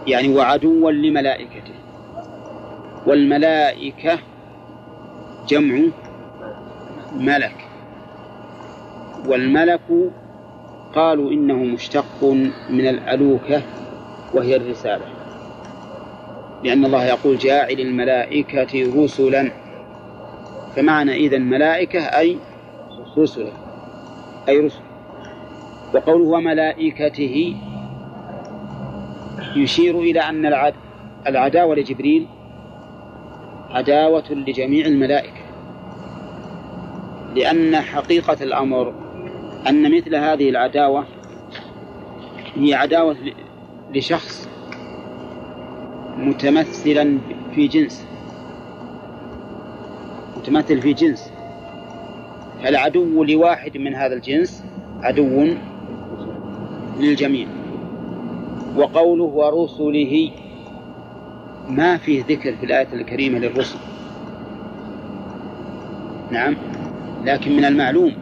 يعني 0.06 0.28
وعدوا 0.28 0.90
لملائكته. 0.90 1.74
والملائكة 3.06 4.18
جمع 5.48 5.80
ملك. 7.16 7.68
والملك 9.26 10.10
قالوا 10.94 11.30
إنه 11.30 11.54
مشتق 11.54 12.24
من 12.70 12.86
الألوكة 12.86 13.62
وهي 14.34 14.56
الرسالة. 14.56 15.15
لأن 16.66 16.84
الله 16.84 17.04
يقول 17.04 17.38
جاعل 17.38 17.80
الملائكة 17.80 19.02
رسلا. 19.04 19.52
فمعنى 20.76 21.12
إذا 21.12 21.38
ملائكة 21.38 22.00
أي 22.00 22.38
رسلا. 23.18 23.52
أي 24.48 24.58
رسل. 24.60 24.80
وقوله 25.94 26.24
وملائكته 26.24 27.56
يشير 29.56 30.00
إلى 30.00 30.20
أن 30.20 30.46
العد 30.46 30.74
العداوة 31.26 31.74
لجبريل 31.74 32.26
عداوة 33.70 34.32
لجميع 34.32 34.86
الملائكة. 34.86 35.46
لأن 37.34 37.76
حقيقة 37.76 38.36
الأمر 38.40 38.94
أن 39.68 39.96
مثل 39.96 40.14
هذه 40.14 40.50
العداوة 40.50 41.04
هي 42.56 42.74
عداوة 42.74 43.16
لشخص 43.94 44.55
متمثلا 46.18 47.18
في 47.54 47.68
جنس. 47.68 48.06
متمثل 50.36 50.82
في 50.82 50.92
جنس. 50.92 51.30
فالعدو 52.62 53.24
لواحد 53.24 53.76
من 53.76 53.94
هذا 53.94 54.14
الجنس؟ 54.14 54.64
عدو 55.02 55.46
للجميع. 57.00 57.48
وقوله 58.76 59.24
ورسله 59.24 60.30
ما 61.68 61.96
فيه 61.96 62.24
ذكر 62.28 62.56
في 62.56 62.66
الآية 62.66 62.88
الكريمة 62.92 63.38
للرسل. 63.38 63.78
نعم. 66.30 66.56
لكن 67.24 67.56
من 67.56 67.64
المعلوم 67.64 68.12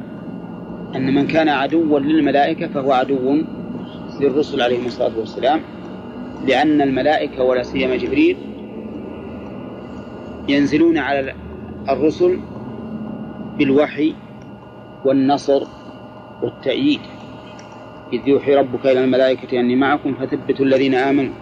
أن 0.96 1.14
من 1.14 1.26
كان 1.26 1.48
عدوا 1.48 1.98
للملائكة 1.98 2.68
فهو 2.68 2.92
عدو 2.92 3.42
للرسل 4.20 4.62
عليهم 4.62 4.86
الصلاة 4.86 5.18
والسلام. 5.18 5.60
لأن 6.46 6.80
الملائكة 6.80 7.42
ولا 7.42 7.62
سيما 7.62 7.96
جبريل 7.96 8.36
ينزلون 10.48 10.98
على 10.98 11.34
الرسل 11.88 12.40
بالوحي 13.58 14.14
والنصر 15.04 15.62
والتأييد. 16.42 17.00
إذ 18.12 18.28
يوحي 18.28 18.54
ربك 18.54 18.86
إلى 18.86 19.04
الملائكة 19.04 19.60
أني 19.60 19.76
معكم 19.76 20.14
فثبتوا 20.14 20.64
الذين 20.66 20.94
آمنوا. 20.94 21.34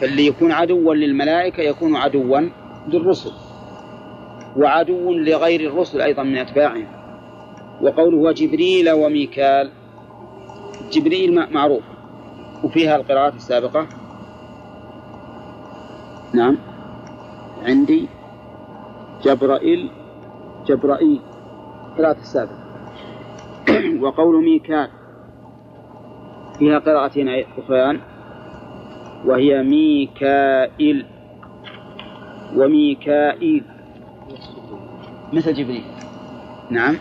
فاللي 0.00 0.26
يكون 0.26 0.52
عدوا 0.52 0.94
للملائكة 0.94 1.60
يكون 1.62 1.96
عدوا 1.96 2.40
للرسل 2.88 3.32
وعدو 4.56 5.12
لغير 5.12 5.60
الرسل 5.60 6.00
أيضا 6.00 6.22
من 6.22 6.36
أتباعهم. 6.36 6.86
وقوله 7.82 8.16
وجبريل 8.16 8.90
وميكال 8.90 9.70
جبريل 10.92 11.52
معروف. 11.52 11.93
وفيها 12.64 12.96
القراءات 12.96 13.34
السابقة؟ 13.34 13.86
نعم. 16.34 16.56
عندي 17.62 18.08
جبرائيل 19.22 19.90
جبرائيل 20.66 21.20
قراءة 21.98 22.16
السابقة. 22.16 22.58
وقول 24.02 24.44
ميكال. 24.44 24.88
فيها 26.58 26.78
قراءتين 26.78 27.28
أخريان 27.58 28.00
وهي 29.24 29.62
ميكائيل. 29.62 31.06
وميكائيل. 32.56 33.64
مثل 35.32 35.54
جبريل. 35.54 35.84
نعم. 36.70 36.96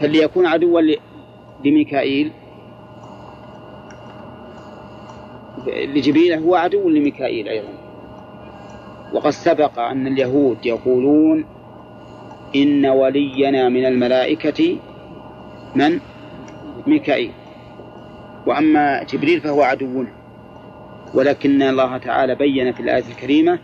فليكون 0.00 0.46
عدوا 0.46 0.80
لميكائيل؟ 1.64 2.32
لجبريل 5.66 6.32
هو 6.32 6.54
عدو 6.54 6.88
لميكائيل 6.88 7.48
أيضا. 7.48 7.72
وقد 9.12 9.30
سبق 9.30 9.78
أن 9.78 10.06
اليهود 10.06 10.66
يقولون 10.66 11.44
إن 12.56 12.86
ولينا 12.86 13.68
من 13.68 13.86
الملائكة 13.86 14.76
من؟ 15.74 16.00
ميكائيل. 16.86 17.30
وأما 18.46 19.02
جبريل 19.02 19.40
فهو 19.40 19.62
عدونا 19.62 20.12
ولكن 21.14 21.62
الله 21.62 21.98
تعالى 21.98 22.34
بين 22.34 22.72
في 22.72 22.80
الآية 22.80 23.04
الكريمة 23.10 23.58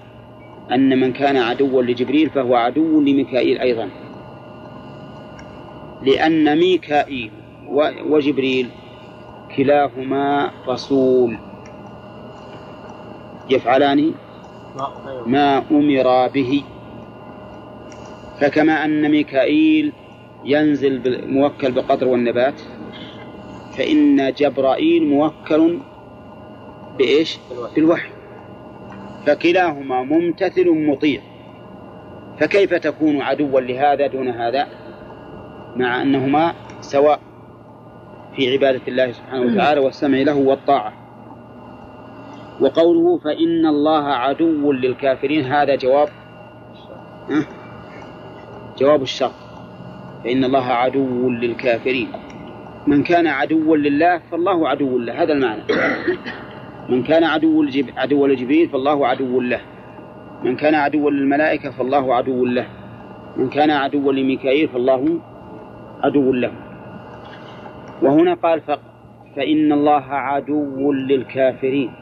أن 0.72 1.00
من 1.00 1.12
كان 1.12 1.36
عدوا 1.36 1.82
لجبريل 1.82 2.30
فهو 2.30 2.54
عدو 2.54 3.00
لميكائيل 3.00 3.58
أيضا. 3.58 3.88
لأن 6.02 6.58
ميكائيل 6.58 7.30
وجبريل 8.06 8.68
كلاهما 9.56 10.50
رسول. 10.68 11.49
يفعلان 13.50 14.12
ما 15.26 15.62
أمر. 15.70 16.28
به. 16.28 16.64
فكما 18.40 18.84
أن 18.84 19.10
ميكائيل 19.10 19.92
ينزل 20.44 21.24
موكل 21.28 21.72
بالقطر 21.72 22.08
والنبات 22.08 22.60
فإن 23.76 24.32
جبرائيل 24.32 25.06
موكل 25.06 25.78
بإيش؟ 26.98 27.38
بالوحي. 27.74 28.10
فكلاهما 29.26 30.02
ممتثل 30.02 30.70
مطيع. 30.70 31.20
فكيف 32.40 32.74
تكون 32.74 33.22
عدوا 33.22 33.60
لهذا 33.60 34.06
دون 34.06 34.28
هذا؟ 34.28 34.66
مع 35.76 36.02
أنهما 36.02 36.54
سواء 36.80 37.20
في 38.36 38.52
عبادة 38.52 38.80
الله 38.88 39.12
سبحانه 39.12 39.52
وتعالى 39.52 39.80
والسمع 39.80 40.18
له 40.18 40.36
والطاعة. 40.36 41.09
وقوله 42.60 43.18
فإن 43.18 43.66
الله 43.66 44.04
عدو 44.04 44.72
للكافرين 44.72 45.44
هذا 45.44 45.74
جواب 45.74 46.08
جواب 48.78 49.02
الشرط. 49.02 49.32
فإن 50.24 50.44
الله 50.44 50.66
عدو 50.66 51.30
للكافرين. 51.30 52.08
من 52.86 53.02
كان 53.02 53.26
عدوا 53.26 53.76
لله 53.76 54.18
فالله 54.30 54.68
عدو 54.68 54.98
له 54.98 55.22
هذا 55.22 55.32
المعنى. 55.32 55.62
من 56.88 57.02
كان 57.02 57.24
عدو 57.24 57.64
عدو 57.96 58.26
لجبريل 58.26 58.68
فالله 58.68 59.06
عدو 59.06 59.40
له. 59.40 59.60
من 60.42 60.56
كان 60.56 60.74
عدوا 60.74 61.10
للملائكة 61.10 61.70
فالله 61.70 62.14
عدو 62.14 62.44
له. 62.46 62.66
من 63.36 63.48
كان 63.48 63.70
عدوا 63.70 64.12
لميكائيل 64.12 64.68
فالله 64.68 65.20
عدو 66.02 66.32
له. 66.32 66.52
وهنا 68.02 68.34
قال 68.34 68.60
فإن 69.36 69.72
الله 69.72 70.04
عدو 70.04 70.92
للكافرين. 70.92 71.99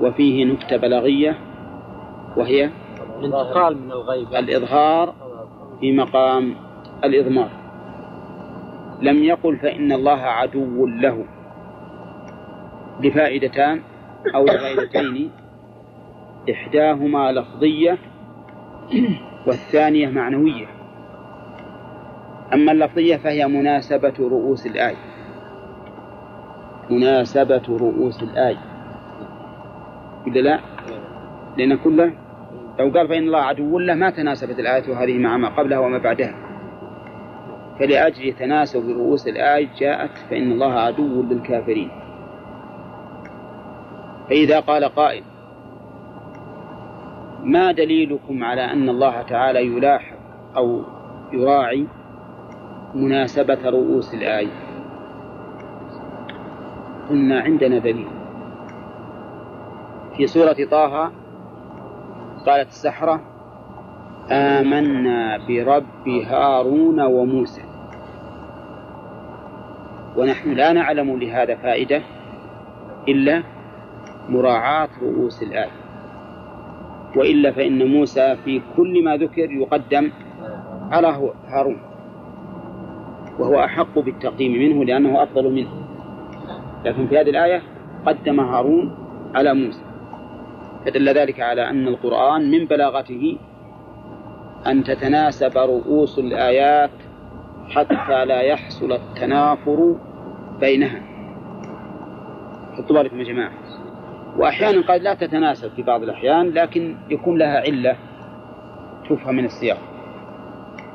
وفيه 0.00 0.44
نكتة 0.44 0.76
بلاغية 0.76 1.38
وهي 2.36 2.70
الانتقال 3.18 3.76
من 3.78 3.92
الغيب. 3.92 4.28
الإظهار 4.34 5.14
في 5.80 5.92
مقام 5.92 6.54
الإضمار. 7.04 7.50
لم 9.02 9.24
يقل 9.24 9.56
فإن 9.56 9.92
الله 9.92 10.20
عدو 10.20 10.86
له. 10.86 11.24
لفائدتان 13.00 13.80
أو 14.34 14.44
لفائدتين 14.44 15.30
إحداهما 16.50 17.32
لفظية 17.32 17.98
والثانية 19.46 20.08
معنوية. 20.08 20.66
أما 22.52 22.72
اللفظية 22.72 23.16
فهي 23.16 23.46
مناسبة 23.46 24.14
رؤوس 24.20 24.66
الآية 24.66 24.96
مناسبة 26.90 27.62
رؤوس 27.68 28.22
الآية 28.22 28.73
إذا 30.26 30.40
لا؟ 30.40 30.60
لأن 31.56 31.76
كله 31.76 32.12
لو 32.78 32.90
قال 32.90 33.08
فإن 33.08 33.22
الله 33.22 33.38
عدو 33.38 33.78
له 33.78 33.94
ما 33.94 34.10
تناسبت 34.10 34.58
الآية 34.58 35.04
هذه 35.04 35.18
مع 35.18 35.36
ما 35.36 35.48
قبلها 35.48 35.78
وما 35.78 35.98
بعدها. 35.98 36.34
فلأجل 37.78 38.32
تناسب 38.32 38.88
رؤوس 38.88 39.28
الآية 39.28 39.68
جاءت 39.78 40.10
فإن 40.30 40.52
الله 40.52 40.72
عدو 40.72 41.22
للكافرين. 41.22 41.90
فإذا 44.28 44.60
قال 44.60 44.84
قائل 44.84 45.22
ما 47.44 47.72
دليلكم 47.72 48.44
على 48.44 48.64
أن 48.64 48.88
الله 48.88 49.22
تعالى 49.22 49.66
يلاحظ 49.66 50.16
أو 50.56 50.82
يراعي 51.32 51.86
مناسبة 52.94 53.70
رؤوس 53.70 54.14
الآية؟ 54.14 54.48
قلنا 57.10 57.40
عندنا 57.40 57.78
دليل. 57.78 58.13
في 60.16 60.26
سورة 60.26 60.56
طه 60.70 61.12
قالت 62.46 62.68
السحرة 62.68 63.20
آمنا 64.30 65.38
برب 65.48 66.08
هارون 66.08 67.00
وموسى. 67.00 67.62
ونحن 70.16 70.52
لا 70.52 70.72
نعلم 70.72 71.18
لهذا 71.18 71.54
فائدة 71.54 72.02
إلا 73.08 73.42
مراعاة 74.28 74.88
رؤوس 75.02 75.42
الآية 75.42 75.70
وإلا 77.16 77.52
فإن 77.52 77.86
موسى 77.88 78.36
في 78.44 78.62
كل 78.76 79.04
ما 79.04 79.16
ذكر 79.16 79.50
يقدم 79.50 80.10
على 80.90 81.32
هارون. 81.48 81.78
وهو 83.38 83.64
أحق 83.64 83.98
بالتقديم 83.98 84.52
منه 84.52 84.84
لأنه 84.84 85.22
أفضل 85.22 85.52
منه. 85.52 85.70
لكن 86.84 87.06
في 87.06 87.20
هذه 87.20 87.30
الآية 87.30 87.62
قدم 88.06 88.40
هارون 88.40 88.94
على 89.34 89.54
موسى. 89.54 89.93
فدل 90.86 91.08
ذلك 91.08 91.40
على 91.40 91.70
أن 91.70 91.88
القرآن 91.88 92.50
من 92.50 92.66
بلاغته 92.66 93.38
أن 94.66 94.84
تتناسب 94.84 95.58
رؤوس 95.58 96.18
الآيات 96.18 96.90
حتى 97.68 98.24
لا 98.24 98.40
يحصل 98.40 98.92
التنافر 98.92 99.96
بينها. 100.60 101.02
حطوا 102.76 102.96
بالكم 102.96 103.18
يا 103.18 103.24
جماعة؟ 103.24 103.52
وأحيانا 104.36 104.80
قد 104.80 105.00
لا 105.02 105.14
تتناسب 105.14 105.70
في 105.76 105.82
بعض 105.82 106.02
الأحيان 106.02 106.50
لكن 106.50 106.96
يكون 107.10 107.38
لها 107.38 107.60
علة 107.60 107.96
تفهم 109.10 109.34
من 109.34 109.44
السياق. 109.44 109.78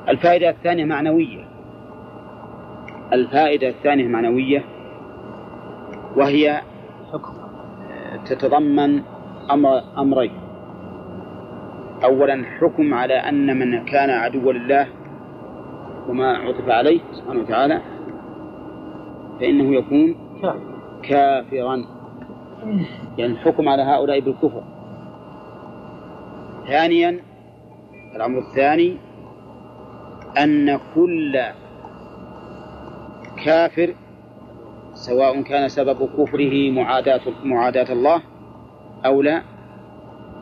الفائدة 0.10 0.50
الثانية 0.50 0.86
معنوية. 0.86 1.46
الفائدة 3.14 3.70
الثانية 3.70 4.08
معنوية 4.08 4.66
وهي 6.16 6.62
تتضمن 8.26 9.02
أمر 9.52 9.84
أمرين. 9.98 10.32
أولا 12.04 12.46
حكم 12.60 12.94
على 12.94 13.14
أن 13.14 13.60
من 13.60 13.86
كان 13.86 14.10
عدوا 14.10 14.54
لله 14.54 14.88
وما 16.10 16.38
عطف 16.38 16.70
عليه 16.70 17.00
سبحانه 17.12 17.40
وتعالى 17.40 17.82
فإنه 19.40 19.76
يكون 19.76 20.16
كافرا. 21.04 21.86
يعني 23.18 23.32
الحكم 23.34 23.70
على 23.70 23.82
هؤلاء 23.82 24.20
بالكفر. 24.20 24.64
ثانيا 26.68 27.20
الأمر 28.16 28.40
الثاني 28.40 28.98
أن 30.44 30.80
كل 30.96 31.40
كافر 33.46 33.94
سواء 34.94 35.42
كان 35.42 35.68
سبب 35.68 36.10
كفره 36.18 36.72
معاداة 36.72 37.22
معاداة 37.44 37.94
الله 37.94 38.22
أو 39.06 39.22
لا 39.22 39.42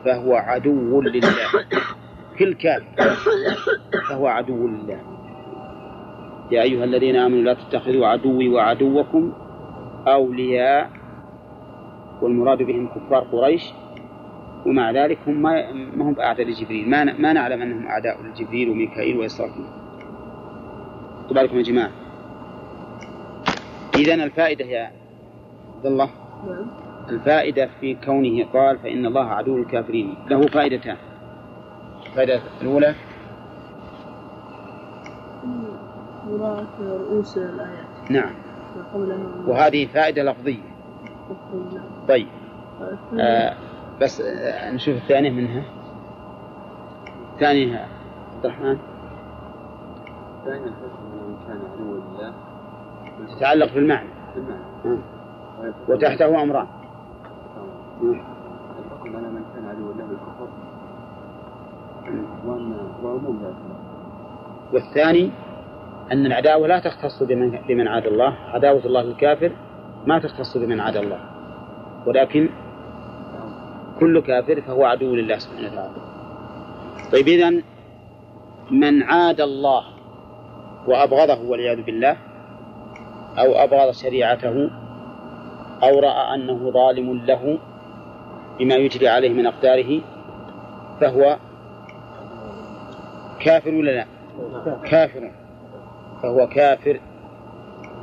فهو 0.06 0.36
عدو 0.36 1.02
لله. 1.02 1.32
كل 2.40 2.54
كافر 2.54 3.16
فهو 4.10 4.28
عدو 4.28 4.68
لله. 4.68 5.02
يا 6.52 6.62
أيها 6.62 6.84
الذين 6.84 7.16
آمنوا 7.16 7.42
لا 7.42 7.54
تتخذوا 7.54 8.08
عدوي 8.08 8.50
وعدوكم 8.50 9.34
أولياء 10.08 10.90
والمراد 12.22 12.64
بهم 12.64 12.88
كفار 12.88 13.20
قريش. 13.20 13.74
ومع 14.66 14.92
ذلك 14.92 15.18
هم 15.28 15.42
ما 15.42 15.72
هم 16.02 16.14
بأعداء 16.14 16.48
لجبريل. 16.48 16.90
ما 16.90 17.04
ما 17.04 17.34
نعلم 17.34 17.62
أنهم 17.62 17.88
أعداء 17.88 18.22
لجبريل 18.24 18.70
وميكائيل 18.70 19.18
وإسرافيل. 19.18 19.66
بالكم 21.32 21.58
يا 21.58 21.64
جماعة. 21.64 21.92
إذا 23.96 24.14
الفائدة 24.14 24.66
يا 24.66 24.92
عبد 25.76 25.86
الله. 25.86 26.10
نعم. 26.48 26.87
الفائدة 27.10 27.70
في 27.80 27.96
كونه 28.06 28.46
قال 28.54 28.78
فإن 28.80 29.06
الله 29.06 29.26
عدو 29.26 29.58
الكافرين. 29.58 30.16
له 30.30 30.48
فائدتان. 30.48 30.98
الفائدة 32.06 32.42
الأولى؟ 32.62 32.96
رؤوس 36.82 37.38
الآيات 37.38 38.12
نعم. 38.12 38.32
وهذه 39.48 39.86
فائدة 39.86 40.24
لفظية. 40.24 40.78
طيب. 42.08 42.28
آه 43.20 43.54
بس 44.02 44.22
آه 44.22 44.72
نشوف 44.72 44.96
الثانية 44.96 45.30
منها. 45.32 45.64
الثانية 47.34 47.78
عبد 48.36 48.46
الرحمن. 48.46 48.78
من 50.46 51.38
كان 51.48 51.60
عدوا 51.74 52.00
لله. 52.00 52.34
تتعلق 53.38 53.74
بالمعنى. 53.74 54.10
بالمعنى. 54.36 54.64
آه. 54.86 55.92
وتحته 55.92 56.42
أمران. 56.44 56.68
الحكم 58.02 59.16
على 59.16 59.28
من 59.28 59.42
كان 59.56 59.66
عدوا 59.66 59.94
لله 59.94 60.06
بالكفر 60.06 60.48
وأن 62.46 62.74
وعموم 63.04 63.40
ذلك. 63.44 63.56
والثاني 64.74 65.32
أن 66.12 66.26
العداوة 66.26 66.68
لا 66.68 66.80
تختص 66.80 67.24
بمن, 67.24 67.60
بمن 67.68 67.88
عاد 67.88 68.06
الله. 68.06 68.34
عداوة 68.54 68.86
الله 68.86 69.02
للكافر 69.02 69.52
ما 70.06 70.20
تختص 70.20 70.58
بمن 70.58 70.80
عاد 70.80 70.98
الله. 70.98 71.20
ولكن 72.08 72.50
كل 74.00 74.22
كافر 74.22 74.62
فهو 74.62 74.86
عدو 74.86 75.16
لله 75.16 75.38
سبحانه 75.38 75.68
وتعالى. 75.68 75.92
طيب 77.12 77.28
إذن 77.28 77.64
من 78.72 79.04
عاد 79.04 79.42
الله 79.42 79.84
وأبغضه 80.88 81.50
والعياذ 81.50 81.82
بالله 81.82 82.18
أو 83.38 83.54
أبغض 83.64 83.92
شريعته 83.92 84.70
أو 85.84 86.00
رأى 86.00 86.36
أنه 86.36 86.72
ظالم 86.72 87.14
له 87.26 87.60
بما 88.60 88.76
يجري 88.76 89.08
عليه 89.08 89.30
من 89.30 89.46
أقداره 89.46 90.02
فهو 91.02 91.38
كافر 93.40 93.76
ولا 93.76 93.92
لا؟ 93.92 94.06
كافر. 94.86 95.32
فهو 96.24 96.48
كافر. 96.48 97.00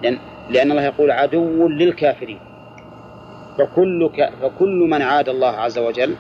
لأن, 0.02 0.18
لأن 0.50 0.70
الله 0.70 0.82
يقول 0.82 1.11
عدو 1.11 1.68
للكافرين. 1.68 2.38
فكل 3.59 4.09
ك... 4.09 4.30
فكل 4.42 4.86
من 4.90 5.02
عاد 5.02 5.28
الله 5.28 5.48
عز 5.48 5.78
وجل 5.78 6.16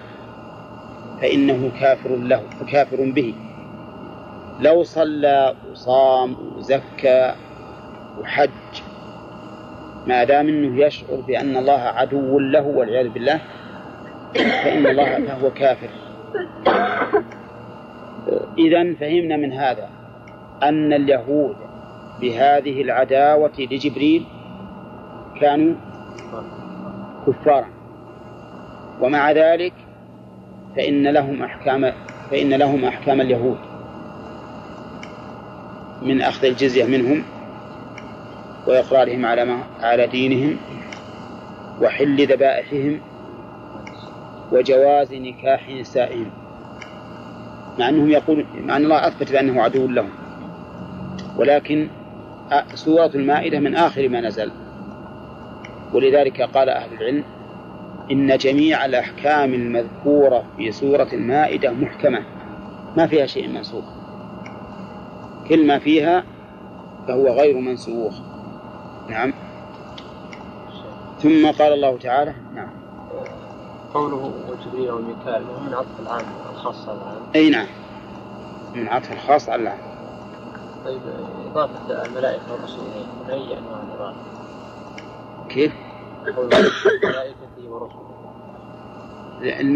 فإنه 1.20 1.70
كافر 1.80 2.16
له 2.16 2.42
كافر 2.72 3.10
به. 3.10 3.34
لو 4.60 4.82
صلى 4.82 5.54
وصام 5.70 6.36
وزكى 6.56 7.34
وحج 8.20 8.50
ما 10.06 10.24
دام 10.24 10.48
إنه 10.48 10.84
يشعر 10.84 11.16
بأن 11.26 11.56
الله 11.56 11.80
عدو 11.80 12.38
له 12.38 12.66
والعياذ 12.66 13.08
بالله 13.08 13.40
فإن 14.34 14.86
الله 14.86 15.26
فهو 15.26 15.50
كافر. 15.50 15.88
اذا 18.58 18.94
فهمنا 18.94 19.36
من 19.36 19.52
هذا 19.52 19.88
أن 20.62 20.92
اليهود 20.92 21.56
بهذه 22.20 22.82
العداوة 22.82 23.52
لجبريل 23.58 24.26
كانوا 25.40 25.74
كفارا. 27.26 27.66
ومع 29.00 29.32
ذلك 29.32 29.72
فإن 30.76 31.08
لهم 31.08 31.42
أحكام 31.42 31.92
فإن 32.30 32.54
لهم 32.54 32.84
أحكام 32.84 33.20
اليهود. 33.20 33.58
من 36.02 36.22
أخذ 36.22 36.44
الجزية 36.44 36.84
منهم 36.84 37.24
وإقرارهم 38.66 39.26
على 39.26 39.44
ما 39.44 39.58
على 39.80 40.06
دينهم 40.06 40.56
وحل 41.82 42.26
ذبائحهم 42.26 43.00
وجواز 44.52 45.14
نكاح 45.14 45.68
نسائهم 45.68 46.30
مع 47.78 47.88
أنهم 47.88 48.10
يقول 48.10 48.46
مع 48.64 48.76
أن 48.76 48.84
الله 48.84 49.06
أثبت 49.06 49.32
بأنه 49.32 49.62
عدو 49.62 49.86
لهم. 49.86 50.10
ولكن 51.36 51.88
سورة 52.74 53.10
المائدة 53.14 53.58
من 53.58 53.76
آخر 53.76 54.08
ما 54.08 54.20
نزل. 54.20 54.50
ولذلك 55.92 56.42
قال 56.42 56.68
أهل 56.68 56.92
العلم 56.92 57.24
إن 58.10 58.36
جميع 58.36 58.84
الأحكام 58.84 59.54
المذكورة 59.54 60.44
في 60.56 60.72
سورة 60.72 61.08
المائدة 61.12 61.70
محكمة. 61.72 62.22
ما 62.96 63.06
فيها 63.06 63.26
شيء 63.26 63.48
منسوخ. 63.48 63.84
كل 65.48 65.66
ما 65.66 65.78
فيها 65.78 66.24
فهو 67.08 67.28
غير 67.28 67.58
منسوخ. 67.58 68.14
نعم. 69.08 69.32
ثم 71.18 71.50
قال 71.50 71.72
الله 71.72 71.98
تعالى 71.98 72.34
نعم. 72.54 72.83
قوله 73.94 74.32
وجبريل 74.48 74.90
وميكائيل 74.90 75.42
من 75.66 75.74
عطف 75.74 76.00
العام 76.00 76.24
الخاص 76.52 76.88
على 76.88 76.98
العام 76.98 77.22
أي 77.34 77.50
نعم. 77.50 77.66
من 78.74 78.88
عطف 78.88 79.12
الخاص 79.12 79.48
على 79.48 79.62
العام 79.62 79.78
طيب 80.84 81.00
إضافة 81.50 82.06
الملائكة 82.06 82.52
والرسل 82.52 82.78
إليه 82.78 83.06
من 83.24 83.30
أي 83.30 83.58
أنواع 83.58 83.80
الإضافة؟ 83.88 84.16
كيف؟ 85.48 85.72
قول 86.36 86.46
ملائكته 86.46 87.68
ورسله 87.70 88.04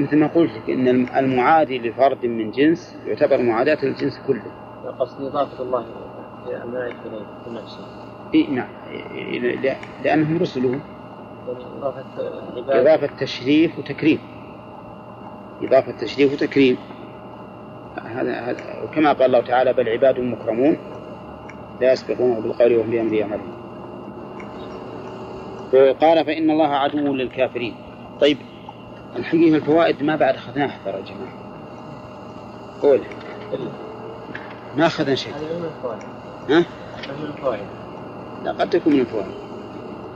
مثل 0.04 0.16
ما 0.16 0.26
قلت 0.26 0.50
لك 0.52 0.70
إن 0.70 0.88
المعادي 1.16 1.78
لفرد 1.78 2.26
من 2.26 2.50
جنس 2.50 2.96
يعتبر 3.06 3.42
معاداة 3.42 3.78
للجنس 3.84 4.18
كله. 4.26 4.42
قصدي 4.98 5.26
إضافة 5.28 5.62
الله 5.62 5.84
الملائكة 6.64 6.96
إليه 7.06 7.26
بنفسه 7.46 7.86
إيه 8.34 8.50
نعم 8.50 8.68
لأنهم 10.04 10.38
رسله. 10.38 10.80
إضافة 12.68 13.10
تشريف 13.20 13.78
وتكريم. 13.78 14.18
إضافة 15.62 15.92
تشريف 15.92 16.32
وتكريم. 16.32 16.78
هذا 18.04 18.32
هذا 18.32 18.82
وكما 18.84 19.12
قال 19.12 19.22
الله 19.22 19.40
تعالى 19.40 19.72
بل 19.72 19.88
عباد 19.88 20.18
مكرمون 20.20 20.78
لا 21.80 21.92
يسبقونه 21.92 22.40
بالقول 22.40 22.76
وهم 22.76 22.90
بأمره 22.90 23.14
يعملون. 23.14 23.52
قال 26.00 26.24
فإن 26.24 26.50
الله 26.50 26.68
عدو 26.68 27.14
للكافرين. 27.14 27.74
طيب 28.20 28.38
الحقيقة 29.16 29.56
الفوائد 29.56 30.02
ما 30.02 30.16
بعد 30.16 30.34
أخذناها 30.34 30.78
ترى 30.84 30.94
يا 30.94 31.04
جماعة. 31.04 31.32
قول. 32.82 33.00
ما 34.76 34.86
أخذنا 34.86 35.14
شيء. 35.14 35.32
ها؟ 36.48 36.58
من 36.58 36.64
الفوائد. 37.36 37.66
لا 38.44 38.52
قد 38.52 38.70
تكون 38.70 38.92
من 38.92 39.00
الفوائد. 39.00 39.47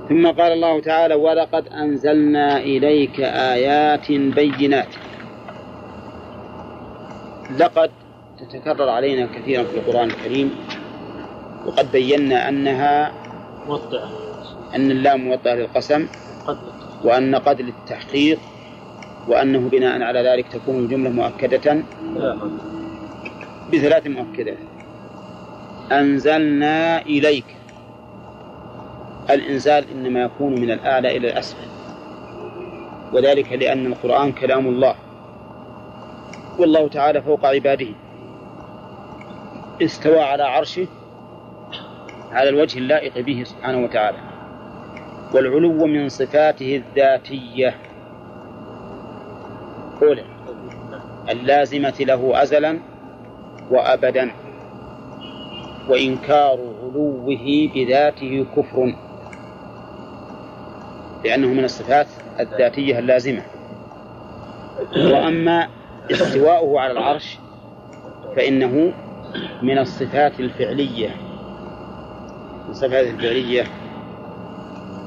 ثم 0.08 0.26
قال 0.26 0.52
الله 0.52 0.80
تعالى 0.80 1.14
ولقد 1.14 1.68
أنزلنا 1.68 2.56
إليك 2.58 3.20
آيات 3.20 4.12
بينات. 4.12 4.94
لقد 7.58 7.90
تتكرر 8.38 8.88
علينا 8.88 9.26
كثيرا 9.26 9.64
في 9.64 9.78
القرآن 9.78 10.08
الكريم 10.08 10.50
وقد 11.66 11.92
بينا 11.92 12.48
أنها 12.48 13.12
موطئة. 13.66 14.10
أن 14.74 14.90
اللام 14.90 15.24
موطأة 15.24 15.54
للقسم 15.54 16.06
وأن 17.04 17.34
قد 17.34 17.60
للتحقيق 17.60 18.38
وأنه 19.28 19.68
بناء 19.68 20.02
على 20.02 20.20
ذلك 20.20 20.48
تكون 20.48 20.78
الجملة 20.78 21.10
مؤكدة. 21.10 21.74
لا. 22.16 22.36
بثلاث 23.72 24.06
مؤكدات. 24.06 24.58
أنزلنا 25.92 27.02
إليك. 27.02 27.61
الإنزال 29.30 29.90
إنما 29.90 30.22
يكون 30.22 30.60
من 30.60 30.70
الأعلى 30.70 31.16
إلى 31.16 31.32
الأسفل 31.32 31.66
وذلك 33.12 33.52
لأن 33.52 33.86
القرآن 33.86 34.32
كلام 34.32 34.66
الله. 34.66 34.94
والله 36.58 36.88
تعالى 36.88 37.22
فوق 37.22 37.46
عباده. 37.46 37.88
استوى 39.82 40.20
على 40.20 40.42
عرشه 40.42 40.86
على 42.32 42.48
الوجه 42.48 42.78
اللائق 42.78 43.18
به 43.18 43.42
سبحانه 43.44 43.84
وتعالى. 43.84 44.18
والعلو 45.34 45.86
من 45.86 46.08
صفاته 46.08 46.76
الذاتية. 46.76 47.74
أولى. 50.02 50.24
اللازمة 51.28 51.94
له 52.00 52.42
أزلا 52.42 52.78
وأبدا. 53.70 54.30
وإنكار 55.88 56.58
علوه 56.82 57.70
بذاته 57.74 58.46
كفر. 58.56 58.94
لأنه 61.24 61.48
من 61.48 61.64
الصفات 61.64 62.06
الذاتية 62.40 62.98
اللازمة. 62.98 63.42
وأما 64.96 65.68
استواؤه 66.10 66.80
على 66.80 66.92
العرش 66.92 67.38
فإنه 68.36 68.92
من 69.62 69.78
الصفات 69.78 70.40
الفعلية. 70.40 71.08
من 72.64 72.70
الصفات 72.70 73.06
الفعلية 73.06 73.64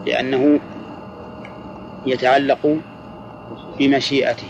لأنه 0.05 0.59
يتعلق 2.05 2.77
بمشيئته. 3.79 4.47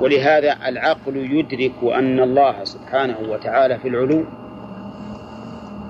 ولهذا 0.00 0.56
العقل 0.68 1.16
يدرك 1.16 1.94
أن 1.94 2.20
الله 2.20 2.64
سبحانه 2.64 3.16
وتعالى 3.28 3.78
في 3.78 3.88
العلو 3.88 4.24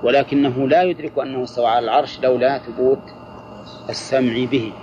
ولكنه 0.03 0.67
لا 0.67 0.83
يدرك 0.83 1.19
أنه 1.19 1.43
استوى 1.43 1.67
على 1.67 1.85
العرش 1.85 2.19
لولا 2.19 2.57
ثبوت 2.57 2.99
السمع 3.89 4.45
به 4.45 4.73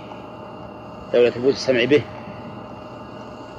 لولا 1.13 1.29
ثبوت 1.29 1.53
السمع 1.53 1.83
به. 1.83 2.01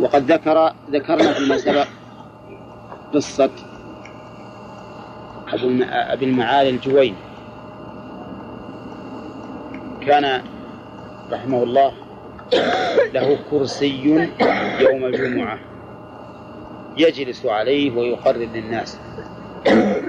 وقد 0.00 0.32
ذكر 0.32 0.72
ذكرنا 0.90 1.32
فيما 1.32 1.58
سبق 1.58 1.86
قصة 3.14 3.50
أبي 5.92 6.24
المعالي 6.24 6.70
الجويني. 6.70 7.16
كان 10.06 10.42
رحمه 11.32 11.62
الله 11.62 11.92
له 13.14 13.38
كرسي 13.50 14.04
يوم 14.80 15.04
الجمعة 15.04 15.58
يجلس 16.96 17.46
عليه 17.46 17.96
ويقرر 17.96 18.48
للناس. 18.54 18.98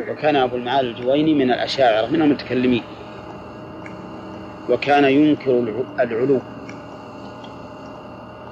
وكان 0.09 0.35
أبو 0.35 0.55
المعالي 0.55 0.89
الجويني 0.89 1.33
من 1.33 1.51
الأشاعرة 1.51 2.07
من 2.07 2.21
المتكلمين. 2.21 2.83
وكان 4.69 5.03
ينكر 5.03 5.51
الع- 5.51 6.03
العلو. 6.03 6.39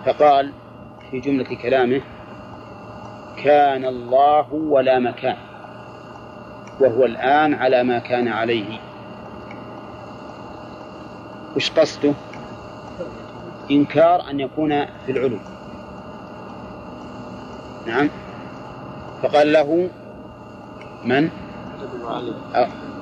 فقال 0.06 0.52
في 1.12 1.20
جملة 1.20 1.58
كلامه 1.62 2.02
كان 3.44 3.86
الله 3.86 4.54
ولا 4.54 5.00
مكان 5.00 5.38
وهو 6.80 7.06
الآن 7.06 7.54
على 7.54 7.84
ما 7.84 8.00
كان 8.00 8.28
عليه. 8.28 8.80
وش 11.56 11.72
قصده؟ 11.72 12.14
إنكار 13.72 14.30
أن 14.30 14.40
يكون 14.40 14.86
في 15.06 15.12
العلو. 15.12 15.38
نعم. 17.88 18.10
فقال 19.24 19.54
له 19.54 19.90
من؟ 21.04 21.30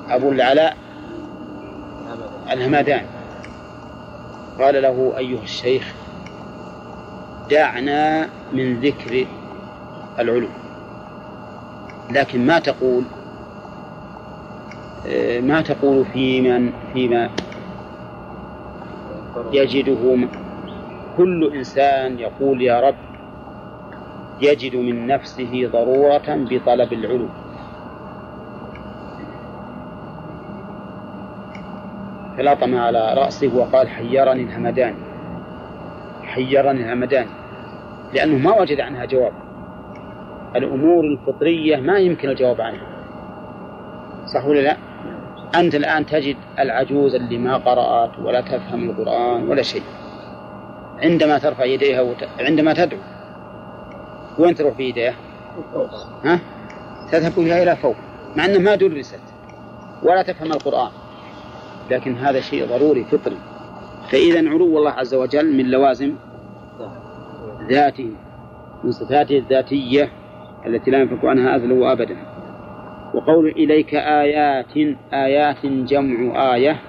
أبو 0.08 0.32
العلاء. 0.32 0.76
الهمداني 2.52 3.06
قال 4.58 4.82
له 4.82 5.14
أيها 5.18 5.42
الشيخ 5.42 5.94
دعنا 7.50 8.28
من 8.52 8.80
ذكر 8.80 9.26
العلو. 10.18 10.48
لكن 12.10 12.46
ما 12.46 12.58
تقول 12.58 13.04
آه، 15.06 15.40
ما 15.40 15.60
تقول 15.60 16.04
في 16.04 16.40
من 16.40 16.72
فيما 16.92 17.30
يجده 19.52 20.28
كل 21.16 21.52
إنسان 21.54 22.18
يقول 22.18 22.62
يا 22.62 22.80
رب 22.80 22.94
يجد 24.40 24.76
من 24.76 25.06
نفسه 25.06 25.68
ضرورة 25.72 26.24
بطلب 26.28 26.92
العلو. 26.92 27.28
فلطم 32.38 32.78
على 32.78 33.14
رأسه 33.14 33.56
وقال 33.56 33.88
حيرني 33.88 34.42
الهمدان. 34.42 34.94
حيرني 36.22 36.84
الهمدان. 36.84 37.26
لأنه 38.14 38.38
ما 38.38 38.60
وجد 38.60 38.80
عنها 38.80 39.04
جواب. 39.04 39.32
الأمور 40.56 41.04
الفطرية 41.04 41.76
ما 41.76 41.98
يمكن 41.98 42.28
الجواب 42.28 42.60
عنها. 42.60 42.86
صح 44.34 44.44
ولا 44.44 44.60
لا؟ 44.60 44.76
أنت 45.60 45.74
الآن 45.74 46.06
تجد 46.06 46.36
العجوز 46.58 47.14
اللي 47.14 47.38
ما 47.38 47.56
قرأت 47.56 48.18
ولا 48.18 48.40
تفهم 48.40 48.90
القرآن 48.90 49.48
ولا 49.48 49.62
شيء. 49.62 49.82
عندما 51.02 51.38
ترفع 51.38 51.64
يديها 51.64 52.00
وت... 52.00 52.28
عندما 52.40 52.72
تدعو. 52.72 53.00
وين 54.38 54.54
تروح 54.54 54.76
بيديها؟ 54.76 55.14
ها؟ 56.24 56.38
تذهب 57.12 57.32
بها 57.36 57.62
إلى 57.62 57.76
فوق. 57.76 57.96
مع 58.36 58.44
أنها 58.44 58.58
ما 58.58 58.74
درست 58.74 59.20
ولا 60.02 60.22
تفهم 60.22 60.52
القرآن. 60.52 60.90
لكن 61.90 62.16
هذا 62.16 62.40
شيء 62.40 62.66
ضروري 62.66 63.04
فطري. 63.04 63.36
فإذا 64.10 64.48
علو 64.50 64.78
الله 64.78 64.90
عز 64.90 65.14
وجل 65.14 65.56
من 65.56 65.70
لوازم 65.70 66.14
ذاته 67.70 68.10
من 68.84 68.92
صفاته 68.92 69.38
الذاتية 69.38 70.12
التي 70.66 70.90
لا 70.90 70.98
ينفك 70.98 71.24
عنها 71.24 71.56
أزل 71.56 71.72
وأبدا. 71.72 72.16
وقول 73.14 73.48
إليك 73.48 73.94
آيات 73.94 74.76
آيات 75.12 75.66
جمع 75.66 76.54
آية 76.54 76.80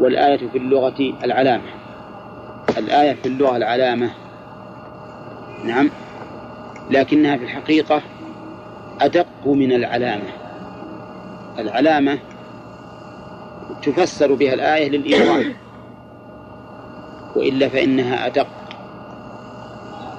والآية 0.00 0.48
في 0.48 0.58
اللغة 0.58 1.14
العلامة. 1.24 1.64
الآية 2.78 3.12
في 3.12 3.26
اللغة 3.26 3.56
العلامة. 3.56 4.10
نعم. 5.64 5.90
لكنها 6.90 7.36
في 7.36 7.44
الحقيقة 7.44 8.02
أدق 9.00 9.46
من 9.46 9.72
العلامة. 9.72 10.28
العلامة 11.58 12.18
تفسر 13.82 14.34
بها 14.34 14.54
الآية 14.54 14.88
للإيضاح 14.88 15.46
وإلا 17.36 17.68
فإنها 17.68 18.26
أدق 18.26 18.48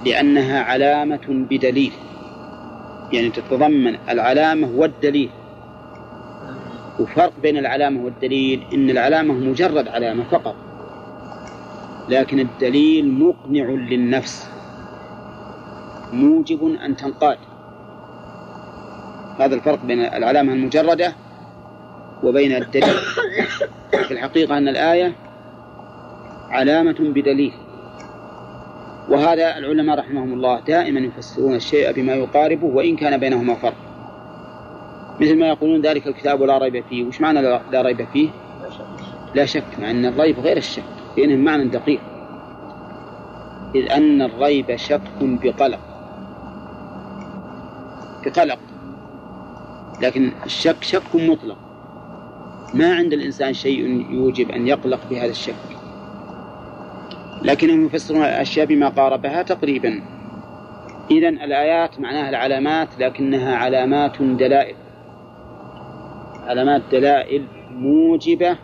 لأنها 0.06 0.64
علامة 0.64 1.28
بدليل. 1.28 1.91
يعني 3.14 3.30
تتضمن 3.30 3.95
العلامة 4.10 4.70
والدليل. 4.76 5.30
وفرق 7.00 7.34
بين 7.41 7.58
العلامة 7.58 8.06
والدليل 8.06 8.64
إن 8.74 8.89
العلامة 8.89 9.34
مجرد 9.34 9.88
علامة 9.88 10.24
فقط. 10.32 10.56
لكن 12.10 12.39
الدليل 12.39 13.12
مقنع 13.12 13.66
للنفس. 13.66 14.50
موجب 16.14 16.76
أن 16.86 16.95
تنقاد. 16.95 17.38
هذا 19.39 19.56
الفرق 19.56 19.86
بين 19.86 20.00
العلامة 20.00 20.54
المجردة 20.54 21.16
وبين 22.24 22.56
الدليل. 22.56 22.95
في 23.92 24.12
الحقيقة 24.12 24.58
أن 24.58 24.68
الآية 24.68 25.16
علامة 26.50 26.96
بدليل. 27.00 27.54
وهذا 29.10 29.58
العلماء 29.58 30.00
رحمهم 30.00 30.34
الله 30.34 30.60
دائما 30.60 31.00
يفسرون 31.00 31.56
الشيء 31.56 31.92
بما 31.92 32.14
يقاربه 32.14 32.66
وإن 32.66 32.96
كان 32.96 33.18
بينهما 33.18 33.56
فرق. 33.56 33.76
مثل 35.20 35.40
ما 35.40 35.48
يقولون 35.48 35.82
ذلك 35.82 36.08
الكتاب 36.08 36.44
لا 36.44 36.58
ريب 36.58 36.84
فيه. 36.90 37.04
وش 37.04 37.22
معنى 37.22 37.42
لا 37.42 37.82
ريب 37.82 38.08
فيه؟ 38.14 38.30
لا 39.36 39.46
شك. 39.46 39.80
مع 39.80 39.92
أن 39.92 40.06
الريب 40.06 40.40
غير 40.40 40.58
الشك. 40.58 40.84
بينهم 41.16 41.44
معنى 41.44 41.66
دقيق. 41.66 42.00
إذ 43.76 43.92
أن 43.92 44.22
الريب 44.22 44.76
شك 44.76 45.02
بقلق. 45.22 45.80
بقلق. 48.26 48.60
لكن 50.02 50.32
الشك 50.46 50.84
شك 50.84 51.16
مطلق. 51.16 51.58
ما 52.74 52.95
عند 52.95 53.13
الإنسان 53.13 53.53
شيء 53.53 54.05
يوجب 54.11 54.51
أن 54.51 54.67
يقلق 54.67 54.99
بهذا 55.09 55.32
الشك 55.32 55.55
لكنهم 57.41 57.86
يفسرون 57.86 58.22
الأشياء 58.22 58.65
بما 58.65 58.89
قاربها 58.89 59.41
تقريبا. 59.41 60.01
إذا 61.11 61.30
الآيات 61.30 61.99
معناها 61.99 62.30
العلامات 62.30 62.88
لكنها 62.99 63.55
علامات 63.55 64.22
دلائل. 64.22 64.76
علامات 66.47 66.82
دلائل 66.91 67.45
موجبة 67.72 68.57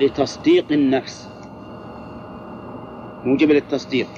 لتصديق 0.00 0.72
النفس. 0.72 1.28
موجبة 3.24 3.54
للتصديق. 3.54 4.08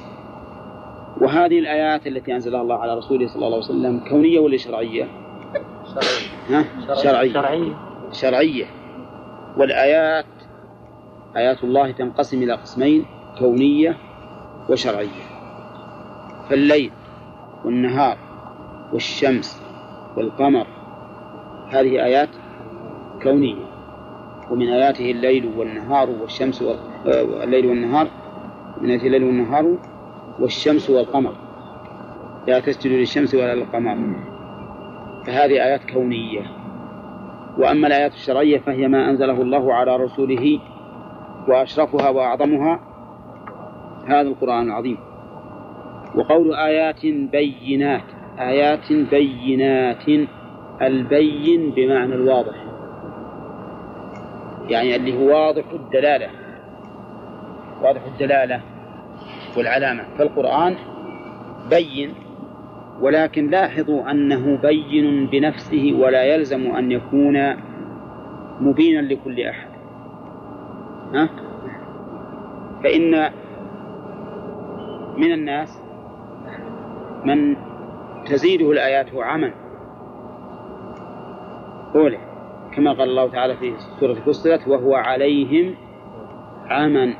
وهذه 1.21 1.59
الآيات 1.59 2.07
التي 2.07 2.35
أنزلها 2.35 2.63
الله 2.63 2.79
على 2.79 2.95
رسوله 2.95 3.27
صلى 3.27 3.47
الله 3.47 3.47
عليه 3.47 3.57
وسلم 3.57 4.01
كونية 4.09 4.39
ولا 4.39 4.57
شرعية؟ 4.57 5.09
ها؟ 6.51 6.65
شرعية. 7.03 7.33
شرعية. 7.33 7.84
شرعية. 8.15 8.65
والآيات 9.57 10.25
آيات 11.37 11.65
الله 11.65 11.91
تنقسم 11.91 12.43
إلى 12.43 12.53
قسمين 12.53 13.05
كونية 13.39 13.97
وشرعية. 14.71 15.25
فالليل 16.51 16.91
والنهار 17.65 18.19
والشمس 18.93 19.63
والقمر 20.17 20.67
هذه 21.71 22.05
آيات 22.05 22.29
كونية. 23.23 23.65
ومن 24.51 24.69
آياته 24.69 25.11
الليل 25.11 25.53
والنهار 25.57 26.11
والشمس 26.11 26.63
والليل 26.63 27.67
والنهار 27.67 28.09
من 28.81 28.91
آياته 28.91 29.07
الليل 29.07 29.25
والنهار 29.25 29.77
والشمس 30.41 30.91
والقمر. 30.91 31.35
لا 32.49 32.61
تسجدوا 32.61 32.97
للشمس 32.97 33.35
ولا 33.35 33.55
للقمر. 33.55 33.97
فهذه 35.27 35.53
آيات 35.53 35.91
كونية. 35.91 36.54
وأما 37.59 37.87
الآيات 37.87 38.13
الشرعية 38.13 38.59
فهي 38.59 38.89
ما 38.89 39.11
أنزله 39.11 39.43
الله 39.43 39.75
على 39.75 39.97
رسوله 39.97 40.61
وأشرفها 41.49 42.09
وأعظمها 42.09 42.81
هذا 44.07 44.29
القرآن 44.29 44.67
العظيم. 44.67 44.99
وقول 46.15 46.55
آيات 46.55 47.07
بينات 47.07 48.05
آيات 48.39 48.93
بينات 48.93 50.05
البين 50.83 51.71
بمعنى 51.71 52.15
الواضح. 52.15 52.55
يعني 54.69 54.97
اللي 54.97 55.19
هو 55.19 55.47
واضح 55.47 55.65
الدلالة 55.73 56.31
واضح 57.83 58.01
الدلالة 58.05 58.61
والعلامة. 59.57 60.05
فالقرآن 60.19 60.77
بين 61.71 62.15
ولكن 63.01 63.51
لاحظوا 63.51 64.11
أنه 64.11 64.59
بين 64.63 65.27
بنفسه 65.27 65.97
ولا 65.99 66.25
يلزم 66.25 66.77
أن 66.77 66.93
يكون 66.93 67.57
مبينا 68.61 69.01
لكل 69.01 69.41
أحد. 69.41 69.69
ها؟ 71.15 71.29
فإن 72.85 73.31
من 75.17 75.33
الناس 75.33 75.81
من 77.25 77.57
تزيده 78.27 78.73
الآيات 78.73 79.07
عمى 79.15 79.51
أولى 81.95 82.19
كما 82.73 82.93
قال 82.93 83.09
الله 83.09 83.29
تعالى 83.31 83.57
في 83.57 83.75
سورة 84.01 84.15
فصلت 84.15 84.69
وهو 84.69 84.95
عليهم 84.95 85.75
عمى 86.67 87.15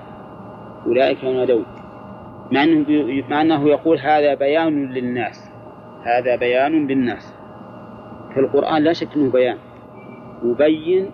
أولئك 0.87 1.25
ينادون. 1.25 1.67
مع 2.53 2.63
أنه, 2.63 3.25
مع 3.31 3.43
أنه 3.43 3.69
يقول 3.69 3.99
هذا 3.99 4.35
بيان 4.35 4.87
للناس. 4.93 5.54
هذا 6.05 6.37
بيان 6.37 6.87
للناس 6.87 7.35
فالقرآن 8.35 8.83
لا 8.83 8.93
شك 8.93 9.17
أنه 9.17 9.31
بيان. 9.31 9.59
يبين 10.45 11.11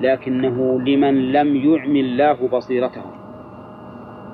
لكنه 0.00 0.80
لمن 0.80 1.32
لم 1.32 1.56
يعم 1.56 1.96
الله 1.96 2.48
بصيرته. 2.48 3.04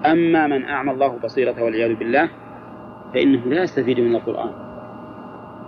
أما 0.06 0.46
من 0.46 0.64
أعمى 0.64 0.92
الله 0.92 1.18
بصيرته 1.18 1.64
والعياذ 1.64 1.94
بالله 1.94 2.28
فإنه 3.14 3.44
لا 3.44 3.62
يستفيد 3.62 4.00
من 4.00 4.16
القرآن. 4.16 4.50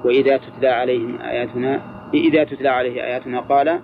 وإذا 0.05 0.37
تتلى 0.37 0.69
عليهم 0.69 1.21
آياتنا 1.21 1.81
إذا 2.15 2.45
تتلى 2.45 2.69
عليه 2.69 3.03
آياتنا 3.03 3.41
قال 3.41 3.81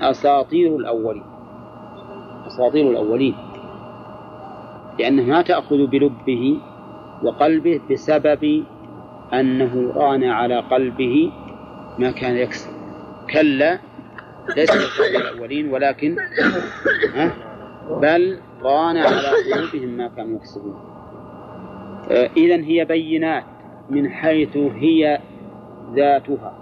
أساطير 0.00 0.76
الأولين. 0.76 1.22
أساطير 2.46 2.90
الأولين. 2.90 3.34
لأنه 4.98 5.22
ما 5.22 5.42
تأخذ 5.42 5.86
بلبه 5.86 6.60
وقلبه 7.22 7.80
بسبب 7.90 8.64
أنه 9.32 9.92
ران 9.96 10.24
على 10.24 10.60
قلبه 10.60 11.32
ما 11.98 12.10
كان 12.10 12.36
يكسب 12.36 12.70
كلا 13.32 13.78
ليس 14.56 14.70
الأولين 15.16 15.72
ولكن 15.72 16.16
بل 18.02 18.38
ران 18.62 18.96
على 18.96 19.28
قلوبهم 19.52 19.88
ما 19.88 20.08
كانوا 20.08 20.36
يكسبون. 20.36 20.76
آه، 22.10 22.30
إذا 22.36 22.54
هي 22.54 22.84
بينات 22.84 23.44
من 23.90 24.10
حيث 24.10 24.56
هي 24.56 25.20
ذاتها. 25.94 26.58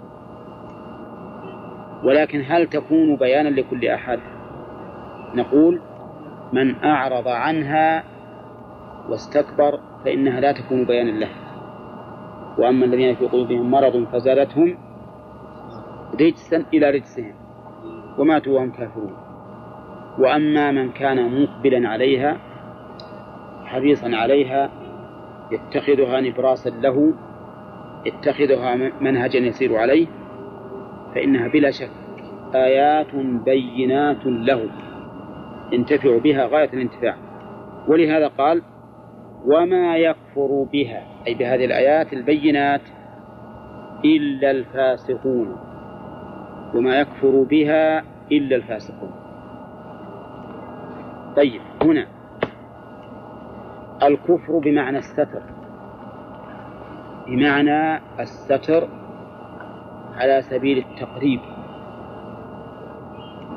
ولكن 2.03 2.43
هل 2.47 2.67
تكون 2.67 3.15
بيانا 3.15 3.49
لكل 3.49 3.87
أحد؟ 3.87 4.19
نقول 5.35 5.81
من 6.53 6.83
أعرض 6.83 7.27
عنها 7.27 8.03
واستكبر 9.09 9.79
فإنها 10.05 10.39
لا 10.39 10.51
تكون 10.51 10.85
بيانا 10.85 11.11
له. 11.11 11.29
وأما 12.57 12.85
الذين 12.85 13.15
في 13.15 13.25
قلوبهم 13.25 13.71
مرض 13.71 14.07
فزادتهم 14.11 14.77
رجسا 16.21 16.65
إلى 16.73 16.89
رجسهم 16.89 17.33
وماتوا 18.17 18.59
وهم 18.59 18.71
كافرون. 18.71 19.13
وأما 20.19 20.71
من 20.71 20.91
كان 20.91 21.41
مقبلا 21.41 21.89
عليها 21.89 22.37
حريصا 23.65 24.15
عليها 24.15 24.69
يتخذها 25.51 26.21
نبراسا 26.21 26.69
له 26.69 27.13
يتخذها 28.05 28.75
منهجا 29.01 29.39
يسير 29.39 29.75
عليه 29.75 30.07
فإنها 31.15 31.47
بلا 31.47 31.71
شك 31.71 31.89
آيات 32.55 33.15
بينات 33.45 34.25
له. 34.25 34.69
ينتفع 35.71 36.17
بها 36.17 36.47
غاية 36.47 36.69
الانتفاع. 36.73 37.15
ولهذا 37.87 38.27
قال 38.27 38.61
وما 39.45 39.97
يكفر 39.97 40.67
بها. 40.71 41.03
أي 41.27 41.33
بهذه 41.33 41.65
الآيات 41.65 42.13
البينات 42.13 42.81
إلا 44.05 44.51
الفاسقون. 44.51 45.57
وما 46.75 46.99
يكفر 46.99 47.43
بها 47.49 48.03
إلا 48.31 48.55
الفاسقون. 48.55 49.11
طيب 51.35 51.61
هنا. 51.83 52.07
الكفر 54.03 54.59
بمعنى 54.59 54.97
الستر. 54.97 55.41
بمعنى 57.27 58.01
الستر 58.19 58.87
على 60.15 60.41
سبيل 60.41 60.77
التقريب. 60.77 61.39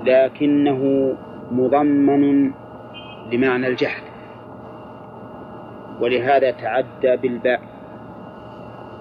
لكنه 0.04 1.12
مضمن 1.52 2.52
لمعنى 3.32 3.66
الجحد. 3.66 4.09
ولهذا 6.00 6.50
تعدى 6.50 7.16
بالباء 7.16 7.60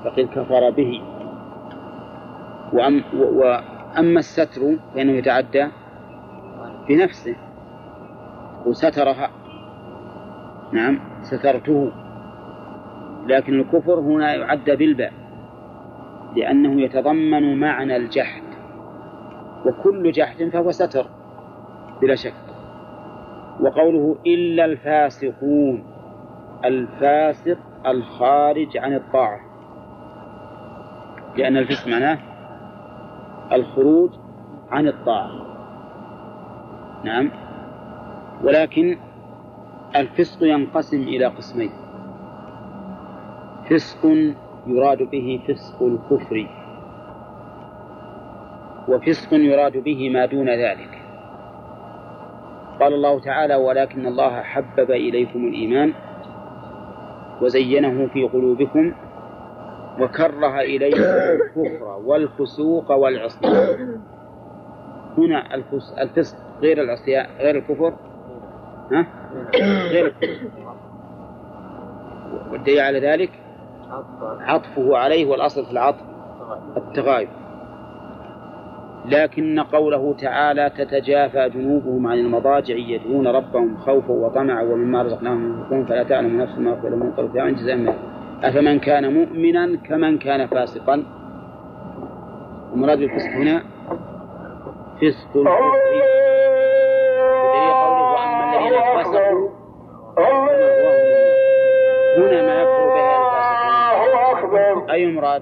فقد 0.03 0.25
كفر 0.25 0.69
به. 0.69 1.01
وأم 2.73 3.03
وأما 3.13 4.19
الستر 4.19 4.61
فإنه 4.95 5.11
يتعدى 5.11 5.67
بنفسه 6.89 7.35
وسترها. 8.65 9.29
نعم 10.71 10.99
سترته. 11.21 11.91
لكن 13.27 13.59
الكفر 13.59 13.99
هنا 13.99 14.35
يعد 14.35 14.69
بالباء 14.69 15.13
لأنه 16.35 16.81
يتضمن 16.81 17.59
معنى 17.59 17.95
الجحد. 17.95 18.43
وكل 19.65 20.11
جحد 20.11 20.49
فهو 20.53 20.71
ستر 20.71 21.05
بلا 22.01 22.15
شك. 22.15 22.33
وقوله 23.61 24.17
إلا 24.27 24.65
الفاسقون. 24.65 25.83
الفاسق 26.65 27.57
الخارج 27.85 28.77
عن 28.77 28.93
الطاعة. 28.95 29.39
لأن 31.37 31.57
الفسق 31.57 31.87
معناه 31.87 32.17
الخروج 33.51 34.11
عن 34.71 34.87
الطاعة. 34.87 35.31
نعم. 37.03 37.31
ولكن 38.43 38.97
الفسق 39.95 40.43
ينقسم 40.43 41.01
إلى 41.01 41.25
قسمين. 41.25 41.71
فسق 43.69 44.05
يراد 44.67 45.03
به 45.03 45.41
فسق 45.47 45.83
الكفر 45.83 46.47
وفسق 48.87 49.33
يراد 49.33 49.77
به 49.77 50.09
ما 50.09 50.25
دون 50.25 50.49
ذلك. 50.49 51.01
قال 52.79 52.93
الله 52.93 53.19
تعالى 53.19 53.55
ولكن 53.55 54.05
الله 54.05 54.41
حبب 54.41 54.91
إليكم 54.91 55.47
الإيمان 55.47 55.93
وزينه 57.41 58.07
في 58.07 58.23
قلوبكم 58.23 58.93
وكره 60.01 60.59
إليكم 60.59 61.01
الكفر 61.03 61.83
والفسوق 62.05 62.91
والعصيان. 62.91 64.01
هنا 65.17 65.55
الفسق 66.01 66.37
غير 66.61 66.81
العصيان 66.81 67.25
غير 67.39 67.55
الكفر؟ 67.55 67.93
ها؟ 68.91 69.05
غير 69.91 70.05
الكفر. 70.05 70.49
والدليل 72.51 72.79
على 72.79 72.99
ذلك؟ 72.99 73.31
عطفه. 74.39 74.97
عليه 74.97 75.25
والأصل 75.25 75.65
في 75.65 75.71
العطف 75.71 76.03
التغاير 76.77 77.29
لكن 79.05 79.59
قوله 79.59 80.13
تعالى 80.13 80.71
تتجافى 80.77 81.49
جنوبهم 81.49 82.07
عن 82.07 82.17
المضاجع 82.17 82.75
يدعون 82.75 83.27
ربهم 83.27 83.77
خوفا 83.77 84.13
وطمعا 84.13 84.61
ومما 84.63 85.01
رزقناهم 85.01 85.53
ينفقون 85.53 85.85
فلا 85.85 86.03
تعلم 86.03 86.41
نفس 86.41 86.57
ما 86.57 86.73
أخفي 86.73 86.89
من 86.89 87.11
قبل 87.11 87.39
عن 87.39 87.55
جزاء 87.55 87.95
أفمن 88.43 88.79
كان 88.79 89.13
مؤمنا 89.13 89.77
كمن 89.87 90.17
كان 90.17 90.47
فاسقا؟ 90.47 91.03
المراد 92.73 92.99
بالفسق 92.99 93.29
هنا؟ 93.29 93.61
فسق. 95.01 95.37
الكفر 95.37 95.71
بدليل 97.41 97.73
قوله 97.73 98.13
وأما 98.13 98.57
الذين 98.57 99.03
فسقوا 99.03 99.49
هنا 102.17 102.41
ما 102.41 102.61
يكفر 102.61 102.87
بها 102.87 103.15
الفاسقون. 104.05 104.89
أي 104.89 105.07
مراد؟ 105.11 105.41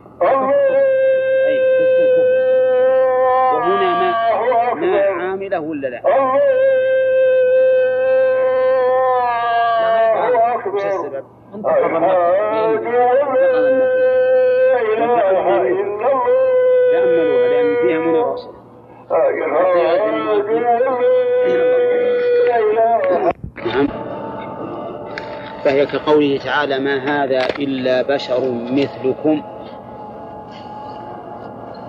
عامله 5.58 5.70
ولا 5.70 5.88
لا؟ 5.88 6.02
السبب؟ 10.76 11.24
تأملوها 16.92 17.50
لأن 17.50 17.76
فيها 17.76 18.00
مناقشة 18.00 18.52
نعم. 23.66 23.88
فهي 25.64 25.86
كقوله 25.86 26.38
تعالى 26.38 26.80
ما 26.80 26.96
هذا 26.98 27.46
إلا 27.60 28.02
بشر 28.02 28.40
مثلكم. 28.72 29.42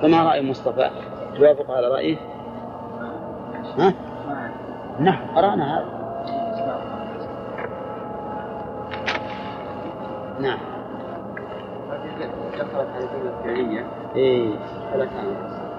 فما 0.02 0.30
رأي 0.30 0.42
مصطفى؟ 0.42 0.90
توافق 1.38 1.70
على 1.70 1.88
رأيه؟ 1.88 2.16
ها؟ 3.78 3.94
نعم. 5.00 5.18
هذا 5.36 5.56
نعم 10.40 10.58
دخلت 12.58 12.74
على 12.74 13.04
الجملة 13.04 13.38
الفعلية 13.38 13.86
إيه. 14.16 14.50
هذا 14.94 15.08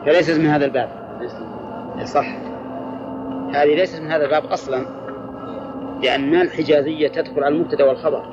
فليست 0.06 0.40
من 0.40 0.46
هذا 0.46 0.66
الباب. 0.66 0.90
ليس 1.98 2.14
صح. 2.14 2.28
هذه 3.54 3.76
ليست 3.76 4.02
من 4.02 4.12
هذا 4.12 4.26
الباب 4.26 4.46
أصلا 4.46 4.86
لأن 6.04 6.36
الحجازية 6.36 7.08
تدخل 7.08 7.44
على 7.44 7.56
المبتدأ 7.56 7.84
والخبر 7.84 8.24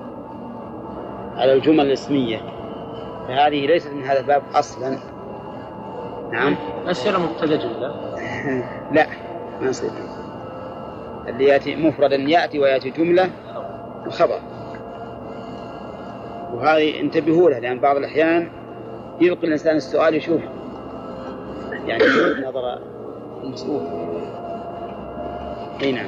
على 1.36 1.52
الجمل 1.52 1.80
الاسمية. 1.80 2.38
فهذه 3.28 3.66
ليست 3.66 3.92
من 3.92 4.02
هذا 4.02 4.20
الباب 4.20 4.42
أصلا. 4.54 4.98
نعم. 6.32 6.56
أسئلة 6.86 7.18
مبتدأ 7.18 7.56
جملة. 7.56 7.94
لا. 8.96 9.06
ما 9.60 9.68
يصير 9.68 9.90
اللي 11.28 11.44
يأتي 11.44 11.76
مفردا 11.76 12.16
يأتي 12.16 12.58
ويأتي 12.58 12.90
جملة 12.90 13.30
وخبر 14.06 14.40
وهذه 16.54 17.00
انتبهوا 17.00 17.50
لها 17.50 17.60
لأن 17.60 17.80
بعض 17.80 17.96
الأحيان 17.96 18.48
يلقي 19.20 19.46
الإنسان 19.46 19.76
السؤال 19.76 20.14
يشوف 20.14 20.40
يعني 21.86 22.04
يشوف 22.04 22.38
نظر 22.38 22.78
المسؤول. 23.44 23.82
أي 25.82 25.92
نعم. 25.92 26.06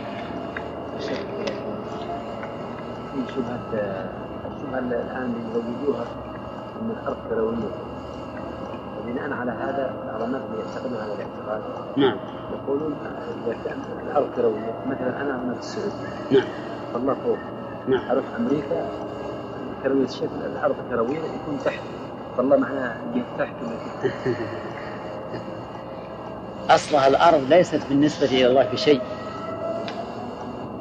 في 3.15 3.33
شبهة 3.35 4.09
الشبهة 4.47 4.79
اللي 4.79 4.97
الآن 4.97 5.35
يزوجوها 5.51 6.05
من 6.83 6.91
الأرض 6.91 7.17
كروية 7.31 7.88
وبناء 9.09 9.33
على 9.33 9.51
هذا 9.51 9.93
بعض 10.13 10.23
الناس 10.23 10.43
يعتقدون 10.59 10.99
هذا 10.99 11.15
الاعتقاد. 11.15 11.63
نعم. 11.97 12.17
يقولون 12.53 12.97
إذا 13.47 13.57
كان 13.65 13.79
الأرض 14.07 14.27
كروية 14.37 14.75
مثلا 14.87 15.21
أنا 15.21 15.43
هنا 15.45 15.55
في 15.55 15.61
السعودية. 15.61 16.09
نعم. 16.31 16.49
الله 16.97 17.15
فوق. 17.15 17.39
نعم. 17.89 18.11
أروح 18.11 18.25
أمريكا 18.39 18.87
كروية 19.83 20.05
الشكل 20.05 20.27
الأرض 20.47 20.77
كروية 20.91 21.19
يكون 21.19 21.59
تحت. 21.65 21.81
فالله 22.37 22.57
معناها 22.57 22.97
جهة 23.15 23.25
تحت. 23.39 23.55
أصلها 26.71 27.09
الأرض 27.09 27.41
ليست 27.49 27.81
بالنسبة 27.89 28.27
إلى 28.27 28.47
الله 28.47 28.73
بشيء 28.73 29.01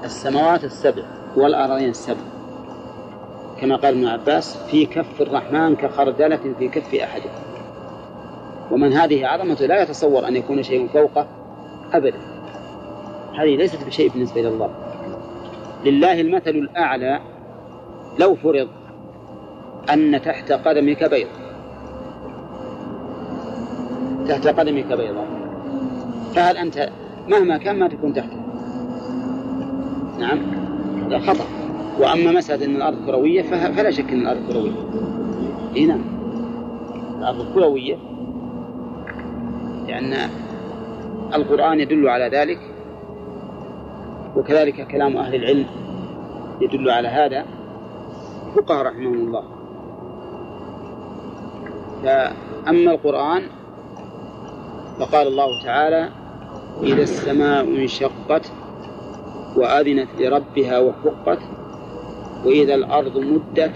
السماوات 0.03 0.63
السبع 0.63 1.03
والأراضين 1.35 1.89
السبع. 1.89 2.21
كما 3.61 3.75
قال 3.75 3.93
ابن 3.93 4.07
عباس 4.07 4.57
في 4.57 4.85
كف 4.85 5.21
الرحمن 5.21 5.75
كخردلة 5.75 6.39
في 6.59 6.67
كف 6.67 6.95
أحدكم 6.95 7.46
ومن 8.71 8.93
هذه 8.93 9.27
عظمته 9.27 9.65
لا 9.65 9.81
يتصور 9.81 10.27
أن 10.27 10.35
يكون 10.35 10.63
شيء 10.63 10.87
فوقه 10.87 11.27
أبدا. 11.93 12.17
هذه 13.39 13.55
ليست 13.55 13.83
بشيء 13.83 14.09
بالنسبة 14.09 14.41
إلى 14.41 14.49
الله. 14.49 14.69
لله 15.85 16.21
المثل 16.21 16.49
الأعلى 16.49 17.19
لو 18.19 18.35
فرض 18.35 18.67
أن 19.93 20.21
تحت 20.21 20.51
قدمك 20.51 21.03
بيض. 21.03 21.27
تحت 24.27 24.47
قدمك 24.47 24.85
بيضة 24.85 25.23
فهل 26.35 26.57
أنت 26.57 26.89
مهما 27.27 27.57
كان 27.57 27.79
ما 27.79 27.87
تكون 27.87 28.13
تحته. 28.13 28.37
نعم 30.19 30.39
لا 31.09 31.19
خطأ. 31.19 31.45
وأما 31.99 32.31
مسألة 32.31 32.65
أن 32.65 32.75
الأرض 32.75 33.05
كروية 33.05 33.41
فلا 33.41 33.91
شك 33.91 34.11
أن 34.11 34.21
الأرض 34.21 34.51
كروية. 34.51 34.71
إي 35.75 35.85
نعم. 35.85 36.01
الأرض 37.19 37.53
كروية. 37.53 38.16
لأن 39.87 40.29
القرآن 41.33 41.79
يدل 41.79 42.09
على 42.09 42.29
ذلك 42.29 42.59
وكذلك 44.35 44.87
كلام 44.87 45.17
أهل 45.17 45.35
العلم 45.35 45.65
يدل 46.61 46.89
على 46.89 47.07
هذا. 47.07 47.45
فقهاء 48.55 48.85
رحمهم 48.85 49.13
الله. 49.13 49.43
فأما 52.03 52.91
القرآن 52.91 53.43
فقال 54.99 55.27
الله 55.27 55.63
تعالى 55.63 56.09
إذا 56.83 57.01
السماء 57.03 57.63
انشقت 57.63 58.51
وأذنت 59.55 60.09
لربها 60.19 60.79
وحقت 60.79 61.39
وإذا 62.45 62.75
الأرض 62.75 63.17
مدت 63.17 63.71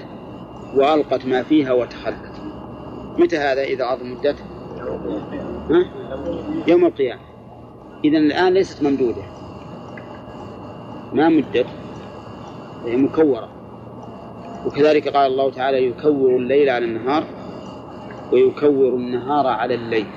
وألقت 0.75 1.25
ما 1.25 1.43
فيها 1.43 1.73
وتخلت. 1.73 2.31
متى 3.17 3.37
هذا 3.37 3.61
إذا 3.61 3.83
الأرض 3.83 4.03
مدت؟ 4.03 4.35
يوم 6.67 6.85
القيامة. 6.85 7.21
إذا 8.03 8.17
الآن 8.17 8.53
ليست 8.53 8.83
ممدودة. 8.83 9.21
ما 11.13 11.29
مدت 11.29 11.65
هي 12.85 12.95
مكورة. 12.97 13.49
وكذلك 14.65 15.07
قال 15.07 15.31
الله 15.31 15.51
تعالى 15.51 15.87
يكور 15.87 16.35
الليل 16.35 16.69
على 16.69 16.85
النهار 16.85 17.23
ويكور 18.33 18.95
النهار 18.95 19.47
على 19.47 19.75
الليل. 19.75 20.07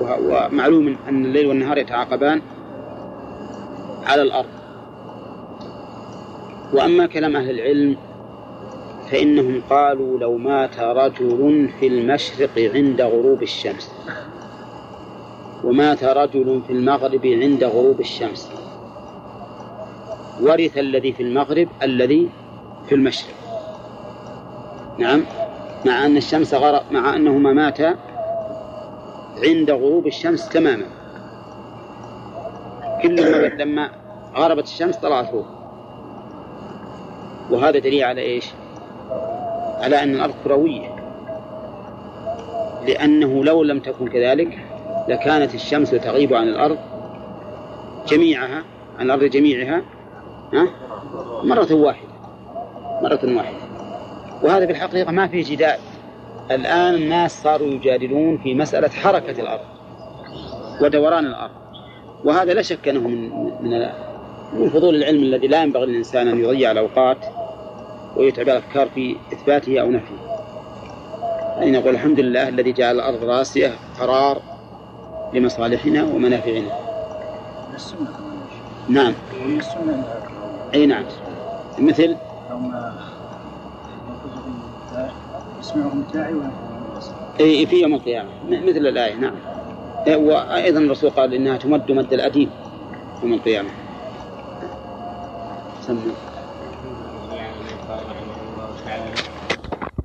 ومعلوم 0.00 0.96
أن 1.08 1.24
الليل 1.24 1.46
والنهار 1.46 1.78
يتعاقبان 1.78 2.42
على 4.06 4.22
الأرض. 4.22 4.48
وأما 6.72 7.06
كلام 7.06 7.36
أهل 7.36 7.50
العلم 7.50 7.96
فإنهم 9.10 9.62
قالوا 9.70 10.18
لو 10.18 10.36
مات 10.36 10.80
رجل 10.80 11.70
في 11.80 11.86
المشرق 11.86 12.70
عند 12.74 13.00
غروب 13.00 13.42
الشمس. 13.42 13.92
ومات 15.64 16.04
رجل 16.04 16.62
في 16.66 16.72
المغرب 16.72 17.26
عند 17.26 17.64
غروب 17.64 18.00
الشمس. 18.00 18.50
ورث 20.40 20.78
الذي 20.78 21.12
في 21.12 21.22
المغرب 21.22 21.68
الذي 21.82 22.28
في 22.88 22.94
المشرق. 22.94 23.34
نعم. 24.98 25.24
مع 25.86 26.06
أن 26.06 26.16
الشمس 26.16 26.54
غرب 26.54 26.82
مع 26.90 27.16
أنهما 27.16 27.52
ماتا 27.52 27.96
عند 29.44 29.70
غروب 29.70 30.06
الشمس 30.06 30.48
تماما. 30.48 30.86
كلما 33.02 33.36
لما 33.36 33.90
غربت 34.36 34.64
الشمس 34.64 34.96
طلعت 34.96 35.30
فوق 35.30 35.46
وهذا 37.50 37.78
دليل 37.78 38.04
على 38.04 38.20
إيش؟ 38.20 38.44
على 39.80 40.02
أن 40.02 40.14
الأرض 40.14 40.34
كروية. 40.44 40.88
لأنه 42.86 43.44
لو 43.44 43.62
لم 43.62 43.80
تكن 43.80 44.08
كذلك 44.08 44.58
لكانت 45.08 45.54
الشمس 45.54 45.90
تغيب 45.90 46.34
عن 46.34 46.48
الأرض 46.48 46.78
جميعها 48.08 48.62
عن 48.98 49.06
الأرض 49.06 49.24
جميعها 49.24 49.82
ها؟ 50.52 50.66
مرة 51.44 51.74
واحدة 51.74 52.08
مرة 53.02 53.36
واحدة. 53.36 53.58
وهذا 54.42 54.66
في 54.66 54.72
الحقيقة 54.72 55.12
ما 55.12 55.26
فيه 55.26 55.44
جدال. 55.44 55.78
الآن 56.50 56.94
الناس 56.94 57.42
صاروا 57.42 57.68
يجادلون 57.68 58.38
في 58.38 58.54
مسألة 58.54 58.88
حركة 58.88 59.40
الأرض 59.40 59.64
ودوران 60.82 61.26
الأرض. 61.26 61.50
وهذا 62.24 62.54
لا 62.54 62.62
شك 62.62 62.88
أنه 62.88 63.00
من 63.00 63.30
من 63.60 63.88
من 64.52 64.68
فضول 64.68 64.94
العلم 64.94 65.22
الذي 65.22 65.46
لا 65.46 65.62
ينبغي 65.62 65.86
للإنسان 65.86 66.28
أن 66.28 66.38
يضيع 66.38 66.70
الأوقات 66.70 67.18
ويتعب 68.16 68.48
الأفكار 68.48 68.88
في 68.88 69.16
إثباته 69.32 69.80
أو 69.80 69.90
نفيه. 69.90 70.14
أي 71.60 71.70
نقول 71.70 71.94
الحمد 71.94 72.20
لله 72.20 72.48
الذي 72.48 72.72
جعل 72.72 72.94
الأرض 72.94 73.24
راسية 73.24 73.72
قرار 74.00 74.42
لمصالحنا 75.34 76.04
ومنافعنا. 76.04 76.70
نعم. 78.88 79.14
أي 80.74 80.86
نعم. 80.86 81.04
مثل؟ 81.78 82.16
يسمعهم 85.60 86.04
أي 87.40 87.66
في 87.66 87.80
يوم 87.82 87.94
القيامة. 87.94 88.30
م- 88.44 88.68
مثل 88.68 88.86
الآية. 88.86 89.14
نعم. 89.14 89.34
وأيضا 90.08 90.80
الرسول 90.80 91.10
قال 91.10 91.34
إنها 91.34 91.56
تمد 91.56 91.92
مد 91.92 92.12
الأديب 92.12 92.48
يوم 93.22 93.32
القيامة. 93.32 93.70
سمع 95.80 96.29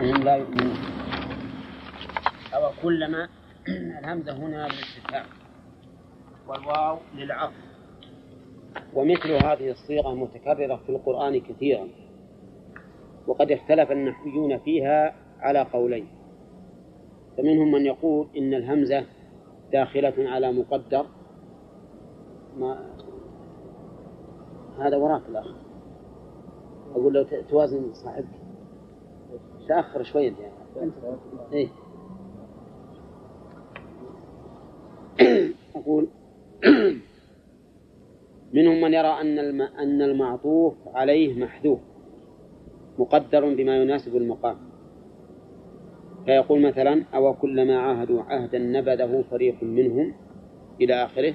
هم 0.06 0.24
لا 0.24 0.36
يؤمنون. 0.36 0.78
أو 2.54 2.72
كلما 2.84 3.30
الهمزة 4.00 4.34
هنا 4.34 4.68
للاستفهام 4.68 5.26
والواو 6.48 6.98
للعطف. 7.16 7.66
ومثل 8.94 9.32
هذه 9.32 9.72
الصيغة 9.72 10.14
متكررة 10.14 10.76
في 10.76 10.90
القرآن 10.90 11.40
كثيرا. 11.40 11.88
وقد 13.28 13.52
اختلف 13.52 13.92
النحويون 13.92 14.58
فيها 14.58 15.16
على 15.40 15.62
قولين. 15.74 16.08
فمنهم 17.38 17.72
من 17.72 17.86
يقول 17.86 18.28
إن 18.38 18.54
الهمزة 18.54 19.06
داخلة 19.72 20.14
على 20.18 20.52
مقدر. 20.52 21.06
ما 22.58 22.96
هذا 24.80 24.98
وراك 24.98 25.22
الأخ. 25.30 25.48
أقول 26.92 27.14
لو 27.14 27.26
توازن 27.50 27.94
صاحبك. 27.94 28.45
تأخر 29.68 30.04
شوي 30.04 30.28
أنت 30.28 30.38
يعني. 30.40 30.92
إيه. 31.54 31.68
أقول 35.76 36.08
منهم 38.54 38.82
من 38.82 38.94
يرى 38.94 39.22
أن 39.22 39.40
الم... 39.40 39.62
أن 39.62 40.02
المعطوف 40.02 40.74
عليه 40.88 41.40
محذوف 41.40 41.80
مقدر 43.00 43.56
بما 43.56 43.78
يناسب 43.78 44.16
المقام. 44.16 44.58
فيقول 46.26 46.62
مثلا 46.62 47.04
أو 47.14 47.34
كلما 47.34 47.80
عاهدوا 47.80 48.22
عهدا 48.22 48.60
نبذه 48.60 49.24
فريق 49.32 49.64
منهم 49.64 50.14
إلى 50.82 50.94
آخره 50.94 51.34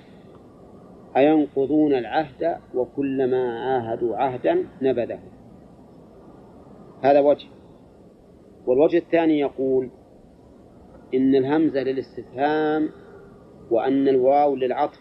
أينقضون 1.16 1.94
العهد 1.94 2.57
وكلما 2.74 3.61
عاهدوا 3.61 4.16
عهدا 4.16 4.65
نبذه. 4.82 5.19
هذا 7.02 7.20
وجه. 7.20 7.47
والوجه 8.66 8.98
الثاني 8.98 9.38
يقول 9.38 9.88
إن 11.14 11.34
الهمزة 11.34 11.80
للاستفهام 11.82 12.88
وأن 13.70 14.08
الواو 14.08 14.56
للعطف 14.56 15.00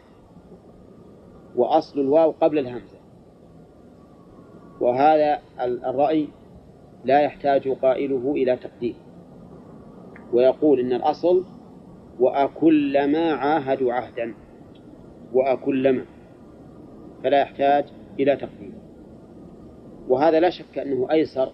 وأصل 1.55 1.99
الواو 1.99 2.31
قبل 2.31 2.59
الهمزة. 2.59 2.99
وهذا 4.81 5.39
الرأي 5.59 6.27
لا 7.05 7.19
يحتاج 7.21 7.69
قائله 7.69 8.31
إلى 8.31 8.55
تقدير. 8.55 8.95
ويقول 10.33 10.79
إن 10.79 10.93
الأصل 10.93 11.45
وأكلما 12.19 13.31
عاهدوا 13.31 13.93
عهدا 13.93 14.33
وأكلما. 15.33 16.05
فلا 17.23 17.41
يحتاج 17.41 17.85
إلى 18.19 18.35
تقدير. 18.35 18.73
وهذا 20.07 20.39
لا 20.39 20.49
شك 20.49 20.77
أنه 20.77 21.11
أيسر 21.11 21.51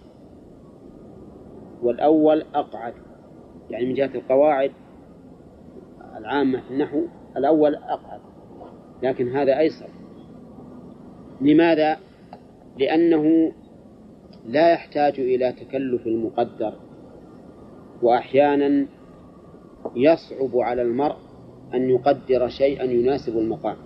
والأول 1.85 2.45
أقعد. 2.55 2.93
يعني 3.69 3.85
من 3.85 3.93
جهة 3.93 4.11
القواعد 4.15 4.71
العامة 6.17 6.61
في 6.61 6.71
النحو 6.71 7.01
الأول 7.37 7.75
أقعد. 7.75 8.19
لكن 9.03 9.27
هذا 9.27 9.59
أيسر. 9.59 9.89
لماذا؟ 11.41 11.97
لأنه 12.79 13.51
لا 14.45 14.71
يحتاج 14.71 15.19
إلى 15.19 15.51
تكلف 15.51 16.07
المقدر 16.07 16.73
وأحيانا 18.01 18.85
يصعب 19.95 20.57
على 20.57 20.81
المرء 20.81 21.15
أن 21.73 21.89
يقدر 21.89 22.47
شيئا 22.47 22.83
يناسب 22.83 23.37
المقام. 23.37 23.77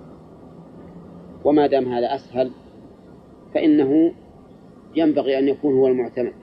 وما 1.46 1.68
دام 1.68 1.94
هذا 1.94 2.16
أسهل 2.16 2.52
فإنه 3.54 4.14
ينبغي 4.96 5.40
أن 5.40 5.48
يكون 5.48 5.74
هو 5.74 5.88
المعتمد. 5.88 6.34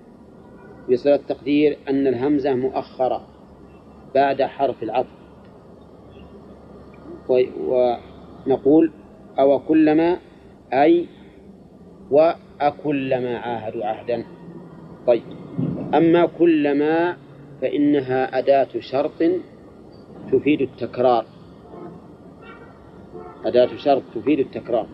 يصير 0.89 1.15
التقدير 1.15 1.79
أن 1.89 2.07
الهمزة 2.07 2.55
مؤخرة 2.55 3.27
بعد 4.15 4.43
حرف 4.43 4.83
العطف. 4.83 5.17
ونقول 7.29 8.93
أو 9.39 9.59
كلما 9.59 10.19
أي 10.73 11.07
وأكلما 12.11 13.39
عاهدوا 13.39 13.85
عهدا. 13.85 14.25
طيب. 15.07 15.23
أما 15.95 16.27
كلما 16.27 17.17
فإنها 17.61 18.39
أداة 18.39 18.69
شرط 18.81 19.23
تفيد 20.33 20.61
التكرار. 20.61 21.25
أداة 23.45 23.77
شرط 23.77 24.03
تفيد 24.15 24.39
التكرار. 24.39 24.87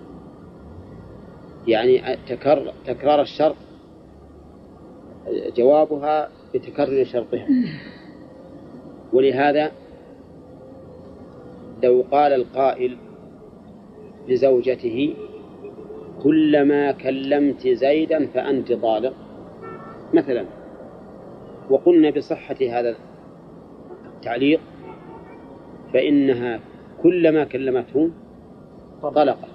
يعني 1.66 2.16
تكرر 2.28 2.72
تكرار 2.86 3.20
الشرط 3.20 3.56
جوابها 5.56 6.28
بتكرر 6.54 7.04
شرطها. 7.04 7.46
ولهذا 9.12 9.72
لو 11.82 12.04
قال 12.10 12.32
القائل 12.32 12.96
لزوجته 14.28 15.14
كلما 16.22 16.92
كلمت 16.92 17.68
زيدا 17.68 18.26
فأنت 18.26 18.72
طالق 18.72 19.14
مثلا 20.14 20.44
وقلنا 21.70 22.10
بصحة 22.10 22.56
هذا 22.60 22.96
التعليق 24.16 24.60
فإنها 25.94 26.60
كلما 27.02 27.44
كلمته 27.44 28.10
طلقت 29.02 29.48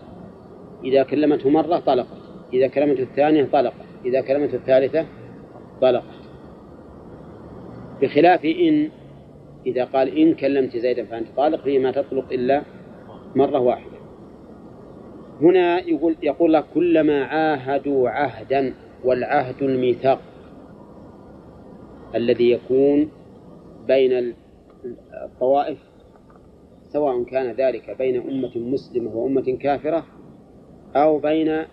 إذا 0.84 1.04
كلمته 1.04 1.50
مرة 1.50 1.80
طلقت 1.80 2.18
إذا 2.54 2.68
كلمته 2.68 3.04
الثانية 3.04 3.46
طلقت 3.46 3.86
إذا 4.06 4.22
كلمته 4.22 4.56
الثالثة 4.56 5.06
طلقت 5.82 6.04
بخلاف 8.02 8.46
إن 8.46 8.90
إذا 9.66 9.86
قال 9.86 10.18
إن 10.18 10.34
كلمت 10.34 10.78
زيدا 10.78 11.06
فأنت 11.06 11.28
طالق 11.38 11.64
فيه 11.64 11.80
ما 11.80 11.92
تطلق 11.92 12.32
إلا 12.32 12.62
مرة 13.36 13.60
واحدة. 13.60 13.98
هنا 15.42 15.80
يقول 15.80 16.16
يقول 16.24 16.54
لك 16.54 16.66
كلما 16.74 17.24
عاهدوا 17.24 18.10
عهدا 18.10 18.74
والعهد 19.04 19.64
الميثاق 19.64 20.22
الذي 22.16 22.52
يكون 22.52 23.10
بين 23.88 24.34
الطوائف 25.24 25.78
سواء 26.90 27.24
كان 27.24 27.52
ذلك 27.52 27.96
بين 27.98 28.22
أمة 28.30 28.58
مسلمة 28.58 29.16
وأمة 29.16 29.58
كافرة 29.62 30.06
أو 30.96 31.20
بين 31.20 31.64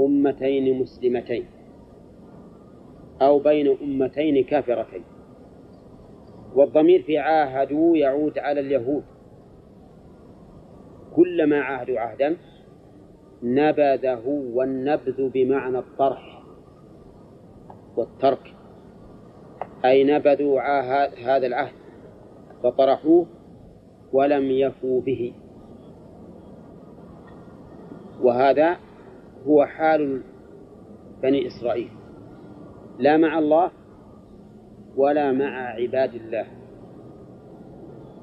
أمتين 0.00 0.78
مسلمتين. 0.78 1.44
أو 3.22 3.38
بين 3.38 3.76
أمتين 3.82 4.44
كافرتين. 4.44 5.04
والضمير 6.54 7.02
في 7.02 7.18
عاهدوا 7.18 7.96
يعود 7.96 8.38
على 8.38 8.60
اليهود. 8.60 9.04
كلما 11.16 11.60
عاهدوا 11.60 12.00
عهدا 12.00 12.36
نبذه 13.42 14.22
والنبذ 14.54 15.28
بمعنى 15.28 15.78
الطرح 15.78 16.42
والترك. 17.96 18.54
أي 19.84 20.04
نبذوا 20.04 20.60
هذا 21.24 21.46
العهد 21.46 21.74
فطرحوه 22.62 23.26
ولم 24.12 24.50
يفوا 24.50 25.00
به. 25.00 25.34
وهذا 28.22 28.76
هو 29.46 29.64
حال 29.64 30.22
بني 31.22 31.46
إسرائيل. 31.46 31.99
لا 33.00 33.16
مع 33.16 33.38
الله 33.38 33.70
ولا 34.96 35.32
مع 35.32 35.68
عباد 35.68 36.14
الله. 36.14 36.46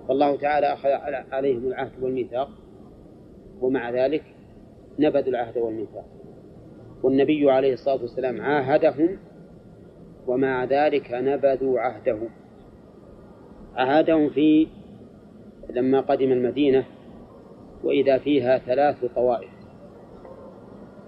فالله 0.08 0.36
تعالى 0.36 0.74
أخذ 0.74 0.90
عليهم 1.32 1.68
العهد 1.68 1.91
والميثاق 2.02 2.49
ومع 3.62 3.91
ذلك 3.91 4.24
نبذوا 4.99 5.30
العهد 5.30 5.58
والميثاق. 5.58 6.06
والنبي 7.04 7.52
عليه 7.52 7.74
الصلاة 7.74 8.02
والسلام 8.02 8.41
عاهدهم 8.41 9.18
ومع 10.28 10.64
ذلك 10.64 11.12
نبذوا 11.12 11.80
عهده 11.80 12.20
عاهدهم 13.76 14.30
في 14.30 14.68
لما 15.70 16.02
قدم 16.02 16.32
المدينة 16.32 16.86
وإذا 17.84 18.18
فيها 18.18 18.58
ثلاث 18.58 19.06
طوائف 19.16 19.49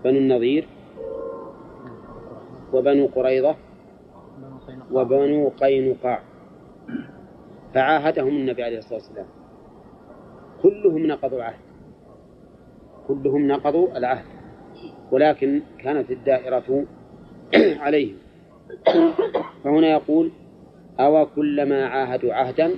بنو 0.04 0.18
النظير 0.18 0.68
وبنو 2.74 3.06
قريظة 3.06 3.56
وبنو 4.91 5.50
قينقاع. 5.50 6.22
فعاهدهم 7.74 8.28
النبي 8.28 8.64
عليه 8.64 8.78
الصلاة 8.78 9.00
والسلام. 9.00 9.26
كلهم 10.62 11.08
نقضوا 11.08 11.38
العهد. 11.38 11.60
كلهم 13.08 13.48
نقضوا 13.48 13.98
العهد. 13.98 14.26
ولكن 15.12 15.62
كانت 15.80 16.12
الدائرة 16.12 16.86
عليهم. 17.86 18.18
فهنا 19.64 19.88
يقول 19.88 20.32
أو 21.00 21.26
كلما 21.26 21.86
عاهدوا 21.86 22.34
عهدا 22.34 22.72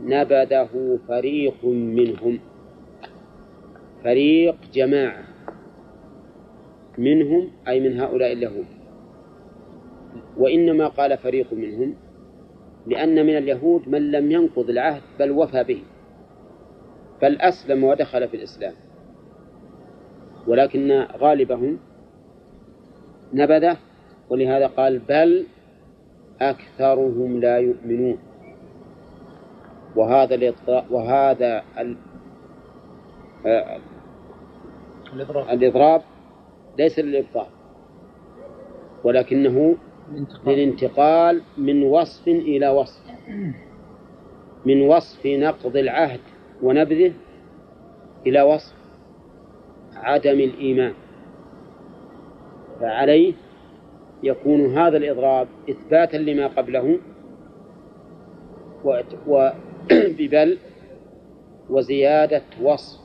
نبذه 0.00 0.98
فريق 1.08 1.64
منهم. 1.64 2.38
فريق 4.04 4.56
جماعة. 4.72 5.24
منهم 6.98 7.50
أي 7.68 7.80
من 7.80 8.00
هؤلاء 8.00 8.32
اليهود 8.32 8.66
وإنما 10.36 10.88
قال 10.88 11.18
فريق 11.18 11.52
منهم 11.52 11.94
لأن 12.86 13.26
من 13.26 13.36
اليهود 13.36 13.88
من 13.88 14.10
لم 14.10 14.32
ينقض 14.32 14.70
العهد 14.70 15.02
بل 15.18 15.30
وفى 15.30 15.64
به 15.64 15.82
بل 17.22 17.40
أسلم 17.40 17.84
ودخل 17.84 18.28
في 18.28 18.36
الإسلام. 18.36 18.74
ولكن 20.46 21.06
غالبهم 21.16 21.78
نبذه 23.32 23.76
ولهذا 24.30 24.66
قال 24.66 24.98
بل 24.98 25.46
أكثرهم 26.40 27.40
لا 27.40 27.58
يؤمنون. 27.58 28.18
وهذا 29.96 30.54
وهذا 30.90 31.62
آه، 33.46 33.78
الإضراب 35.50 36.02
ليس 36.78 36.98
للإبطال 36.98 37.46
ولكنه 39.04 39.76
للانتقال 40.46 41.42
من 41.58 41.82
وصف 41.82 42.28
إلى 42.28 42.68
وصف. 42.68 43.02
من 44.66 44.82
وصف 44.82 45.26
نقض 45.26 45.76
العهد 45.76 46.20
ونبذه 46.62 47.12
إلى 48.26 48.42
وصف 48.42 48.74
عدم 49.96 50.40
الإيمان. 50.40 50.94
فعليه 52.80 53.32
يكون 54.22 54.78
هذا 54.78 54.96
الإضراب 54.96 55.48
إثباتا 55.70 56.16
لما 56.16 56.46
قبله 56.46 56.98
وببل 59.26 60.58
وزيادة 61.70 62.42
وصف 62.62 63.00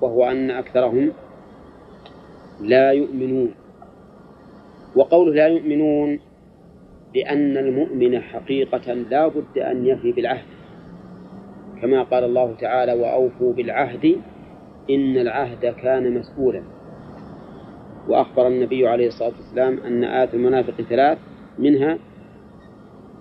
وهو 0.00 0.24
أن 0.30 0.50
أكثرهم 0.50 1.12
لا 2.60 2.92
يؤمنون. 2.92 3.63
وقوله 4.96 5.34
لا 5.34 5.46
يؤمنون 5.46 6.20
لأن 7.14 7.56
المؤمن 7.56 8.20
حقيقة 8.20 8.92
لا 8.92 9.28
بد 9.28 9.58
أن 9.58 9.86
يفي 9.86 10.12
بالعهد. 10.12 10.46
كما 11.82 12.02
قال 12.02 12.24
الله 12.24 12.54
تعالى 12.54 12.92
وأوفوا 12.92 13.52
بالعهد 13.52 14.16
إن 14.90 15.16
العهد 15.16 15.66
كان 15.66 16.14
مسؤولا. 16.14 16.62
وأخبر 18.08 18.46
النبي 18.48 18.88
عليه 18.88 19.06
الصلاة 19.06 19.32
والسلام 19.36 19.78
أن 19.78 20.04
آيات 20.04 20.34
المنافق 20.34 20.80
ثلاث 20.82 21.18
منها 21.58 21.98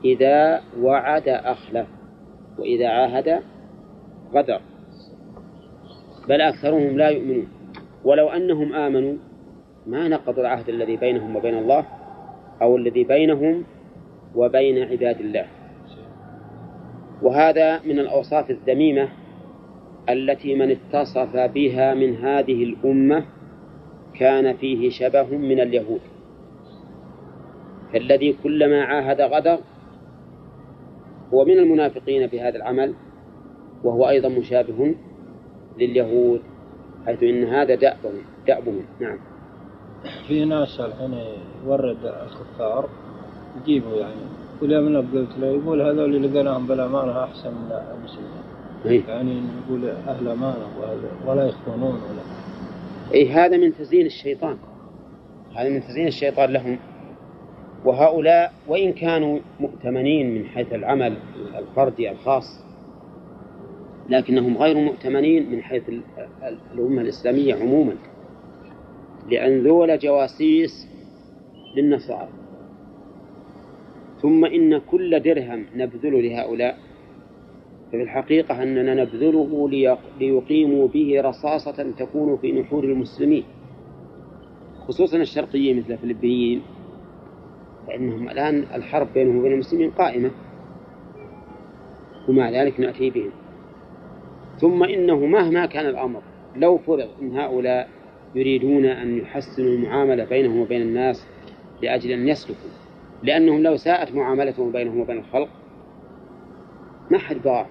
إذا 0.05 0.61
وعد 0.81 1.27
أخلف 1.27 1.87
وإذا 2.59 2.87
عاهد 2.87 3.39
غدر. 4.33 4.61
بل 6.29 6.41
أكثرهم 6.41 6.97
لا 6.97 7.09
يؤمنون. 7.09 7.47
ولو 8.05 8.27
أنهم 8.29 8.73
آمنوا 8.73 9.32
ما 9.87 10.07
نقضوا 10.07 10.41
العهد 10.41 10.69
الذي 10.69 10.97
بينهم 10.97 11.35
وبين 11.35 11.57
الله 11.57 11.85
أو 12.61 12.77
الذي 12.77 13.03
بينهم 13.03 13.63
وبين 14.35 14.83
عباد 14.83 15.19
الله. 15.19 15.45
وهذا 17.21 17.79
من 17.85 17.99
الأوصاف 17.99 18.49
الذميمة 18.49 19.09
التي 20.09 20.55
من 20.55 20.71
اتصف 20.71 21.35
بها 21.35 21.93
من 21.93 22.15
هذه 22.15 22.63
الأمة 22.63 23.25
كان 24.19 24.53
فيه 24.53 24.89
شبه 24.89 25.37
من 25.37 25.59
اليهود. 25.59 26.01
فالذي 27.93 28.35
كلما 28.43 28.83
عاهد 28.83 29.21
غدر 29.21 29.57
هو 31.33 31.45
من 31.45 31.59
المنافقين 31.59 32.27
في 32.27 32.41
هذا 32.41 32.55
العمل 32.55 32.93
وهو 33.83 34.09
أيضا 34.09 34.29
مشابه 34.29 34.95
لليهود 35.79 36.41
حيث 37.05 37.23
إن 37.23 37.43
هذا 37.43 37.75
دأبهم 37.75 38.21
دأبهم. 38.47 38.85
نعم. 38.99 39.32
في 40.27 40.45
ناس 40.45 40.79
الحين 40.79 41.15
يورد 41.65 41.97
الكفار 42.05 42.89
يجيبوا 43.61 43.95
يعني. 43.95 44.21
من 44.61 44.97
قلت 44.97 45.37
له 45.39 45.47
يقول 45.47 45.81
هذول 45.81 46.15
اللي 46.15 46.27
لقيناهم 46.27 46.67
بالأمانة 46.67 47.23
أحسن 47.23 47.49
من 47.49 47.71
المسلمين. 47.97 48.43
أي. 48.85 49.03
يعني 49.07 49.41
يقول 49.67 49.89
أهل 49.89 50.27
أمانة 50.27 50.67
ولا 51.27 51.45
يخونون 51.45 51.95
ولا. 51.95 52.23
أي 53.13 53.31
هذا 53.31 53.57
من 53.57 53.75
تزيين 53.75 54.05
الشيطان. 54.05 54.57
هذا 55.55 55.69
من 55.69 55.83
تزيين 55.83 56.07
الشيطان 56.07 56.53
لهم. 56.53 56.79
وهؤلاء 57.85 58.53
وإن 58.67 58.93
كانوا 58.93 59.39
مؤتمنين 59.59 60.35
من 60.35 60.45
حيث 60.45 60.73
العمل 60.73 61.13
الفردي 61.57 62.11
الخاص 62.11 62.63
لكنهم 64.09 64.57
غير 64.57 64.77
مؤتمنين 64.77 65.51
من 65.51 65.61
حيث 65.61 65.83
الأمة 66.73 67.01
الإسلامية 67.01 67.55
عموما. 67.55 67.93
لأن 69.29 69.63
ذول 69.63 69.99
جواسيس 69.99 70.87
للنصارى. 71.75 72.29
ثم 74.21 74.45
إن 74.45 74.77
كل 74.77 75.19
درهم 75.19 75.65
نبذله 75.75 76.21
لهؤلاء 76.21 76.77
ففي 77.87 78.01
الحقيقة 78.03 78.63
أننا 78.63 78.93
نبذله 78.93 79.69
ليقيموا 80.19 80.87
به 80.87 81.21
رصاصة 81.21 81.91
تكون 81.97 82.37
في 82.37 82.51
نحور 82.51 82.83
المسلمين 82.83 83.43
خصوصا 84.87 85.17
الشرقيين 85.17 85.77
مثل 85.77 85.93
الفلبينيين 85.93 86.61
فإنهم 87.87 88.29
الآن 88.29 88.63
الحرب 88.73 89.07
بينهم 89.13 89.37
وبين 89.37 89.53
المسلمين 89.53 89.91
قائمة 89.91 90.31
ومع 92.29 92.49
ذلك 92.49 92.79
نأتي 92.79 93.09
بهم. 93.09 93.31
ثم 94.57 94.83
إنه 94.83 95.25
مهما 95.25 95.65
كان 95.65 95.85
الأمر 95.85 96.21
لو 96.55 96.77
فرض 96.77 97.07
أن 97.21 97.37
هؤلاء 97.37 97.89
يريدون 98.35 98.85
أن 98.85 99.17
يحسنوا 99.17 99.69
المعاملة 99.69 100.23
بينهم 100.25 100.59
وبين 100.59 100.81
الناس 100.81 101.27
لأجل 101.81 102.11
أن 102.11 102.27
يسلكوا 102.27 102.69
لأنهم 103.23 103.63
لو 103.63 103.75
ساءت 103.75 104.15
معاملتهم 104.15 104.71
بينهم 104.71 104.99
وبين 104.99 105.17
الخلق 105.17 105.49
ما 107.11 107.17
حد 107.17 107.35
باع. 107.35 107.67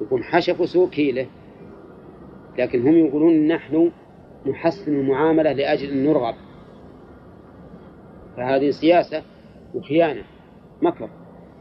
يكون 0.00 0.22
حشفوا 0.22 0.66
سوء 0.66 0.88
كيله 0.88 1.26
لكن 2.58 2.88
هم 2.88 2.94
يقولون 2.94 3.48
نحن 3.48 3.90
نحسن 4.46 4.92
المعاملة 5.00 5.52
لأجل 5.52 5.90
أن 5.90 6.04
نرغب. 6.04 6.34
فهذه 8.36 8.70
سياسة 8.70 9.22
وخيانة 9.74 10.22
مكر. 10.82 11.08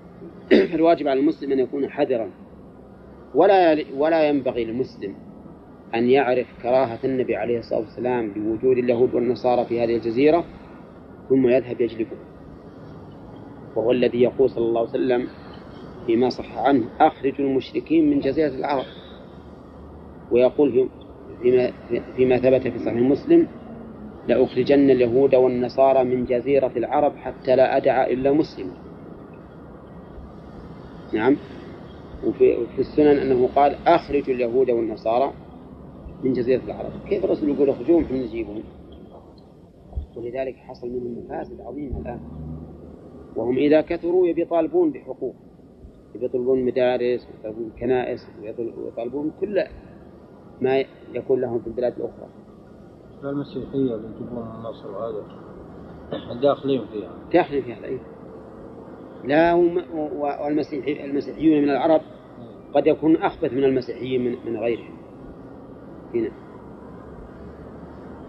فالواجب 0.72 1.08
على 1.08 1.20
المسلم 1.20 1.52
أن 1.52 1.60
يكون 1.60 1.90
حذرا. 1.90 2.32
ولا 3.36 3.86
ولا 3.98 4.30
ينبغي 4.30 4.66
للمسلم 4.66 5.16
أن 5.96 6.10
يعرف 6.10 6.48
كراهة 6.64 7.00
النبي 7.04 7.36
عليه 7.36 7.60
الصلاة 7.60 7.80
والسلام 7.80 8.32
لوجود 8.36 8.78
اليهود 8.78 9.16
والنصارى 9.16 9.66
في 9.66 9.84
هذه 9.84 9.96
الجزيرة 9.96 10.46
ثم 11.30 11.48
يذهب 11.48 11.82
يجلبه. 11.82 12.18
وهو 13.76 13.92
الذي 13.92 14.22
يقول 14.22 14.50
صلى 14.50 14.66
الله 14.66 14.80
عليه 14.80 14.90
وسلم 14.90 15.28
فيما 16.06 16.30
صح 16.30 16.58
عنه 16.58 16.84
أخرجوا 17.00 17.46
المشركين 17.46 18.10
من 18.10 18.20
جزيرة 18.20 18.56
العرب. 18.56 18.86
ويقول 20.32 20.90
فيما, 21.42 21.72
فيما 22.16 22.38
ثبت 22.38 22.68
في 22.68 22.80
صحيح 22.80 22.98
مسلم 22.98 23.48
لأخرجن 24.28 24.90
اليهود 24.90 25.36
والنصارى 25.36 26.04
من 26.04 26.26
جزيرة 26.26 26.72
العرب 26.78 27.16
حتى 27.16 27.56
لا 27.56 27.78
أدع 27.78 28.06
إلا 28.06 28.32
مسلما 28.32 28.74
نعم. 31.14 31.38
وفي 32.26 32.58
في 32.76 32.80
السنن 32.80 33.18
أنه 33.18 33.50
قال 33.56 33.76
أخرجوا 33.88 34.36
اليهود 34.36 34.70
والنصارى 34.70 35.34
من 36.24 36.34
جزيرة 36.34 36.62
العرب. 36.64 36.92
كيف 37.10 37.26
الرسول 37.26 37.50
يقول 37.50 37.70
أخرجوهم 37.70 38.04
ثم 38.04 38.16
نجيبهم 38.16 38.64
ولذلك 40.16 40.56
حصل 40.56 40.88
منهم 40.88 41.26
مفاسد 41.26 41.62
عظيمة 41.62 42.00
الآن. 42.00 42.20
وهم 43.36 43.58
إذا 43.58 43.82
كثروا 43.82 44.28
يبي 44.28 44.42
يطالبون 44.42 44.92
بحقوق. 44.92 45.36
يطلبون 46.16 46.66
مدارس 46.66 47.28
ويطلبون 47.28 47.72
كنائس 47.80 48.28
ويطلبون 48.42 49.32
كل 49.40 49.64
ما 50.62 50.84
يكون 51.14 51.42
لهم 51.42 51.60
في 51.60 51.68
البلاد 51.68 51.94
الأخرى. 51.98 52.28
المسيحية 53.24 53.96
اللي 53.96 54.08
يجيبون 54.16 54.44
من 54.44 54.60
مصر 54.64 54.92
وهذا 54.92 55.24
داخلين 56.42 56.82
فيها. 56.86 57.12
داخل 57.34 57.62
فيها 57.62 57.86
أي 57.86 58.00
لا 59.26 59.54
هم 59.54 59.84
والمسيحي 60.20 61.06
المسيحيون 61.06 61.62
من 61.62 61.70
العرب 61.70 62.02
قد 62.74 62.88
يكون 62.88 63.16
أخبث 63.16 63.54
من 63.54 63.64
المسيحيين 63.64 64.38
من 64.46 64.58
غيرهم. 64.58 64.97
هنا 66.16 66.30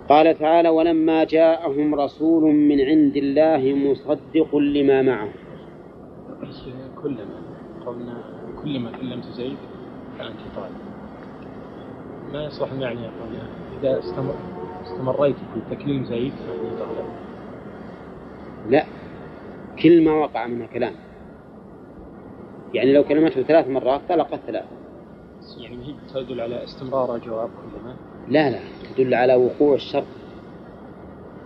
قال 0.08 0.38
تعالى 0.38 0.68
ولما 0.68 1.24
جاءهم 1.24 1.94
رسول 1.94 2.42
من 2.54 2.80
عند 2.80 3.16
الله 3.16 3.74
مصدق 3.74 4.56
لما 4.56 5.02
معهم 5.02 5.32
بس 6.42 6.64
كلما 7.02 7.38
قلنا 7.86 8.14
كلما 8.62 8.90
كلمت 8.90 9.24
زيد 9.24 9.56
فأنت 10.18 10.38
طالب 10.56 10.74
ما 12.32 12.44
يصلح 12.44 12.72
المعنى 12.72 13.00
يقول 13.00 13.28
إذا 13.80 13.98
استمر 13.98 14.34
استمريت 14.84 15.36
في 15.36 15.76
تكليم 15.76 16.04
زيد 16.04 16.32
فأنت 16.32 16.78
طالب 16.78 17.08
لا. 18.70 18.84
كل 19.82 20.04
ما 20.04 20.12
وقع 20.12 20.46
منها 20.46 20.66
كلام 20.66 20.92
يعني 22.74 22.92
لو 22.92 23.04
كلمته 23.04 23.42
ثلاث 23.42 23.68
مرات 23.68 24.00
طلقت 24.08 24.40
ثلاث. 24.46 24.64
يعني 25.58 25.86
هي 25.86 25.94
تدل 26.14 26.40
على 26.40 26.64
استمرار 26.64 27.14
الجواب 27.16 27.48
كلما 27.48 27.96
لا 28.28 28.50
لا. 28.50 28.58
تدل 28.96 29.14
على 29.14 29.34
وقوع 29.34 29.74
الشرط. 29.74 30.04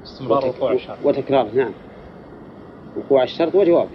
استمرار 0.04 0.44
وتك- 0.46 0.56
وقوع 0.56 0.72
الشر 0.72 0.96
وتكراره 1.04 1.48
نعم. 1.54 1.72
وقوع 2.96 3.22
الشرط 3.22 3.54
وجوابه 3.54 3.90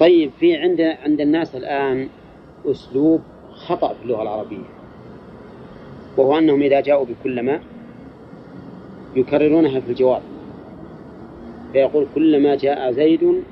طيب 0.00 0.30
في 0.40 0.56
عند 0.56 0.80
عند 0.80 1.20
الناس 1.20 1.54
الآن 1.56 2.08
أسلوب 2.66 3.20
خطأ 3.66 3.94
في 3.94 4.02
اللغة 4.02 4.22
العربية. 4.22 4.64
وهو 6.16 6.38
أنهم 6.38 6.62
إذا 6.62 6.80
جاءوا 6.80 7.06
بكلما 7.06 7.60
يكررونها 9.16 9.80
في 9.80 9.90
الجواب. 9.90 10.22
فيقول 11.72 12.06
كلما 12.14 12.54
جاء 12.56 12.92
زيد 12.92 13.42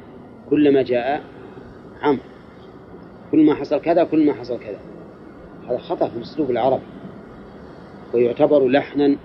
كلما 0.50 0.82
جاء 0.82 1.22
عمرو. 2.02 2.20
كل 3.32 3.46
ما 3.46 3.54
حصل 3.54 3.80
كذا 3.80 4.04
كل 4.04 4.26
ما 4.26 4.34
حصل 4.34 4.58
كذا. 4.58 4.78
هذا 5.68 5.78
خطأ 5.78 6.08
في 6.08 6.16
الأسلوب 6.16 6.50
العربي. 6.50 6.82
ويعتبر 8.14 8.68
لحنا 8.68 9.16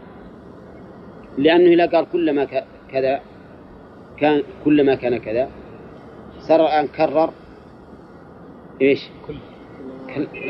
لأنه 1.37 1.73
إذا 1.73 1.85
قال 1.85 2.05
كلما 2.13 2.45
كذا 2.91 3.21
كان 4.17 4.43
كلما 4.65 4.95
كان 4.95 5.17
كذا 5.17 5.49
صار 6.47 6.61
الآن 6.61 6.87
كرر 6.87 7.29
إيش؟ 8.81 9.09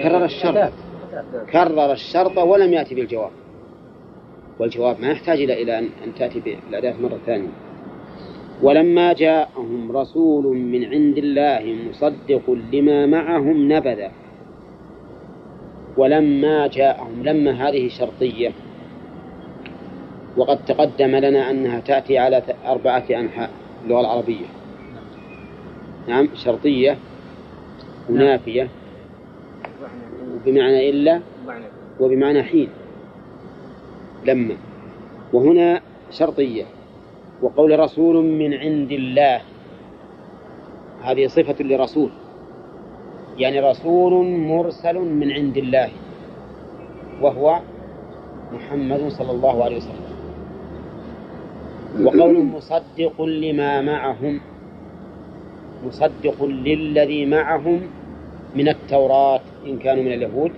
كرر 0.04 0.26
الشرط. 0.26 0.72
كرر 1.52 1.92
الشرط 1.92 2.38
ولم 2.38 2.74
يأتي 2.74 2.96
بالجواب. 2.96 3.32
والجواب 4.60 5.02
ما 5.02 5.12
يحتاج 5.12 5.42
إلى 5.42 5.80
أن 5.80 5.90
تأتي 6.18 6.40
بالأداة 6.40 6.94
مرة 7.02 7.20
ثانية. 7.26 7.48
ولما 8.62 9.14
جاءهم 9.14 9.92
رسول 9.92 10.58
من 10.58 10.86
عند 10.86 11.18
الله 11.18 11.76
مصدق 11.90 12.58
لما 12.74 13.06
معهم 13.06 13.72
نبذ. 13.74 14.02
ولما 15.98 16.68
جاءهم 16.68 17.24
لما 17.24 17.52
هذه 17.52 17.88
شرطية. 17.88 18.52
وقد 20.38 20.66
تقدم 20.66 21.16
لنا 21.16 21.52
أنها 21.52 21.80
تأتي 21.80 22.18
على 22.18 22.44
أربعة 22.66 23.04
أنحاء 23.12 23.50
اللغة 23.84 24.02
العربية. 24.02 24.46
نعم 26.08 26.28
شرطية 26.36 26.98
ونافية. 28.10 28.68
وبمعنى 30.36 30.90
إلا 30.90 31.22
وبمعنى 32.00 32.44
حين. 32.44 32.70
لما. 34.26 34.56
وهنا 35.34 35.82
شرطية. 36.12 36.66
وقول 37.42 37.80
رسول 37.80 38.26
من 38.26 38.54
عند 38.54 38.92
الله. 38.92 39.42
هذه 41.04 41.28
صفة 41.28 41.64
لرسول. 41.64 42.10
يعني 43.38 43.60
رسول 43.60 44.26
مرسل 44.26 44.96
من 44.96 45.32
عند 45.32 45.58
الله. 45.58 45.90
وهو 47.22 47.60
محمد 48.54 49.08
صلى 49.08 49.32
الله 49.32 49.64
عليه 49.64 49.78
وسلم. 49.78 50.06
وقول 52.06 52.44
مصدق 52.46 53.22
لما 53.22 53.82
معهم. 53.82 54.40
مصدق 55.86 56.44
للذي 56.44 57.26
معهم 57.26 57.82
من 58.56 58.68
التوراة 58.68 59.42
إن 59.68 59.78
كانوا 59.78 60.04
من 60.04 60.14
اليهود 60.14 60.52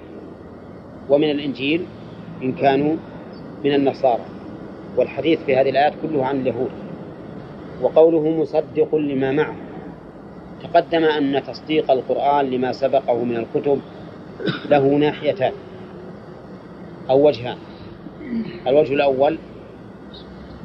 ومن 1.10 1.30
الإنجيل 1.32 1.86
إن 2.44 2.54
كانوا 2.54 2.96
من 3.66 3.74
النصارى. 3.74 4.37
والحديث 4.98 5.40
في 5.46 5.56
هذه 5.56 5.70
الآيات 5.70 5.94
كله 6.02 6.26
عن 6.26 6.42
اليهود. 6.42 6.72
وقوله 7.82 8.30
مصدق 8.30 8.96
لما 8.96 9.32
معه. 9.32 9.56
تقدم 10.64 11.04
أن 11.04 11.44
تصديق 11.48 11.92
القرآن 11.92 12.46
لما 12.46 12.72
سبقه 12.72 13.24
من 13.24 13.38
الكتب 13.38 13.82
له 14.70 14.88
ناحيتان. 14.88 15.52
أو 17.10 17.28
وجهان. 17.28 17.58
الوجه 18.68 18.94
الأول 18.94 19.38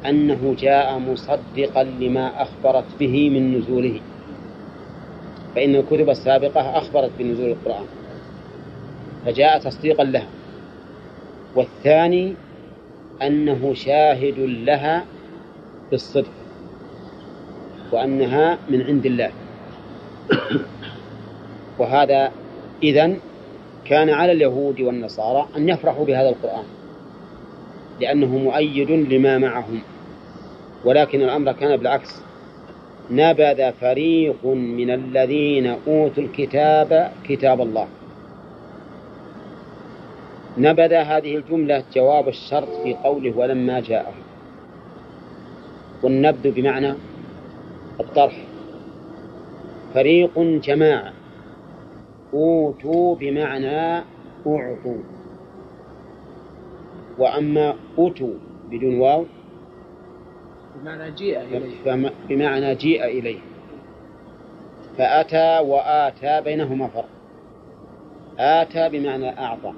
أنه 0.05 0.55
جاء 0.59 0.99
مصدقا 0.99 1.83
لما 1.83 2.41
أخبرت 2.41 2.85
به 2.99 3.29
من 3.29 3.57
نزوله. 3.57 3.99
فإن 5.55 5.75
الكتب 5.75 6.09
السابقة 6.09 6.77
أخبرت 6.77 7.11
بنزول 7.19 7.49
القرآن. 7.49 7.85
فجاء 9.25 9.59
تصديقا 9.59 10.03
لها. 10.03 10.27
والثاني 11.55 12.33
أنه 13.21 13.73
شاهد 13.73 14.39
لها 14.39 15.05
بالصدق 15.91 16.31
وأنها 17.91 18.57
من 18.69 18.81
عند 18.81 19.05
الله. 19.05 19.31
وهذا 21.79 22.31
إذن 22.83 23.17
كان 23.85 24.09
على 24.09 24.31
اليهود 24.31 24.81
والنصارى 24.81 25.47
أن 25.57 25.69
يفرحوا 25.69 26.05
بهذا 26.05 26.29
القرآن 26.29 26.63
لأنه 28.01 28.37
مؤيد 28.37 28.91
لما 28.91 29.37
معهم. 29.37 29.81
ولكن 30.85 31.21
الأمر 31.21 31.51
كان 31.51 31.77
بالعكس. 31.77 32.21
نبذ 33.11 33.71
فريق 33.71 34.45
من 34.45 34.89
الذين 34.89 35.75
أوتوا 35.87 36.23
الكتاب 36.23 37.11
كتاب 37.23 37.61
الله. 37.61 37.87
نبذ 40.57 40.93
هذه 40.93 41.35
الجملة 41.35 41.83
جواب 41.93 42.27
الشرط 42.27 42.69
في 42.83 42.93
قوله 42.93 43.37
ولما 43.37 43.79
جاءهم 43.79 44.23
والنبذ 46.03 46.51
بمعنى 46.51 46.93
الطرح. 47.99 48.37
فريق 49.93 50.39
جماعة 50.39 51.13
أوتوا 52.33 53.15
بمعنى 53.15 54.03
أعطوا. 54.47 54.97
وأما 57.17 57.75
أوتوا 57.97 58.33
بدون 58.69 58.99
واو 58.99 59.25
بمعنى 60.75 61.11
جيء 61.11 61.41
إليه. 61.41 62.11
بمعنى 62.29 62.75
جيء 62.75 63.05
إليه. 63.05 63.39
فأتى 64.97 65.59
وآتى 65.59 66.41
بينهما 66.41 66.87
فرق. 66.87 67.09
آتى 68.39 68.89
بمعنى 68.89 69.39
أعطى. 69.39 69.73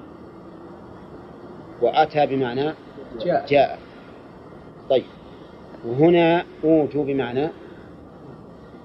وأتى 1.82 2.26
بمعنى 2.26 2.74
جاء. 3.22 3.46
جاء. 3.46 3.80
طيب. 4.90 5.04
وهنا 5.88 6.46
أوتوا 6.64 7.04
بمعنى 7.06 7.50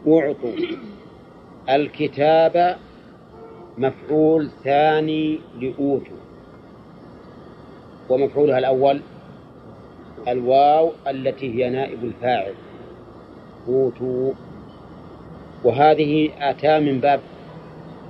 أعطوا. 0.06 0.52
الكتاب 1.70 2.76
مفعول 3.78 4.50
ثاني 4.64 5.40
لأوتوا. 5.60 6.16
ومفعولها 8.08 8.58
الأول 8.58 9.00
الواو 10.28 10.92
التي 11.08 11.54
هي 11.64 11.70
نائب 11.70 12.04
الفاعل. 12.04 12.54
أوتوا. 13.68 14.32
وهذه 15.64 16.30
أتى 16.38 16.80
من 16.80 17.00
باب 17.00 17.20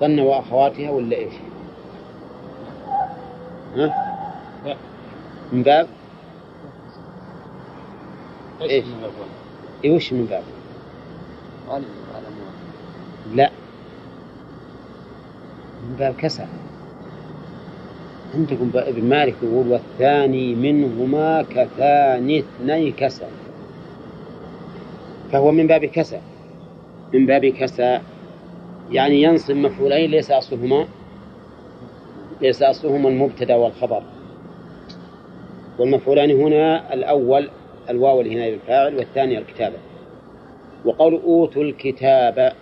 ظن 0.01 0.21
وأخواتها 0.21 0.91
ولا 0.91 1.17
إيش؟ 1.17 1.35
ها؟ 3.77 4.10
من 5.53 5.63
باب؟ 5.63 5.89
من 8.61 8.95
الأول 8.99 9.13
إيه 9.85 9.91
وش 9.91 10.13
من 10.13 10.27
باب؟ 10.27 10.43
لا. 13.35 13.51
من 15.89 15.97
باب 15.97 16.15
كسر. 16.15 16.47
عندكم 18.35 18.71
ابن 18.75 19.05
مالك 19.05 19.35
يقول 19.43 19.69
والثاني 19.69 20.55
منهما 20.55 21.43
كثاني 21.43 22.39
اثني 22.39 22.93
كسر. 22.93 23.27
فهو 25.33 25.51
من 25.51 25.67
باب 25.67 25.85
كسر. 25.85 26.21
من 27.15 27.27
باب 27.27 27.47
كسى 27.47 28.01
يعني 28.91 29.23
ينصب 29.23 29.55
مفعولين 29.55 30.11
ليس 30.11 30.31
أصلهما. 30.31 30.87
ليس 32.41 32.63
أصلهما 32.63 33.09
المبتدأ 33.09 33.55
والخبر. 33.55 34.03
والمفعولان 35.81 36.31
هنا 36.31 36.95
الأول 36.95 37.51
الواو 37.91 38.21
اللي 38.21 38.35
هنا 38.35 38.51
للفاعل 38.51 38.97
والثاني 38.97 39.39
الكتابة. 39.39 39.77
وقول 40.85 41.15
أوتوا 41.15 41.63
الكتاب 41.63 42.53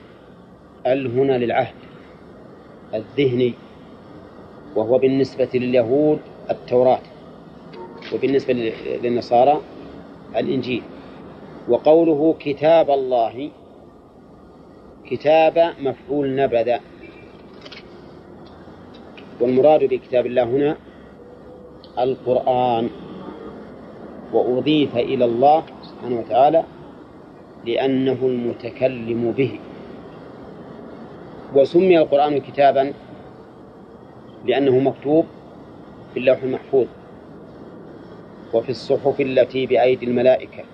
ال 0.87 1.19
هنا 1.19 1.39
للعهد 1.39 1.75
الذهني 2.95 3.55
وهو 4.77 4.99
بالنسبة 4.99 5.49
لليهود 5.55 6.19
التوراة 6.51 7.01
وبالنسبة 8.15 8.73
للنصارى 9.03 9.61
الإنجيل. 10.37 10.83
وقوله 11.69 12.35
كتاب 12.41 12.91
الله 12.91 13.51
كتاب 15.11 15.75
مفعول 15.81 16.35
نبذ. 16.37 16.77
والمراد 19.41 19.85
بكتاب 19.85 20.27
الله 20.27 20.43
هنا 20.43 20.77
القرآن. 21.99 22.91
وأضيف 24.33 24.97
إلى 24.97 25.25
الله 25.25 25.63
سبحانه 25.83 26.21
وتعالى 26.21 26.65
لأنه 27.67 28.19
المتكلم 28.23 29.33
به. 29.33 29.59
وسمي 31.55 31.99
القرآن 31.99 32.41
كتابا 32.41 32.93
لأنه 34.47 34.79
مكتوب 34.79 35.27
في 36.15 36.21
اللوح 36.21 36.43
المحفوظ 36.43 36.87
وفي 38.55 38.71
الصحف 38.71 39.21
التي 39.21 39.67
بأيدي 39.67 40.07
الملائكة 40.07 40.65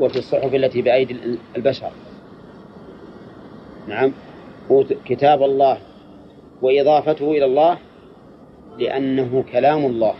وفي 0.00 0.18
الصحف 0.18 0.54
التي 0.54 0.82
بأيدي 0.82 1.16
البشر. 1.56 1.90
نعم. 3.88 4.12
كتاب 5.04 5.42
الله 5.42 5.78
وإضافته 6.62 7.30
إلى 7.30 7.44
الله 7.44 7.78
لأنه 8.78 9.44
كلام 9.52 9.84
الله. 9.86 10.14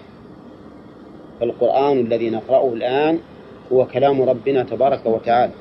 فالقرآن 1.41 2.01
الذي 2.01 2.31
نقرأه 2.31 2.73
الآن 2.73 3.19
هو 3.73 3.87
كلام 3.87 4.23
ربنا 4.23 4.63
تبارك 4.63 5.07
وتعالى. 5.07 5.53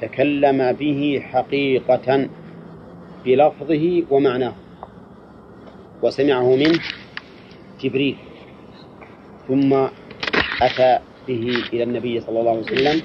تكلم 0.00 0.72
به 0.72 1.22
حقيقة 1.32 2.28
بلفظه 3.24 4.02
ومعناه. 4.10 4.54
وسمعه 6.02 6.56
منه 6.56 6.78
جبريل. 7.80 8.16
ثم 9.48 9.72
أتى 10.62 10.98
به 11.28 11.54
إلى 11.72 11.82
النبي 11.82 12.20
صلى 12.20 12.40
الله 12.40 12.50
عليه 12.50 12.60
وسلم 12.60 13.02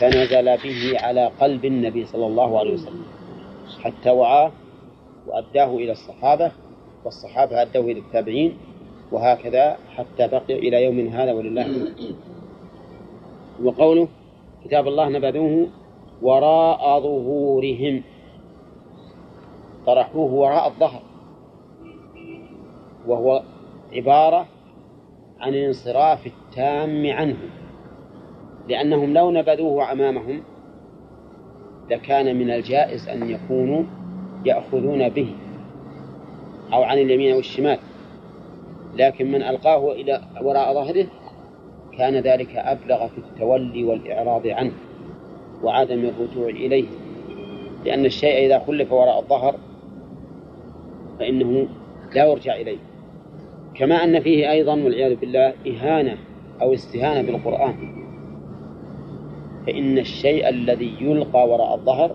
فنزل 0.00 0.56
به 0.56 0.98
على 1.00 1.30
قلب 1.40 1.64
النبي 1.64 2.06
صلى 2.06 2.26
الله 2.26 2.58
عليه 2.58 2.72
وسلم. 2.74 3.04
حتى 3.82 4.10
وعاه 4.10 4.52
وأداه 5.26 5.76
إلى 5.76 5.92
الصحابة 5.92 6.52
والصحابة 7.04 7.62
أدوه 7.62 7.84
إلى 7.84 8.00
التابعين. 8.00 8.56
وهكذا 9.14 9.76
حتى 9.96 10.28
بقي 10.28 10.58
إلى 10.58 10.84
يوم 10.84 10.98
هذا 11.08 11.32
ولله 11.32 11.66
وقوله 13.62 14.08
كتاب 14.64 14.88
الله 14.88 15.08
نبذوه 15.08 15.68
وراء 16.22 17.00
ظهورهم. 17.00 18.02
طرحوه 19.86 20.32
وراء 20.32 20.68
الظهر. 20.68 21.02
وهو 23.06 23.42
عبارة 23.92 24.46
عن 25.40 25.54
الانصراف 25.54 26.26
التام 26.26 27.06
عنه. 27.10 27.36
لأنهم 28.68 29.14
لو 29.14 29.30
نبذوه 29.30 29.92
أمامهم 29.92 30.42
لكان 31.90 32.36
من 32.38 32.50
الجائز 32.50 33.08
أن 33.08 33.30
يكونوا 33.30 33.82
يأخذون 34.44 35.08
به 35.08 35.30
أو 36.72 36.82
عن 36.82 36.98
اليمين 36.98 37.32
أو 37.32 37.38
الشمال. 37.38 37.78
لكن 38.96 39.32
من 39.32 39.42
ألقاه 39.42 39.92
إلى 39.92 40.20
وراء 40.42 40.74
ظهره 40.74 41.06
كان 41.98 42.16
ذلك 42.16 42.56
أبلغ 42.56 43.06
في 43.08 43.18
التولي 43.18 43.84
والإعراض 43.84 44.46
عنه 44.46 44.72
وعدم 45.62 46.04
الرجوع 46.04 46.48
إليه. 46.48 46.86
لأن 47.84 48.04
الشيء 48.04 48.46
إذا 48.46 48.58
خلف 48.58 48.92
وراء 48.92 49.18
الظهر 49.18 49.56
فإنه 51.18 51.68
لا 52.14 52.24
يرجع 52.26 52.56
إليه. 52.56 52.78
كما 53.74 54.04
أن 54.04 54.20
فيه 54.20 54.50
أيضا 54.50 54.72
والعياذ 54.72 55.14
بالله 55.16 55.54
إهانة 55.66 56.18
أو 56.62 56.74
استهانة 56.74 57.32
بالقرآن. 57.32 57.74
فإن 59.66 59.98
الشيء 59.98 60.48
الذي 60.48 60.92
يلقى 61.00 61.48
وراء 61.48 61.74
الظهر 61.74 62.14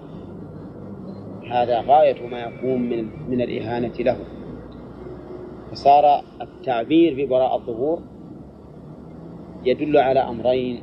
هذا 1.52 1.82
غاية 1.82 2.28
ما 2.28 2.40
يكون 2.40 2.82
من 2.82 3.10
من 3.30 3.42
الإهانة 3.42 3.94
له. 4.00 4.18
فصار 5.72 6.24
التعبير 6.42 7.26
ببراء 7.26 7.56
الظهور 7.56 8.00
يدل 9.64 9.98
على 9.98 10.20
أمرين. 10.20 10.82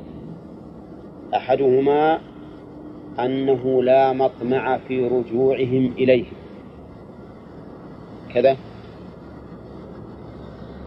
أحدهما 1.35 2.19
أنه 3.19 3.83
لا 3.83 4.13
مطمع 4.13 4.77
في 4.77 5.07
رجوعهم 5.07 5.93
إليه. 5.97 6.25
كذا. 8.33 8.57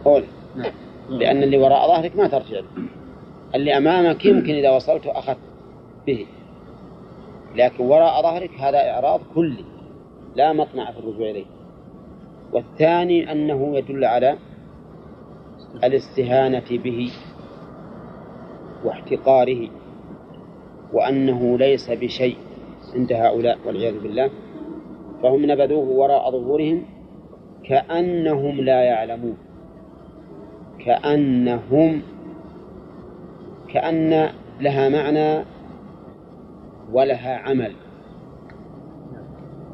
قول. 0.05 0.23
نعم. 0.55 0.71
لأن 1.09 1.43
اللي 1.43 1.57
وراء 1.57 1.87
ظهرك 1.87 2.15
ما 2.15 2.27
ترجع. 2.27 2.59
له 2.59 2.65
اللي 3.55 3.77
أمامك 3.77 4.25
يمكن 4.25 4.53
إذا 4.53 4.69
وصلته 4.69 5.19
أخذت 5.19 5.37
به. 6.07 6.25
لكن 7.55 7.83
وراء 7.83 8.21
ظهرك 8.21 8.51
هذا 8.59 8.89
إعراض 8.89 9.21
كلي. 9.35 9.65
لا 10.35 10.53
مطمع 10.53 10.91
في 10.91 10.99
الرجوع 10.99 11.29
إليه. 11.29 11.45
والثاني 12.53 13.31
أنه 13.31 13.77
يدل 13.77 14.05
على 14.05 14.37
الاستهانة 15.83 16.77
به 16.83 17.11
واحتقاره 18.83 19.69
وأنه 20.93 21.57
ليس 21.57 21.91
بشيء 21.91 22.37
عند 22.95 23.13
هؤلاء 23.13 23.57
والعياذ 23.65 23.99
بالله. 23.99 24.29
فهم 25.23 25.51
نبذوه 25.51 25.89
وراء 25.89 26.31
ظهورهم 26.31 26.85
كأنهم 27.63 28.61
لا 28.61 28.81
يعلمون. 28.81 29.37
كأنهم 30.79 32.01
كأن 33.69 34.29
لها 34.61 34.89
معنى 34.89 35.45
ولها 36.91 37.37
عمل. 37.37 37.73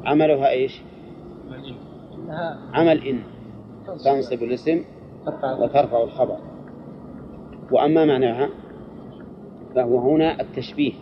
عملها 0.06 0.50
إيش؟ 0.50 0.82
عمل 2.74 3.08
إن. 3.08 3.20
تنصب 4.06 4.44
الاسم 4.44 4.84
وترفع 5.60 6.04
الخبر. 6.04 6.38
وأما 7.72 8.06
معناها 8.06 8.50
فهو 9.76 10.00
هنا 10.00 10.42
التشبيه. 10.42 10.94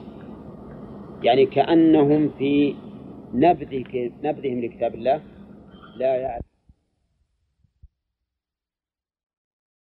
يعني 1.23 1.45
كأنهم 1.45 2.29
في 2.37 2.75
نبذ 3.33 3.83
نبذهم 4.23 4.61
لكتاب 4.61 4.95
الله 4.95 5.21
لا 5.97 6.15
يعلم 6.15 6.54